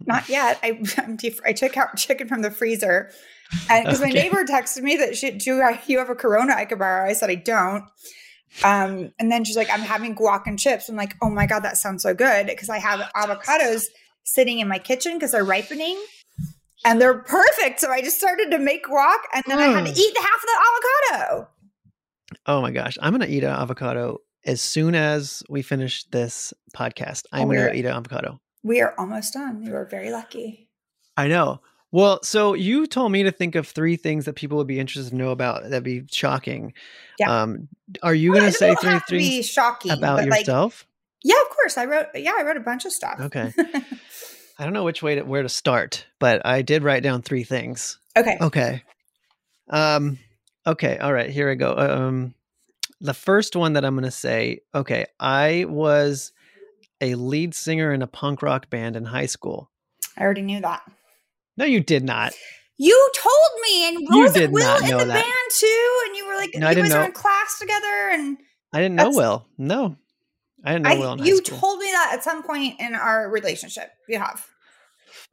Not 0.06 0.28
yet. 0.28 0.58
I 0.62 0.72
def- 1.18 1.40
I 1.44 1.52
took 1.52 1.76
out 1.76 1.96
chicken 1.96 2.28
from 2.28 2.42
the 2.42 2.50
freezer, 2.50 3.10
and 3.68 3.84
because 3.84 4.00
my 4.00 4.08
neighbor 4.10 4.44
texted 4.44 4.82
me 4.82 4.96
that 4.98 5.16
she 5.16 5.32
do 5.32 5.56
you- 5.56 5.78
you 5.86 5.98
have 5.98 6.10
a 6.10 6.14
Corona 6.14 6.54
I 6.54 6.64
could 6.64 6.78
borrow. 6.78 7.08
I 7.08 7.12
said 7.12 7.28
I 7.28 7.34
don't. 7.34 7.84
Um, 8.64 9.12
and 9.18 9.30
then 9.30 9.44
she's 9.44 9.56
like, 9.56 9.68
I'm 9.70 9.80
having 9.80 10.14
guac 10.14 10.42
and 10.46 10.58
chips. 10.58 10.88
I'm 10.88 10.96
like, 10.96 11.14
oh 11.20 11.28
my 11.28 11.46
god, 11.46 11.60
that 11.64 11.76
sounds 11.76 12.02
so 12.04 12.14
good 12.14 12.46
because 12.46 12.70
I 12.70 12.78
have 12.78 13.00
avocados 13.14 13.82
sitting 14.22 14.60
in 14.60 14.68
my 14.68 14.78
kitchen 14.78 15.14
because 15.14 15.32
they're 15.32 15.44
ripening. 15.44 16.00
And 16.84 17.00
they're 17.00 17.18
perfect. 17.18 17.80
So 17.80 17.90
I 17.90 18.00
just 18.00 18.16
started 18.18 18.50
to 18.52 18.58
make 18.58 18.84
guac 18.86 19.16
and 19.34 19.42
then 19.48 19.58
I 19.58 19.66
had 19.66 19.86
to 19.86 19.90
Mm. 19.92 19.96
eat 19.98 20.16
half 20.16 20.34
of 20.34 20.40
the 20.42 21.18
avocado. 21.18 21.48
Oh 22.46 22.62
my 22.62 22.70
gosh. 22.70 22.96
I'm 23.00 23.12
going 23.12 23.28
to 23.28 23.34
eat 23.34 23.42
an 23.44 23.50
avocado 23.50 24.20
as 24.44 24.60
soon 24.62 24.94
as 24.94 25.42
we 25.48 25.62
finish 25.62 26.04
this 26.04 26.54
podcast. 26.74 27.24
I'm 27.32 27.48
gonna 27.48 27.72
eat 27.72 27.84
an 27.84 27.92
avocado. 27.92 28.40
We 28.62 28.80
are 28.80 28.94
almost 28.96 29.34
done. 29.34 29.62
You 29.62 29.74
are 29.74 29.84
very 29.86 30.10
lucky. 30.12 30.68
I 31.16 31.26
know. 31.28 31.60
Well, 31.92 32.20
so 32.22 32.54
you 32.54 32.86
told 32.86 33.10
me 33.12 33.22
to 33.24 33.30
think 33.32 33.54
of 33.54 33.66
three 33.66 33.96
things 33.96 34.24
that 34.26 34.34
people 34.34 34.58
would 34.58 34.66
be 34.66 34.78
interested 34.78 35.10
to 35.10 35.16
know 35.16 35.30
about 35.30 35.64
that'd 35.64 35.82
be 35.82 36.04
shocking. 36.12 36.74
Yeah. 37.18 37.42
Um, 37.42 37.68
are 38.02 38.14
you 38.14 38.30
Well, 38.32 38.40
going 38.40 38.52
to 38.52 38.56
say 38.58 38.74
three 38.76 38.98
things 39.00 39.48
shocking 39.48 39.92
about 39.92 40.18
but, 40.18 40.28
like, 40.28 40.40
yourself? 40.40 40.86
yeah, 41.24 41.40
of 41.42 41.48
course. 41.56 41.76
I 41.78 41.86
wrote. 41.86 42.06
Yeah, 42.14 42.34
I 42.38 42.42
wrote 42.42 42.56
a 42.56 42.60
bunch 42.60 42.84
of 42.84 42.92
stuff. 42.92 43.18
Okay. 43.20 43.52
I 44.58 44.64
don't 44.64 44.72
know 44.72 44.84
which 44.84 45.02
way 45.02 45.16
to 45.16 45.22
where 45.22 45.42
to 45.42 45.48
start, 45.48 46.06
but 46.18 46.44
I 46.46 46.62
did 46.62 46.82
write 46.82 47.02
down 47.02 47.22
three 47.22 47.44
things. 47.44 47.98
Okay. 48.16 48.36
Okay. 48.40 48.82
Um 49.70 50.18
okay, 50.66 50.98
all 50.98 51.12
right, 51.12 51.30
here 51.30 51.50
I 51.50 51.54
go. 51.54 51.74
Um 51.76 52.34
the 53.00 53.14
first 53.14 53.56
one 53.56 53.74
that 53.74 53.84
I'm 53.84 53.94
going 53.94 54.04
to 54.04 54.10
say, 54.10 54.60
okay, 54.74 55.06
I 55.20 55.66
was 55.68 56.32
a 57.00 57.14
lead 57.14 57.54
singer 57.54 57.92
in 57.92 58.02
a 58.02 58.06
punk 58.06 58.42
rock 58.42 58.70
band 58.70 58.96
in 58.96 59.04
high 59.04 59.26
school. 59.26 59.70
I 60.16 60.22
already 60.22 60.42
knew 60.42 60.60
that. 60.60 60.82
No, 61.56 61.64
you 61.64 61.80
did 61.80 62.04
not. 62.04 62.32
You 62.78 63.10
told 63.14 63.62
me, 63.62 63.88
and 63.88 64.08
wasn't 64.10 64.34
did 64.34 64.52
Will 64.52 64.76
in 64.76 64.90
the 64.90 65.04
that. 65.04 65.24
band 65.24 65.50
too? 65.50 66.02
And 66.06 66.16
you 66.16 66.26
were 66.26 66.36
like, 66.36 66.50
No, 66.54 66.66
I 66.66 66.70
you 66.72 66.82
guys 66.82 66.94
were 66.94 67.04
in 67.04 67.12
class 67.12 67.58
together, 67.58 68.10
and 68.12 68.38
I 68.72 68.80
didn't 68.80 68.96
know 68.96 69.10
Will. 69.10 69.46
No. 69.56 69.96
I 70.64 70.72
didn't 70.72 70.84
know 70.84 70.90
I, 70.90 70.98
Will 70.98 71.26
you 71.26 71.40
told 71.40 71.78
me 71.78 71.86
that 71.86 72.12
at 72.14 72.24
some 72.24 72.42
point 72.42 72.80
in 72.80 72.94
our 72.94 73.30
relationship. 73.30 73.90
You 74.08 74.18
have. 74.18 74.46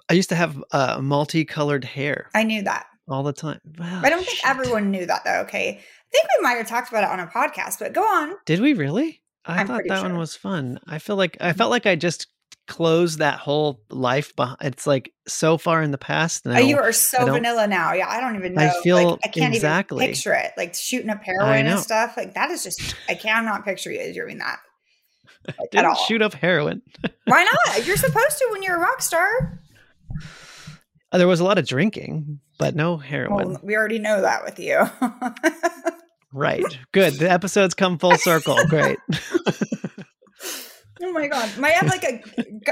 I 0.09 0.13
used 0.13 0.29
to 0.29 0.35
have 0.35 0.63
uh, 0.71 0.99
multicolored 1.01 1.83
hair 1.83 2.29
I 2.35 2.43
knew 2.43 2.61
that. 2.63 2.85
All 3.07 3.23
the 3.23 3.33
time. 3.33 3.59
Well, 3.77 4.05
I 4.05 4.09
don't 4.09 4.23
think 4.23 4.37
shit. 4.37 4.49
everyone 4.49 4.91
knew 4.91 5.05
that 5.05 5.23
though. 5.23 5.41
Okay, 5.41 5.69
I 5.69 6.11
think 6.11 6.25
we 6.37 6.43
might 6.43 6.55
have 6.55 6.67
talked 6.67 6.89
about 6.89 7.03
it 7.03 7.09
on 7.09 7.19
a 7.19 7.27
podcast, 7.27 7.79
but 7.79 7.93
go 7.93 8.03
on. 8.03 8.35
Did 8.45 8.59
we 8.59 8.73
really? 8.73 9.21
I 9.45 9.59
I'm 9.59 9.67
thought 9.67 9.83
that 9.87 10.03
one 10.03 10.17
was 10.17 10.35
fun. 10.35 10.79
I 10.87 10.99
feel 10.99 11.15
like 11.15 11.37
I 11.39 11.49
mm-hmm. 11.49 11.57
felt 11.57 11.71
like 11.71 11.85
I 11.85 11.95
just 11.95 12.27
closed 12.67 13.19
that 13.19 13.39
whole 13.39 13.81
life 13.89 14.35
behind. 14.35 14.57
It's 14.61 14.87
like 14.87 15.11
so 15.27 15.57
far 15.57 15.81
in 15.81 15.91
the 15.91 15.97
past 15.97 16.45
now. 16.45 16.57
Oh, 16.57 16.59
you 16.59 16.77
are 16.77 16.93
so 16.93 17.25
vanilla 17.25 17.67
now. 17.67 17.93
Yeah, 17.93 18.07
I 18.07 18.21
don't 18.21 18.35
even 18.35 18.53
know. 18.53 18.63
I 18.63 18.81
feel 18.81 18.95
like, 18.95 19.19
I 19.25 19.27
can't 19.27 19.53
exactly. 19.53 20.03
even 20.03 20.13
picture 20.13 20.33
it. 20.33 20.51
Like 20.57 20.73
shooting 20.75 21.09
up 21.09 21.23
heroin 21.23 21.67
and 21.67 21.79
stuff. 21.79 22.15
Like 22.15 22.33
that 22.35 22.51
is 22.51 22.63
just 22.63 22.95
I 23.09 23.15
cannot 23.15 23.65
picture 23.65 23.91
you 23.91 24.13
doing 24.13 24.37
that. 24.37 24.59
Like, 25.47 25.57
at 25.59 25.71
didn't 25.71 25.97
shoot 26.07 26.21
up 26.21 26.33
heroin. 26.33 26.81
Why 27.25 27.43
not? 27.43 27.85
You're 27.85 27.97
supposed 27.97 28.37
to 28.37 28.47
when 28.51 28.63
you're 28.63 28.77
a 28.77 28.79
rock 28.79 29.01
star. 29.01 29.59
There 31.11 31.27
was 31.27 31.41
a 31.41 31.43
lot 31.43 31.57
of 31.57 31.67
drinking, 31.67 32.39
but 32.63 32.75
no 32.77 32.95
heroin. 32.95 33.49
Well, 33.49 33.59
we 33.61 33.75
already 33.75 33.99
know 33.99 34.21
that 34.21 34.45
with 34.45 34.57
you. 34.57 34.89
Right. 36.35 36.63
Good. 36.93 37.13
The 37.13 37.29
episodes 37.29 37.75
come 37.75 37.99
full 37.99 38.17
circle. 38.17 38.57
Great. 38.67 38.97
oh 41.03 41.11
my 41.11 41.27
god, 41.27 41.55
my 41.59 41.67
I 41.67 41.73
have 41.73 41.87
like 41.87 42.03
a 42.03 42.23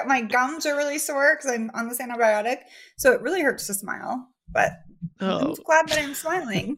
my 0.07 0.21
gums 0.21 0.65
are 0.65 0.75
really 0.75 0.97
sore 0.97 1.35
because 1.35 1.51
I'm 1.51 1.69
on 1.75 1.87
this 1.87 2.01
antibiotic, 2.01 2.57
so 2.97 3.11
it 3.11 3.21
really 3.21 3.43
hurts 3.43 3.67
to 3.67 3.75
smile. 3.75 4.29
But 4.49 4.71
Oh. 5.19 5.49
I'm 5.49 5.53
glad 5.63 5.87
that 5.89 5.99
I'm 5.99 6.15
smiling. 6.15 6.77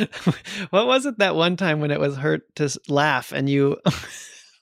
what 0.70 0.88
was 0.88 1.06
it 1.06 1.18
that 1.18 1.36
one 1.36 1.56
time 1.56 1.78
when 1.78 1.92
it 1.92 2.00
was 2.00 2.16
hurt 2.16 2.42
to 2.56 2.68
laugh 2.88 3.30
and 3.30 3.48
you 3.48 3.76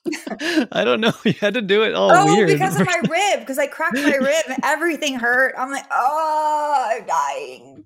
I 0.71 0.83
don't 0.83 1.01
know, 1.01 1.13
you 1.25 1.33
had 1.33 1.53
to 1.55 1.61
do 1.61 1.83
it 1.83 1.93
all 1.95 2.11
oh, 2.11 2.25
weird. 2.25 2.47
because 2.49 2.79
of 2.79 2.85
my 2.85 3.01
rib, 3.09 3.39
because 3.41 3.57
I 3.59 3.67
cracked 3.67 3.95
my 3.95 4.15
rib 4.15 4.45
and 4.47 4.57
everything 4.63 5.15
hurt. 5.19 5.53
I'm 5.57 5.71
like, 5.71 5.85
oh, 5.91 6.87
I'm 6.91 7.05
dying. 7.05 7.85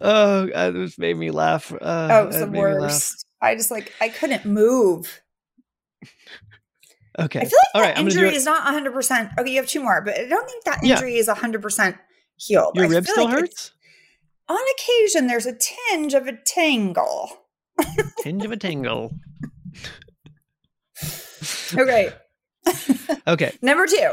oh, 0.00 0.46
God, 0.48 0.74
this 0.74 0.98
made 0.98 1.16
me 1.16 1.30
laugh. 1.30 1.72
Uh, 1.72 2.08
Oh, 2.10 2.22
it 2.24 2.26
was 2.26 2.36
the 2.38 2.46
made 2.46 2.52
me 2.52 2.74
laugh. 2.74 2.80
worst. 2.92 3.26
I 3.40 3.54
just 3.54 3.70
like 3.70 3.92
I 4.00 4.08
couldn't 4.08 4.44
move. 4.46 5.20
Okay. 7.18 7.40
I 7.40 7.44
feel 7.44 7.58
like 7.58 7.74
all 7.74 7.80
that 7.80 7.88
right, 7.88 7.98
I'm 7.98 8.04
gonna 8.04 8.10
do 8.10 8.20
injury 8.24 8.36
is 8.36 8.44
not 8.44 8.64
100. 8.64 8.92
percent 8.92 9.30
Okay, 9.38 9.50
you 9.50 9.56
have 9.56 9.66
two 9.66 9.82
more, 9.82 10.02
but 10.02 10.18
I 10.18 10.26
don't 10.26 10.46
think 10.48 10.64
that 10.64 10.80
Yeah. 10.82 10.94
injury 10.94 11.16
is 11.16 11.28
100 11.28 11.62
percent 11.62 11.96
healed. 12.36 12.76
Your 12.76 12.84
I 12.84 12.88
rib 12.88 13.06
still 13.06 13.24
like 13.24 13.38
hurts? 13.38 13.72
On 14.48 14.58
occasion, 14.78 15.26
there's 15.26 15.46
a 15.46 15.54
tinge 15.54 16.14
of 16.14 16.26
a 16.26 16.36
tingle. 16.44 17.30
Tinge 18.20 18.44
of 18.44 18.52
a 18.52 18.56
tingle. 18.56 19.12
Okay, 21.74 22.12
Okay. 23.26 23.52
number 23.62 23.86
two. 23.86 24.12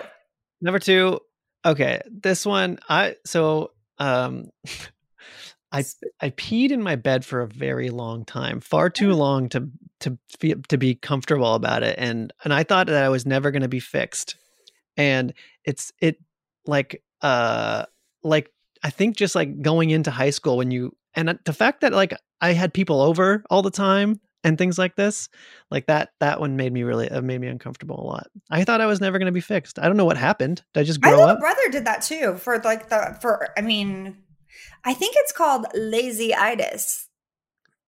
Number 0.61 0.79
two. 0.79 1.19
Okay. 1.65 2.01
This 2.09 2.45
one, 2.45 2.79
I 2.89 3.15
so 3.25 3.71
um 3.99 4.49
I 5.71 5.83
I 6.21 6.29
peed 6.31 6.71
in 6.71 6.81
my 6.81 6.95
bed 6.95 7.25
for 7.25 7.41
a 7.41 7.47
very 7.47 7.89
long 7.89 8.25
time, 8.25 8.59
far 8.59 8.89
too 8.89 9.09
Mm. 9.09 9.17
long 9.17 9.49
to 9.49 9.69
to 10.01 10.17
be, 10.39 10.53
to 10.67 10.77
be 10.77 10.95
comfortable 10.95 11.53
about 11.55 11.83
it, 11.83 11.95
and 11.97 12.31
and 12.43 12.53
I 12.53 12.63
thought 12.63 12.87
that 12.87 13.03
I 13.03 13.09
was 13.09 13.25
never 13.25 13.51
going 13.51 13.61
to 13.61 13.67
be 13.69 13.79
fixed, 13.79 14.35
and 14.97 15.33
it's 15.63 15.91
it 15.99 16.17
like 16.65 17.01
uh 17.21 17.85
like 18.23 18.51
I 18.83 18.89
think 18.89 19.15
just 19.15 19.35
like 19.35 19.61
going 19.61 19.89
into 19.89 20.11
high 20.11 20.29
school 20.31 20.57
when 20.57 20.71
you 20.71 20.95
and 21.15 21.39
the 21.45 21.53
fact 21.53 21.81
that 21.81 21.93
like 21.93 22.13
I 22.41 22.51
had 22.53 22.73
people 22.73 23.01
over 23.01 23.43
all 23.49 23.61
the 23.61 23.71
time 23.71 24.19
and 24.43 24.57
things 24.57 24.77
like 24.77 24.95
this, 24.95 25.29
like 25.71 25.87
that 25.87 26.09
that 26.19 26.39
one 26.39 26.55
made 26.55 26.73
me 26.73 26.83
really 26.83 27.09
uh, 27.09 27.21
made 27.21 27.39
me 27.39 27.47
uncomfortable 27.47 27.99
a 27.99 28.05
lot. 28.05 28.27
I 28.51 28.63
thought 28.63 28.81
I 28.81 28.85
was 28.85 29.01
never 29.01 29.17
going 29.19 29.27
to 29.27 29.31
be 29.33 29.41
fixed. 29.41 29.79
I 29.79 29.87
don't 29.87 29.97
know 29.97 30.05
what 30.05 30.17
happened. 30.17 30.63
Did 30.73 30.81
I 30.81 30.83
just 30.83 31.01
My 31.01 31.09
grow 31.09 31.19
little 31.19 31.33
up? 31.33 31.39
brother 31.39 31.69
did 31.71 31.85
that 31.85 32.01
too 32.01 32.35
for 32.35 32.59
like 32.59 32.89
the 32.89 33.17
for. 33.21 33.49
I 33.57 33.61
mean, 33.61 34.17
I 34.83 34.93
think 34.93 35.15
it's 35.17 35.31
called 35.31 35.65
lazy-itis. 35.73 37.07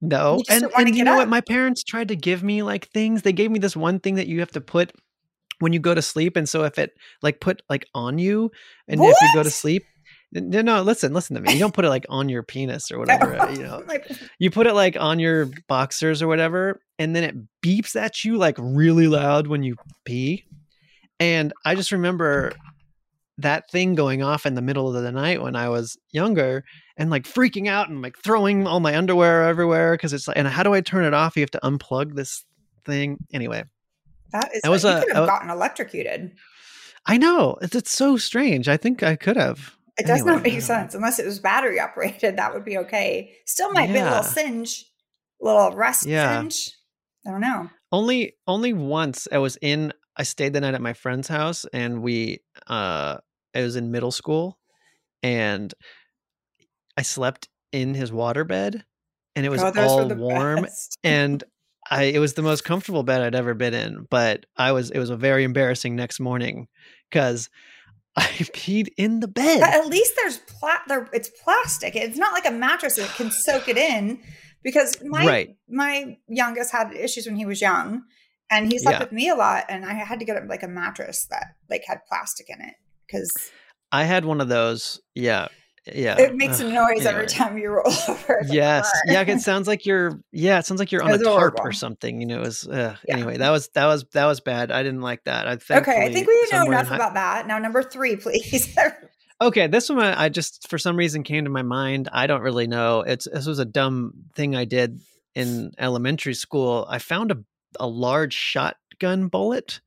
No, 0.01 0.41
and, 0.49 0.67
and 0.77 0.95
you 0.95 1.03
know 1.03 1.13
up. 1.13 1.19
what? 1.19 1.29
My 1.29 1.41
parents 1.41 1.83
tried 1.83 2.09
to 2.09 2.15
give 2.15 2.43
me 2.43 2.61
like 2.63 2.89
things. 2.89 3.23
They 3.23 3.33
gave 3.33 3.49
me 3.49 3.59
this 3.59 3.75
one 3.75 3.99
thing 3.99 4.15
that 4.15 4.27
you 4.27 4.39
have 4.41 4.51
to 4.51 4.61
put 4.61 4.91
when 5.59 5.73
you 5.73 5.79
go 5.79 5.95
to 5.95 6.01
sleep, 6.01 6.35
and 6.35 6.47
so 6.47 6.63
if 6.63 6.77
it 6.77 6.91
like 7.21 7.39
put 7.39 7.61
like 7.69 7.85
on 7.95 8.19
you, 8.19 8.51
and 8.87 9.01
if 9.01 9.15
you 9.21 9.29
go 9.33 9.41
to 9.41 9.49
sleep, 9.49 9.83
no, 10.35 10.61
no, 10.61 10.81
listen, 10.81 11.13
listen 11.13 11.35
to 11.35 11.41
me. 11.41 11.53
You 11.53 11.59
don't 11.59 11.73
put 11.73 11.85
it 11.85 11.89
like 11.89 12.05
on 12.09 12.29
your 12.29 12.43
penis 12.43 12.91
or 12.91 12.99
whatever. 12.99 13.35
uh, 13.39 13.49
you 13.51 13.63
know, 13.63 13.83
you 14.39 14.51
put 14.51 14.67
it 14.67 14.73
like 14.73 14.97
on 14.99 15.19
your 15.19 15.49
boxers 15.67 16.21
or 16.21 16.27
whatever, 16.27 16.81
and 16.99 17.15
then 17.15 17.23
it 17.23 17.35
beeps 17.63 17.95
at 17.95 18.23
you 18.23 18.37
like 18.37 18.55
really 18.59 19.07
loud 19.07 19.47
when 19.47 19.63
you 19.63 19.75
pee. 20.03 20.43
And 21.19 21.53
I 21.65 21.75
just 21.75 21.91
remember 21.91 22.51
that 23.37 23.69
thing 23.69 23.95
going 23.95 24.23
off 24.23 24.45
in 24.45 24.53
the 24.55 24.61
middle 24.61 24.95
of 24.95 25.01
the 25.03 25.11
night 25.11 25.41
when 25.41 25.55
I 25.55 25.67
was 25.69 25.97
younger 26.11 26.63
and 26.97 27.09
like 27.09 27.23
freaking 27.23 27.67
out 27.67 27.89
and 27.89 28.01
like 28.01 28.15
throwing 28.23 28.65
all 28.65 28.79
my 28.79 28.95
underwear 28.97 29.43
everywhere 29.43 29.93
because 29.93 30.13
it's 30.13 30.27
like, 30.27 30.37
and 30.37 30.47
how 30.47 30.63
do 30.63 30.73
I 30.73 30.81
turn 30.81 31.03
it 31.05 31.13
off? 31.13 31.35
You 31.35 31.41
have 31.41 31.51
to 31.51 31.59
unplug 31.63 32.15
this 32.15 32.45
thing. 32.85 33.17
Anyway, 33.33 33.63
that 34.31 34.51
is. 34.55 34.61
That 34.61 34.71
was 34.71 34.83
you 34.83 34.89
a- 34.91 35.01
could 35.01 35.13
have 35.13 35.23
a- 35.25 35.27
gotten 35.27 35.49
electrocuted. 35.49 36.31
I 37.05 37.17
know 37.17 37.57
it's, 37.61 37.75
it's 37.75 37.91
so 37.91 38.17
strange. 38.17 38.67
I 38.67 38.77
think 38.77 39.03
I 39.03 39.15
could 39.15 39.35
have. 39.37 39.75
It 39.97 40.05
does 40.07 40.19
Anyway, 40.21 40.31
not 40.33 40.43
make 40.43 40.51
don't 40.53 40.59
know. 40.59 40.65
sense 40.65 40.95
unless 40.95 41.19
it 41.19 41.25
was 41.25 41.39
battery 41.39 41.79
operated. 41.79 42.37
That 42.37 42.53
would 42.53 42.65
be 42.65 42.77
okay. 42.79 43.33
Still 43.45 43.71
might 43.71 43.87
be 43.93 43.99
a 43.99 44.03
little 44.03 44.23
singe, 44.23 44.85
little 45.39 45.71
rust 45.71 46.05
Yeah. 46.05 46.41
singe. 46.41 46.71
I 47.27 47.31
don't 47.31 47.41
know. 47.41 47.69
only 47.91 48.35
only 48.45 48.71
once 48.73 49.27
i 49.31 49.37
was 49.39 49.57
in 49.61 49.91
i 50.17 50.21
stayed 50.23 50.53
the 50.53 50.61
night 50.61 50.73
at 50.75 50.81
my 50.81 50.93
friend's 50.93 51.27
house 51.27 51.65
and 51.73 52.01
we 52.03 52.39
uh 52.67 53.17
i 53.55 53.61
was 53.61 53.75
in 53.75 53.89
middle 53.89 54.11
school 54.11 54.59
and 55.23 55.73
i 56.97 57.01
slept 57.01 57.47
in 57.71 57.93
his 57.93 58.11
waterbed 58.11 58.83
and 59.35 59.45
it 59.45 59.49
was 59.49 59.61
Oh, 59.63 59.73
all 59.79 60.07
warm 60.09 60.61
best. 60.63 60.97
and 61.03 61.43
i 61.89 62.03
it 62.03 62.19
was 62.19 62.33
the 62.33 62.41
most 62.41 62.63
comfortable 62.63 63.03
bed 63.03 63.21
i'd 63.21 63.35
ever 63.35 63.53
been 63.53 63.73
in 63.73 64.05
but 64.09 64.45
i 64.57 64.71
was 64.71 64.91
it 64.91 64.99
was 64.99 65.09
a 65.09 65.17
very 65.17 65.43
embarrassing 65.43 65.95
next 65.95 66.19
morning 66.19 66.67
because 67.09 67.49
i 68.17 68.23
peed 68.53 68.87
in 68.97 69.19
the 69.19 69.27
bed 69.27 69.59
But 69.59 69.73
at 69.73 69.87
least 69.87 70.13
there's 70.15 70.37
pla- 70.37 70.81
there, 70.87 71.09
it's 71.13 71.29
plastic. 71.43 71.95
It's 71.95 72.17
not 72.17 72.33
like 72.33 72.45
a 72.45 72.51
mattress 72.51 72.95
that 72.95 73.09
can 73.15 73.29
soak 73.31 73.67
it 73.67 73.77
in. 73.77 74.19
Because 74.63 74.97
my 75.03 75.25
Right. 75.25 75.49
my 75.69 76.17
youngest 76.27 76.71
had 76.71 76.91
issues 76.93 77.27
when 77.27 77.35
he 77.35 77.45
was 77.45 77.61
young, 77.61 78.01
and 78.49 78.71
he 78.71 78.79
slept 78.79 78.95
Yeah. 78.95 79.03
with 79.03 79.11
me 79.11 79.29
a 79.29 79.35
lot, 79.35 79.65
and 79.69 79.85
I 79.85 79.93
had 79.93 80.17
to 80.19 80.25
get 80.25 80.47
like 80.47 80.63
a 80.63 80.67
mattress 80.67 81.27
that 81.29 81.55
like 81.69 81.83
had 81.87 81.99
plastic 82.09 82.49
in 82.49 82.61
it 82.61 82.73
because 83.05 83.31
i 83.91 84.03
had 84.03 84.25
one 84.25 84.41
of 84.41 84.47
those 84.47 84.99
yeah 85.13 85.47
yeah. 85.93 86.19
It 86.19 86.35
makes 86.35 86.59
a 86.59 86.69
noise 86.69 87.05
every 87.05 87.27
time 87.27 87.57
you 87.57 87.69
roll 87.71 87.93
over. 88.09 88.41
Yes. 88.47 88.91
yeah 89.07 89.21
it 89.21 89.41
sounds 89.41 89.67
like 89.67 89.85
you're 89.85 90.19
yeah 90.31 90.59
it 90.59 90.65
sounds 90.65 90.79
like 90.79 90.91
you're 90.91 91.03
on 91.03 91.11
a 91.11 91.17
tarp 91.17 91.59
or 91.59 91.71
something 91.71 92.19
you 92.19 92.25
know 92.27 92.37
it 92.37 92.45
was 92.45 92.67
uh, 92.67 92.95
Yeah. 93.07 93.15
anyway 93.17 93.37
that 93.37 93.51
was 93.51 93.69
that 93.75 93.85
was 93.85 94.05
that 94.13 94.25
was 94.25 94.39
bad. 94.39 94.71
I 94.71 94.83
didn't 94.83 95.01
like 95.01 95.23
that. 95.25 95.47
I 95.47 95.53
okay, 95.77 96.05
I 96.05 96.11
think 96.11 96.27
we 96.27 96.47
know 96.51 96.65
enough 96.65 96.91
about 96.91 97.13
that. 97.13 97.47
Now, 97.47 97.59
number 97.59 97.83
three, 97.83 98.15
please. 98.15 98.75
okay 99.41 99.67
this 99.67 99.89
one 99.89 99.99
I, 99.99 100.23
I 100.25 100.29
just 100.29 100.69
for 100.69 100.77
some 100.77 100.95
reason 100.95 101.23
came 101.23 101.43
to 101.43 101.49
my 101.49 101.61
mind. 101.63 102.09
I 102.11 102.25
don't 102.27 102.41
really 102.41 102.67
know. 102.67 103.01
It's 103.01 103.27
this 103.31 103.45
was 103.45 103.59
a 103.59 103.65
dumb 103.65 104.13
thing 104.35 104.55
i 104.55 104.65
did 104.65 104.99
in 105.35 105.71
elementary 105.77 106.33
school. 106.33 106.87
I 106.89 106.97
found 106.99 107.31
a, 107.31 107.37
a 107.79 107.87
large 107.87 108.33
shotgun 108.33 109.27
bullet 109.27 109.81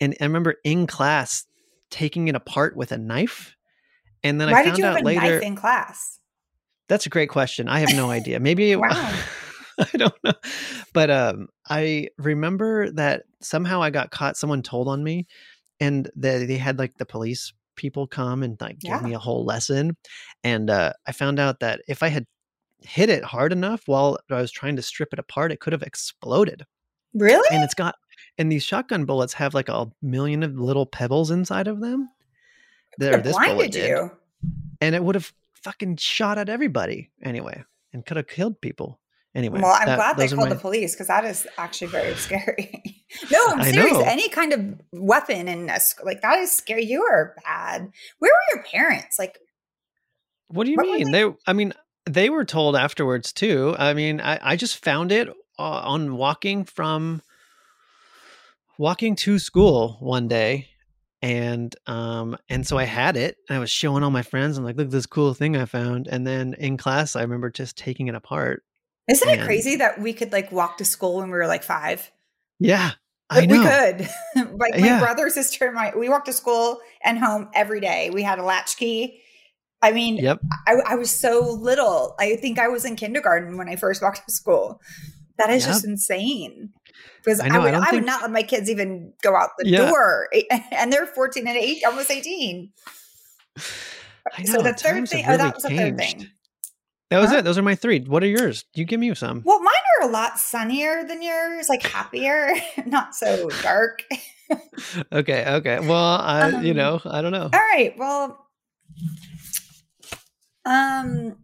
and 0.00 0.16
i 0.20 0.24
remember 0.24 0.56
in 0.64 0.86
class 0.86 1.44
taking 1.90 2.26
it 2.28 2.34
apart 2.34 2.74
with 2.76 2.90
a 2.90 2.98
knife 2.98 3.54
and 4.24 4.40
then 4.40 4.50
Why 4.50 4.60
i 4.60 4.62
did 4.64 4.70
found 4.70 4.84
out 4.84 5.00
a 5.00 5.04
later 5.04 5.20
knife 5.20 5.42
in 5.42 5.54
class? 5.54 6.18
That's 6.88 7.06
a 7.06 7.10
great 7.10 7.30
question. 7.30 7.68
I 7.68 7.78
have 7.78 7.94
no 7.94 8.10
idea. 8.10 8.40
Maybe 8.40 8.72
it, 8.72 8.78
I 9.78 9.96
don't 9.96 10.14
know. 10.24 10.32
But 10.92 11.10
um 11.10 11.48
I 11.68 12.08
remember 12.18 12.90
that 12.92 13.22
somehow 13.40 13.82
I 13.82 13.90
got 13.90 14.10
caught 14.10 14.36
someone 14.36 14.62
told 14.62 14.88
on 14.88 15.02
me 15.04 15.26
and 15.80 16.10
they 16.16 16.44
they 16.46 16.56
had 16.56 16.78
like 16.78 16.98
the 16.98 17.06
police 17.06 17.52
people 17.76 18.06
come 18.06 18.42
and 18.42 18.60
like 18.60 18.78
Yeah. 18.82 18.98
give 18.98 19.02
me 19.02 19.14
a 19.14 19.18
whole 19.18 19.44
lesson 19.44 19.96
and 20.42 20.70
uh 20.70 20.92
I 21.06 21.12
found 21.12 21.38
out 21.38 21.60
that 21.60 21.80
if 21.88 22.02
I 22.02 22.08
had 22.08 22.26
hit 22.82 23.08
it 23.08 23.24
hard 23.24 23.50
enough 23.50 23.82
while 23.86 24.18
I 24.30 24.40
was 24.40 24.52
trying 24.52 24.76
to 24.76 24.82
strip 24.82 25.12
it 25.12 25.18
apart 25.18 25.52
it 25.52 25.60
could 25.60 25.72
have 25.72 25.82
exploded. 25.82 26.64
Really? 27.14 27.48
And 27.50 27.64
it's 27.64 27.74
got 27.74 27.94
and 28.38 28.52
these 28.52 28.62
shotgun 28.64 29.04
bullets 29.06 29.34
have 29.34 29.54
like 29.54 29.68
a 29.68 29.86
million 30.02 30.42
of 30.42 30.58
little 30.58 30.86
pebbles 30.86 31.30
inside 31.30 31.66
of 31.66 31.80
them. 31.80 32.10
There, 32.98 33.16
this 33.20 33.36
bullet 33.36 33.72
did, 33.72 33.88
you. 33.88 34.10
and 34.80 34.94
it 34.94 35.02
would 35.02 35.14
have 35.14 35.32
fucking 35.54 35.96
shot 35.96 36.38
at 36.38 36.48
everybody 36.48 37.10
anyway, 37.22 37.64
and 37.92 38.04
could 38.04 38.16
have 38.16 38.26
killed 38.28 38.60
people 38.60 39.00
anyway. 39.34 39.60
Well, 39.60 39.72
I'm 39.72 39.86
that- 39.86 39.96
glad 39.96 40.16
they 40.16 40.28
called 40.28 40.48
my- 40.48 40.54
the 40.54 40.60
police 40.60 40.94
because 40.94 41.06
that 41.08 41.24
is 41.24 41.46
actually 41.58 41.88
very 41.88 42.14
scary. 42.26 43.04
no, 43.30 43.38
I'm 43.48 43.72
serious. 43.72 43.98
Any 44.04 44.28
kind 44.28 44.52
of 44.52 44.80
weapon 44.92 45.48
in 45.48 45.68
a 45.70 45.80
sc- 45.80 46.04
like 46.04 46.22
that 46.22 46.38
is 46.38 46.52
scary. 46.52 46.84
You 46.84 47.02
are 47.02 47.34
bad. 47.44 47.90
Where 48.18 48.32
were 48.32 48.56
your 48.56 48.64
parents? 48.64 49.18
Like, 49.18 49.38
What 50.48 50.64
do 50.64 50.70
you 50.70 50.76
What 50.76 50.86
mean? 50.86 51.10
They, 51.12 51.24
I 51.46 51.52
mean, 51.52 51.72
they 52.06 52.28
were 52.30 52.44
told 52.44 52.76
afterwards 52.76 53.32
too. 53.32 53.74
I 53.78 53.94
mean, 53.94 54.20
I, 54.20 54.38
I 54.42 54.56
just 54.56 54.84
found 54.84 55.10
it 55.10 55.28
uh, 55.58 55.62
on 55.62 56.16
walking 56.16 56.64
from 56.64 57.22
walking 58.78 59.16
to 59.16 59.38
school 59.38 59.96
one 60.00 60.28
day, 60.28 60.68
and 61.24 61.74
um, 61.86 62.36
and 62.50 62.66
so 62.66 62.76
I 62.76 62.84
had 62.84 63.16
it. 63.16 63.38
I 63.48 63.58
was 63.58 63.70
showing 63.70 64.02
all 64.02 64.10
my 64.10 64.20
friends. 64.20 64.58
I'm 64.58 64.64
like, 64.64 64.76
look 64.76 64.88
at 64.88 64.90
this 64.90 65.06
cool 65.06 65.32
thing 65.32 65.56
I 65.56 65.64
found. 65.64 66.06
And 66.06 66.26
then 66.26 66.52
in 66.58 66.76
class, 66.76 67.16
I 67.16 67.22
remember 67.22 67.48
just 67.48 67.78
taking 67.78 68.08
it 68.08 68.14
apart. 68.14 68.62
isn't 69.08 69.28
it 69.30 69.40
crazy 69.40 69.76
that 69.76 69.98
we 69.98 70.12
could 70.12 70.32
like 70.32 70.52
walk 70.52 70.76
to 70.78 70.84
school 70.84 71.16
when 71.16 71.30
we 71.30 71.38
were 71.38 71.46
like 71.46 71.62
five? 71.62 72.12
Yeah, 72.60 72.90
I 73.30 73.40
Like, 73.40 73.48
know. 73.48 73.62
We 73.62 73.66
could. 73.66 74.08
like 74.58 74.78
my 74.78 74.86
Yeah. 74.86 74.98
brother, 75.00 75.30
sister, 75.30 75.64
and 75.64 75.74
my 75.74 75.94
we 75.96 76.10
walked 76.10 76.26
to 76.26 76.34
school 76.34 76.80
and 77.02 77.18
home 77.18 77.48
every 77.54 77.80
day. 77.80 78.10
We 78.10 78.22
had 78.22 78.38
a 78.38 78.44
latchkey. 78.44 79.22
I 79.80 79.92
mean, 79.92 80.16
Yep. 80.18 80.40
I, 80.66 80.74
I 80.88 80.94
was 80.96 81.10
so 81.10 81.40
little. 81.40 82.16
I 82.18 82.36
think 82.36 82.58
I 82.58 82.68
was 82.68 82.84
in 82.84 82.96
kindergarten 82.96 83.56
when 83.56 83.70
I 83.70 83.76
first 83.76 84.02
walked 84.02 84.26
to 84.26 84.32
school. 84.32 84.80
That 85.38 85.48
is 85.48 85.64
just 85.64 85.84
insane. 85.86 86.72
Because 87.24 87.40
I 87.40 87.46
I, 87.46 87.48
know, 87.48 87.60
I 87.60 87.64
would, 87.64 87.74
I, 87.74 87.78
would 87.78 87.88
think- 87.90 88.04
not 88.06 88.22
let 88.22 88.30
my 88.30 88.42
kids 88.42 88.68
even 88.70 89.12
go 89.22 89.34
out 89.36 89.50
the 89.58 89.68
Yeah. 89.68 89.88
door, 89.88 90.28
and 90.72 90.92
they're 90.92 91.06
fourteen 91.06 91.46
and 91.48 91.56
eight, 91.56 91.82
almost 91.84 92.10
eighteen. 92.10 92.72
I 94.36 94.42
know. 94.42 94.52
so 94.54 94.62
the 94.62 94.72
third 94.74 94.94
times 94.94 95.12
have 95.12 95.24
thing, 95.24 95.24
oh, 95.28 95.36
that 95.36 95.54
was 95.54 95.62
the 95.62 95.68
third 95.70 95.98
changed. 95.98 96.18
thing. 96.20 96.30
That 97.10 97.20
was 97.20 97.30
Huh? 97.30 97.36
it. 97.38 97.42
Those 97.44 97.58
are 97.58 97.62
my 97.62 97.74
three. 97.74 98.00
What 98.00 98.22
are 98.22 98.26
yours? 98.26 98.64
You 98.74 98.84
give 98.84 98.98
me 98.98 99.14
some. 99.14 99.42
Well, 99.44 99.60
mine 99.62 99.74
are 100.00 100.08
a 100.08 100.10
lot 100.10 100.38
sunnier 100.38 101.04
than 101.04 101.22
yours, 101.22 101.68
like 101.68 101.82
happier, 101.82 102.50
not 102.86 103.14
so 103.14 103.48
dark. 103.62 104.02
Okay. 105.12 105.44
Okay. 105.46 105.80
Well, 105.80 105.94
I, 106.20 106.48
you 106.62 106.70
Um, 106.72 106.76
know, 106.76 107.00
I 107.04 107.22
don't 107.22 107.32
know. 107.32 107.50
All 107.52 107.60
right. 107.72 107.94
Well, 107.98 108.46
um, 110.64 111.36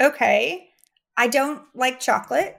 okay. 0.00 0.68
I 1.16 1.28
don't 1.28 1.62
like 1.74 1.98
chocolate. 2.00 2.56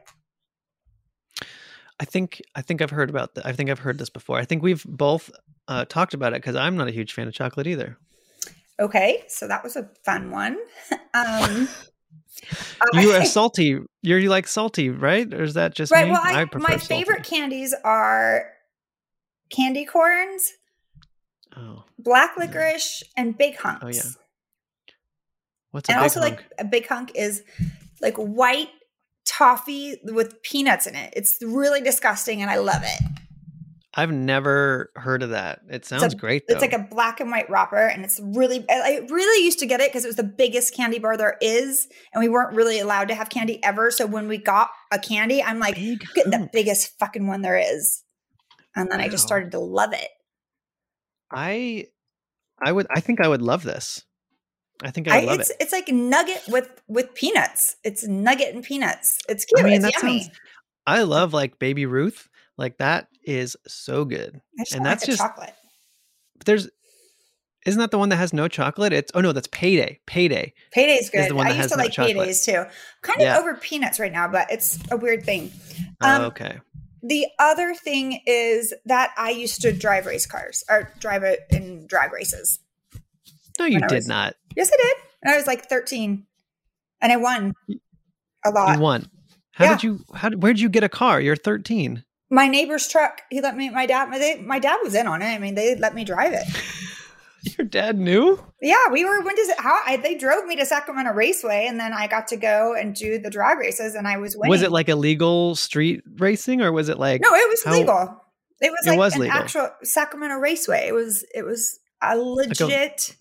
I 1.99 2.05
think 2.05 2.41
I 2.55 2.61
think 2.61 2.81
I've 2.81 2.91
heard 2.91 3.09
about 3.09 3.35
that. 3.35 3.45
I 3.45 3.53
think 3.53 3.69
I've 3.69 3.79
heard 3.79 3.97
this 3.97 4.09
before. 4.09 4.37
I 4.37 4.45
think 4.45 4.61
we've 4.61 4.83
both 4.85 5.31
uh, 5.67 5.85
talked 5.85 6.13
about 6.13 6.33
it 6.33 6.37
because 6.41 6.55
I'm 6.55 6.77
not 6.77 6.87
a 6.87 6.91
huge 6.91 7.13
fan 7.13 7.27
of 7.27 7.33
chocolate 7.33 7.67
either. 7.67 7.97
Okay, 8.79 9.23
so 9.27 9.47
that 9.47 9.63
was 9.63 9.75
a 9.75 9.89
fun 10.03 10.29
one. 10.29 10.57
um, 11.13 11.67
you 12.93 13.11
are 13.11 13.25
salty. 13.25 13.79
You're 14.03 14.19
you 14.19 14.29
like 14.29 14.47
salty, 14.47 14.89
right? 14.89 15.31
Or 15.33 15.43
is 15.43 15.55
that 15.55 15.73
just 15.73 15.91
right. 15.91 16.05
me? 16.05 16.11
Well, 16.11 16.21
I, 16.23 16.45
prefer 16.45 16.63
my 16.63 16.77
salty. 16.77 16.85
favorite 16.85 17.23
candies 17.23 17.73
are 17.83 18.51
candy 19.49 19.85
corns, 19.85 20.53
Oh, 21.55 21.83
black 21.97 22.37
licorice, 22.37 23.03
and 23.15 23.35
big 23.37 23.57
hunks. 23.57 23.83
Oh, 23.83 23.87
yeah. 23.87 24.01
what's 25.71 25.89
a 25.89 25.93
and 25.93 26.01
also, 26.01 26.19
hunk? 26.19 26.37
like 26.37 26.45
a 26.59 26.65
big 26.65 26.87
hunk 26.87 27.11
is 27.15 27.43
like 28.01 28.15
white 28.17 28.69
toffee 29.27 29.99
with 30.03 30.41
peanuts 30.41 30.87
in 30.87 30.95
it. 30.95 31.13
It's 31.15 31.37
really 31.41 31.81
disgusting, 31.81 32.41
and 32.41 32.49
I 32.49 32.57
love 32.57 32.81
it. 32.83 33.01
I've 33.93 34.11
never 34.11 34.91
heard 34.95 35.23
of 35.23 35.31
that. 35.31 35.61
It 35.71 35.83
sounds 35.83 36.13
great 36.13 36.43
though. 36.47 36.53
It's 36.53 36.61
like 36.61 36.73
a 36.73 36.87
black 36.87 37.19
and 37.19 37.31
white 37.31 37.49
wrapper, 37.49 37.87
and 37.87 38.05
it's 38.05 38.19
really. 38.23 38.63
I 38.69 39.01
I 39.01 39.07
really 39.09 39.43
used 39.43 39.57
to 39.59 39.65
get 39.65 39.81
it 39.81 39.89
because 39.89 40.05
it 40.05 40.09
was 40.09 40.17
the 40.17 40.23
biggest 40.23 40.75
candy 40.75 40.99
bar 40.99 41.17
there 41.17 41.35
is, 41.41 41.87
and 42.13 42.21
we 42.21 42.29
weren't 42.29 42.55
really 42.55 42.79
allowed 42.79 43.07
to 43.07 43.15
have 43.15 43.29
candy 43.29 43.61
ever. 43.63 43.89
So 43.89 44.05
when 44.05 44.27
we 44.27 44.37
got 44.37 44.69
a 44.91 44.99
candy, 44.99 45.41
I'm 45.41 45.57
like, 45.57 45.75
big 45.75 46.03
get 46.13 46.25
the 46.29 46.47
biggest 46.53 46.97
fucking 46.99 47.25
one 47.25 47.41
there 47.41 47.57
is, 47.57 48.03
and 48.75 48.91
then 48.91 49.01
I 49.01 49.09
just 49.09 49.25
started 49.25 49.51
to 49.53 49.59
love 49.59 49.93
it. 49.93 50.09
I 51.31 51.87
I 52.61 52.71
would 52.71 52.85
I 52.91 52.99
think 52.99 53.19
I 53.19 53.27
would 53.27 53.41
love 53.41 53.63
this. 53.63 54.03
I 54.83 54.91
think 54.91 55.07
I 55.09 55.21
I, 55.21 55.23
love 55.25 55.39
it's 55.39 55.49
it. 55.49 55.57
it's 55.59 55.71
like 55.71 55.87
nugget 55.89 56.41
with 56.47 56.69
with 56.87 57.13
peanuts. 57.15 57.75
It's 57.83 58.07
nugget 58.07 58.53
and 58.53 58.63
peanuts. 58.63 59.19
It's 59.27 59.45
cute. 59.45 59.59
I 59.59 59.63
mean, 59.63 59.73
it's 59.73 59.85
that 59.85 60.03
yummy. 60.03 60.23
sounds- 60.23 60.35
I 60.85 61.01
love 61.03 61.33
like 61.33 61.59
baby 61.59 61.85
Ruth. 61.85 62.29
Like 62.57 62.77
that 62.77 63.07
is 63.23 63.55
so 63.67 64.05
good. 64.05 64.41
And 64.73 64.85
that's 64.85 65.03
like 65.03 65.07
just- 65.07 65.19
chocolate. 65.19 65.53
There's 66.45 66.69
isn't 67.65 67.79
that 67.81 67.91
the 67.91 67.97
one 67.97 68.09
that 68.09 68.15
has 68.15 68.31
no 68.33 68.47
chocolate? 68.47 68.93
It's 68.93 69.11
oh 69.13 69.19
no, 69.21 69.33
that's 69.33 69.49
payday. 69.51 69.99
Payday. 70.05 70.53
Payday's 70.71 71.09
good. 71.09 71.29
the 71.29 71.35
one 71.35 71.47
I 71.47 71.51
used 71.57 71.69
to 71.69 71.75
like 71.75 71.91
chocolate. 71.91 72.15
paydays 72.15 72.45
too. 72.45 72.63
Kind 73.01 73.19
Yeah. 73.21 73.35
of 73.37 73.41
over 73.41 73.55
peanuts 73.55 73.99
right 73.99 74.11
now, 74.11 74.27
but 74.27 74.49
it's 74.51 74.79
a 74.91 74.95
weird 74.97 75.23
thing. 75.25 75.51
Oh, 76.01 76.07
Um, 76.15 76.21
okay. 76.25 76.59
The 77.03 77.27
other 77.39 77.73
thing 77.73 78.21
is 78.25 78.73
that 78.85 79.13
I 79.17 79.31
used 79.31 79.61
to 79.61 79.71
drive 79.73 80.05
race 80.05 80.25
cars 80.25 80.63
or 80.69 80.91
drive 80.99 81.23
it 81.23 81.41
in 81.49 81.85
drag 81.87 82.11
races. 82.13 82.59
No, 83.59 83.65
you 83.65 83.79
did 83.79 83.91
was- 83.91 84.07
not. 84.07 84.35
Yes, 84.55 84.71
I 84.73 84.77
did. 84.77 84.93
And 85.23 85.33
I 85.33 85.37
was 85.37 85.47
like 85.47 85.67
13 85.69 86.25
and 87.01 87.11
I 87.11 87.17
won 87.17 87.53
a 88.45 88.49
lot. 88.51 88.75
You 88.75 88.81
won. 88.81 89.09
How 89.51 89.65
Yeah. 89.65 89.71
did 89.75 89.83
you 89.83 89.99
how 90.13 90.29
where 90.31 90.53
did 90.53 90.59
you 90.61 90.69
get 90.69 90.83
a 90.83 90.89
car? 90.89 91.19
You're 91.19 91.35
13. 91.35 92.03
My 92.29 92.47
neighbor's 92.47 92.87
truck, 92.87 93.21
he 93.29 93.39
let 93.41 93.55
me, 93.55 93.69
my 93.69 93.85
dad, 93.85 94.09
my, 94.09 94.17
they, 94.19 94.37
my 94.41 94.59
dad 94.59 94.79
was 94.83 94.93
in 94.93 95.07
on 95.07 95.21
it. 95.21 95.27
I 95.33 95.39
mean, 95.39 95.55
they 95.55 95.75
let 95.75 95.95
me 95.95 96.03
drive 96.03 96.33
it. 96.33 96.43
Your 97.57 97.65
dad 97.65 97.97
knew? 97.97 98.43
Yeah, 98.61 98.75
we 98.91 99.05
were, 99.05 99.21
when 99.21 99.33
does 99.35 99.47
it, 99.47 99.57
how, 99.59 99.79
I, 99.85 99.95
they 99.97 100.15
drove 100.17 100.43
me 100.45 100.57
to 100.57 100.65
Sacramento 100.65 101.13
Raceway 101.13 101.65
and 101.67 101.79
then 101.79 101.93
I 101.93 102.07
got 102.07 102.27
to 102.29 102.35
go 102.37 102.75
and 102.77 102.93
do 102.93 103.17
the 103.19 103.29
drag 103.29 103.59
races 103.59 103.95
and 103.95 104.07
I 104.07 104.17
was 104.17 104.35
winning. 104.35 104.49
Was 104.49 104.61
it 104.63 104.71
like 104.71 104.89
illegal 104.89 105.55
street 105.55 106.01
racing 106.17 106.61
or 106.61 106.71
was 106.73 106.89
it 106.89 106.99
like 106.99 107.21
No, 107.21 107.33
it 107.33 107.47
was 107.49 107.63
how- 107.63 107.71
legal. 107.71 108.21
It 108.59 108.71
was 108.71 108.87
It 108.87 108.89
like 108.89 108.99
was 108.99 109.15
an 109.15 109.21
legal. 109.21 109.37
actual 109.37 109.69
Sacramento 109.83 110.35
Raceway. 110.37 110.87
It 110.87 110.93
was 110.93 111.23
it 111.33 111.43
was 111.45 111.79
a 112.01 112.17
legit 112.17 113.15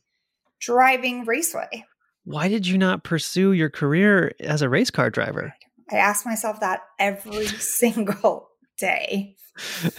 driving 0.60 1.24
raceway. 1.24 1.84
why 2.24 2.48
did 2.48 2.66
you 2.66 2.76
not 2.78 3.04
pursue 3.04 3.52
your 3.52 3.70
career 3.70 4.32
as 4.40 4.62
a 4.62 4.68
race 4.68 4.90
car 4.90 5.10
driver? 5.10 5.54
I 5.90 5.96
ask 5.96 6.26
myself 6.26 6.60
that 6.60 6.80
every 6.98 7.46
single 7.58 8.48
day. 8.78 9.36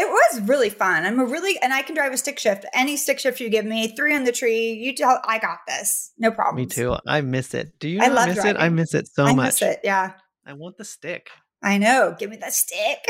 It 0.00 0.06
was 0.08 0.42
really 0.42 0.70
fun. 0.70 1.04
I'm 1.04 1.18
a 1.18 1.24
really 1.24 1.58
and 1.60 1.72
I 1.72 1.82
can 1.82 1.96
drive 1.96 2.12
a 2.12 2.16
stick 2.16 2.38
shift. 2.38 2.64
Any 2.72 2.96
stick 2.96 3.18
shift 3.18 3.40
you 3.40 3.48
give 3.48 3.64
me, 3.64 3.88
three 3.96 4.14
on 4.14 4.22
the 4.22 4.30
tree, 4.30 4.70
you 4.74 4.94
tell 4.94 5.20
I 5.24 5.40
got 5.40 5.58
this. 5.66 6.12
No 6.16 6.30
problem. 6.30 6.54
Me 6.54 6.66
too. 6.66 6.94
I 7.04 7.20
miss 7.20 7.52
it. 7.52 7.76
Do 7.80 7.88
you 7.88 8.00
I 8.00 8.06
love 8.06 8.28
miss 8.28 8.44
it? 8.44 8.56
I 8.56 8.68
miss 8.68 8.94
it 8.94 9.08
so 9.08 9.24
I 9.24 9.34
much. 9.34 9.46
miss 9.46 9.62
it. 9.62 9.80
Yeah. 9.82 10.12
I 10.46 10.52
want 10.52 10.76
the 10.76 10.84
stick. 10.84 11.30
I 11.64 11.78
know. 11.78 12.14
Give 12.16 12.30
me 12.30 12.36
the 12.36 12.50
stick. 12.52 13.04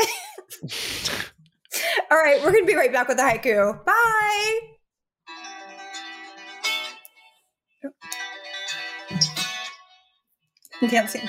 All 2.09 2.17
right, 2.17 2.41
we're 2.43 2.51
gonna 2.53 2.65
be 2.65 2.75
right 2.75 2.91
back 2.91 3.07
with 3.07 3.17
the 3.17 3.23
haiku. 3.23 3.85
Bye. 3.85 4.59
You 7.83 7.91
can't 10.89 11.09
see. 11.09 11.21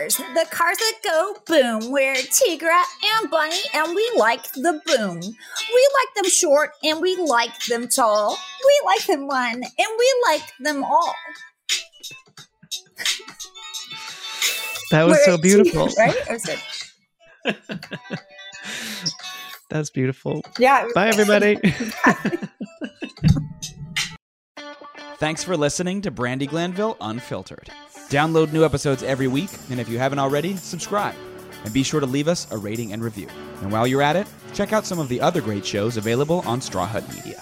Cars, 0.00 0.16
the 0.16 0.46
cars 0.50 0.78
that 0.78 0.94
go 1.04 1.36
boom. 1.46 1.90
We're 1.92 2.14
Tigra 2.14 2.82
and 3.18 3.30
Bunny, 3.30 3.60
and 3.74 3.94
we 3.94 4.10
like 4.16 4.50
the 4.52 4.80
boom. 4.86 5.20
We 5.20 5.88
like 5.98 6.14
them 6.16 6.24
short 6.30 6.70
and 6.82 7.00
we 7.02 7.16
like 7.16 7.66
them 7.66 7.86
tall. 7.86 8.30
We 8.64 8.80
like 8.86 9.04
them 9.06 9.26
one 9.26 9.56
and 9.56 9.64
we 9.98 10.14
like 10.26 10.42
them 10.60 10.84
all. 10.84 11.14
That 14.90 15.04
was 15.06 15.18
We're 15.18 15.24
so 15.24 15.38
beautiful. 15.38 15.88
right? 15.98 16.14
It 16.16 16.30
was 16.30 16.44
good. 17.68 17.80
That's 19.68 19.90
beautiful. 19.90 20.42
Yeah. 20.58 20.86
Bye, 20.94 21.08
everybody. 21.08 21.56
Thanks 25.18 25.44
for 25.44 25.56
listening 25.58 26.00
to 26.02 26.10
Brandi 26.10 26.48
Glanville 26.48 26.96
Unfiltered. 27.00 27.70
Download 28.10 28.52
new 28.52 28.64
episodes 28.64 29.04
every 29.04 29.28
week, 29.28 29.50
and 29.70 29.78
if 29.78 29.88
you 29.88 29.96
haven't 29.96 30.18
already, 30.18 30.56
subscribe. 30.56 31.14
And 31.64 31.72
be 31.72 31.84
sure 31.84 32.00
to 32.00 32.06
leave 32.06 32.26
us 32.26 32.50
a 32.50 32.58
rating 32.58 32.92
and 32.92 33.04
review. 33.04 33.28
And 33.62 33.70
while 33.70 33.86
you're 33.86 34.02
at 34.02 34.16
it, 34.16 34.26
check 34.52 34.72
out 34.72 34.84
some 34.84 34.98
of 34.98 35.08
the 35.08 35.20
other 35.20 35.40
great 35.40 35.64
shows 35.64 35.96
available 35.96 36.40
on 36.44 36.60
Straw 36.60 36.86
Hut 36.86 37.08
Media. 37.14 37.40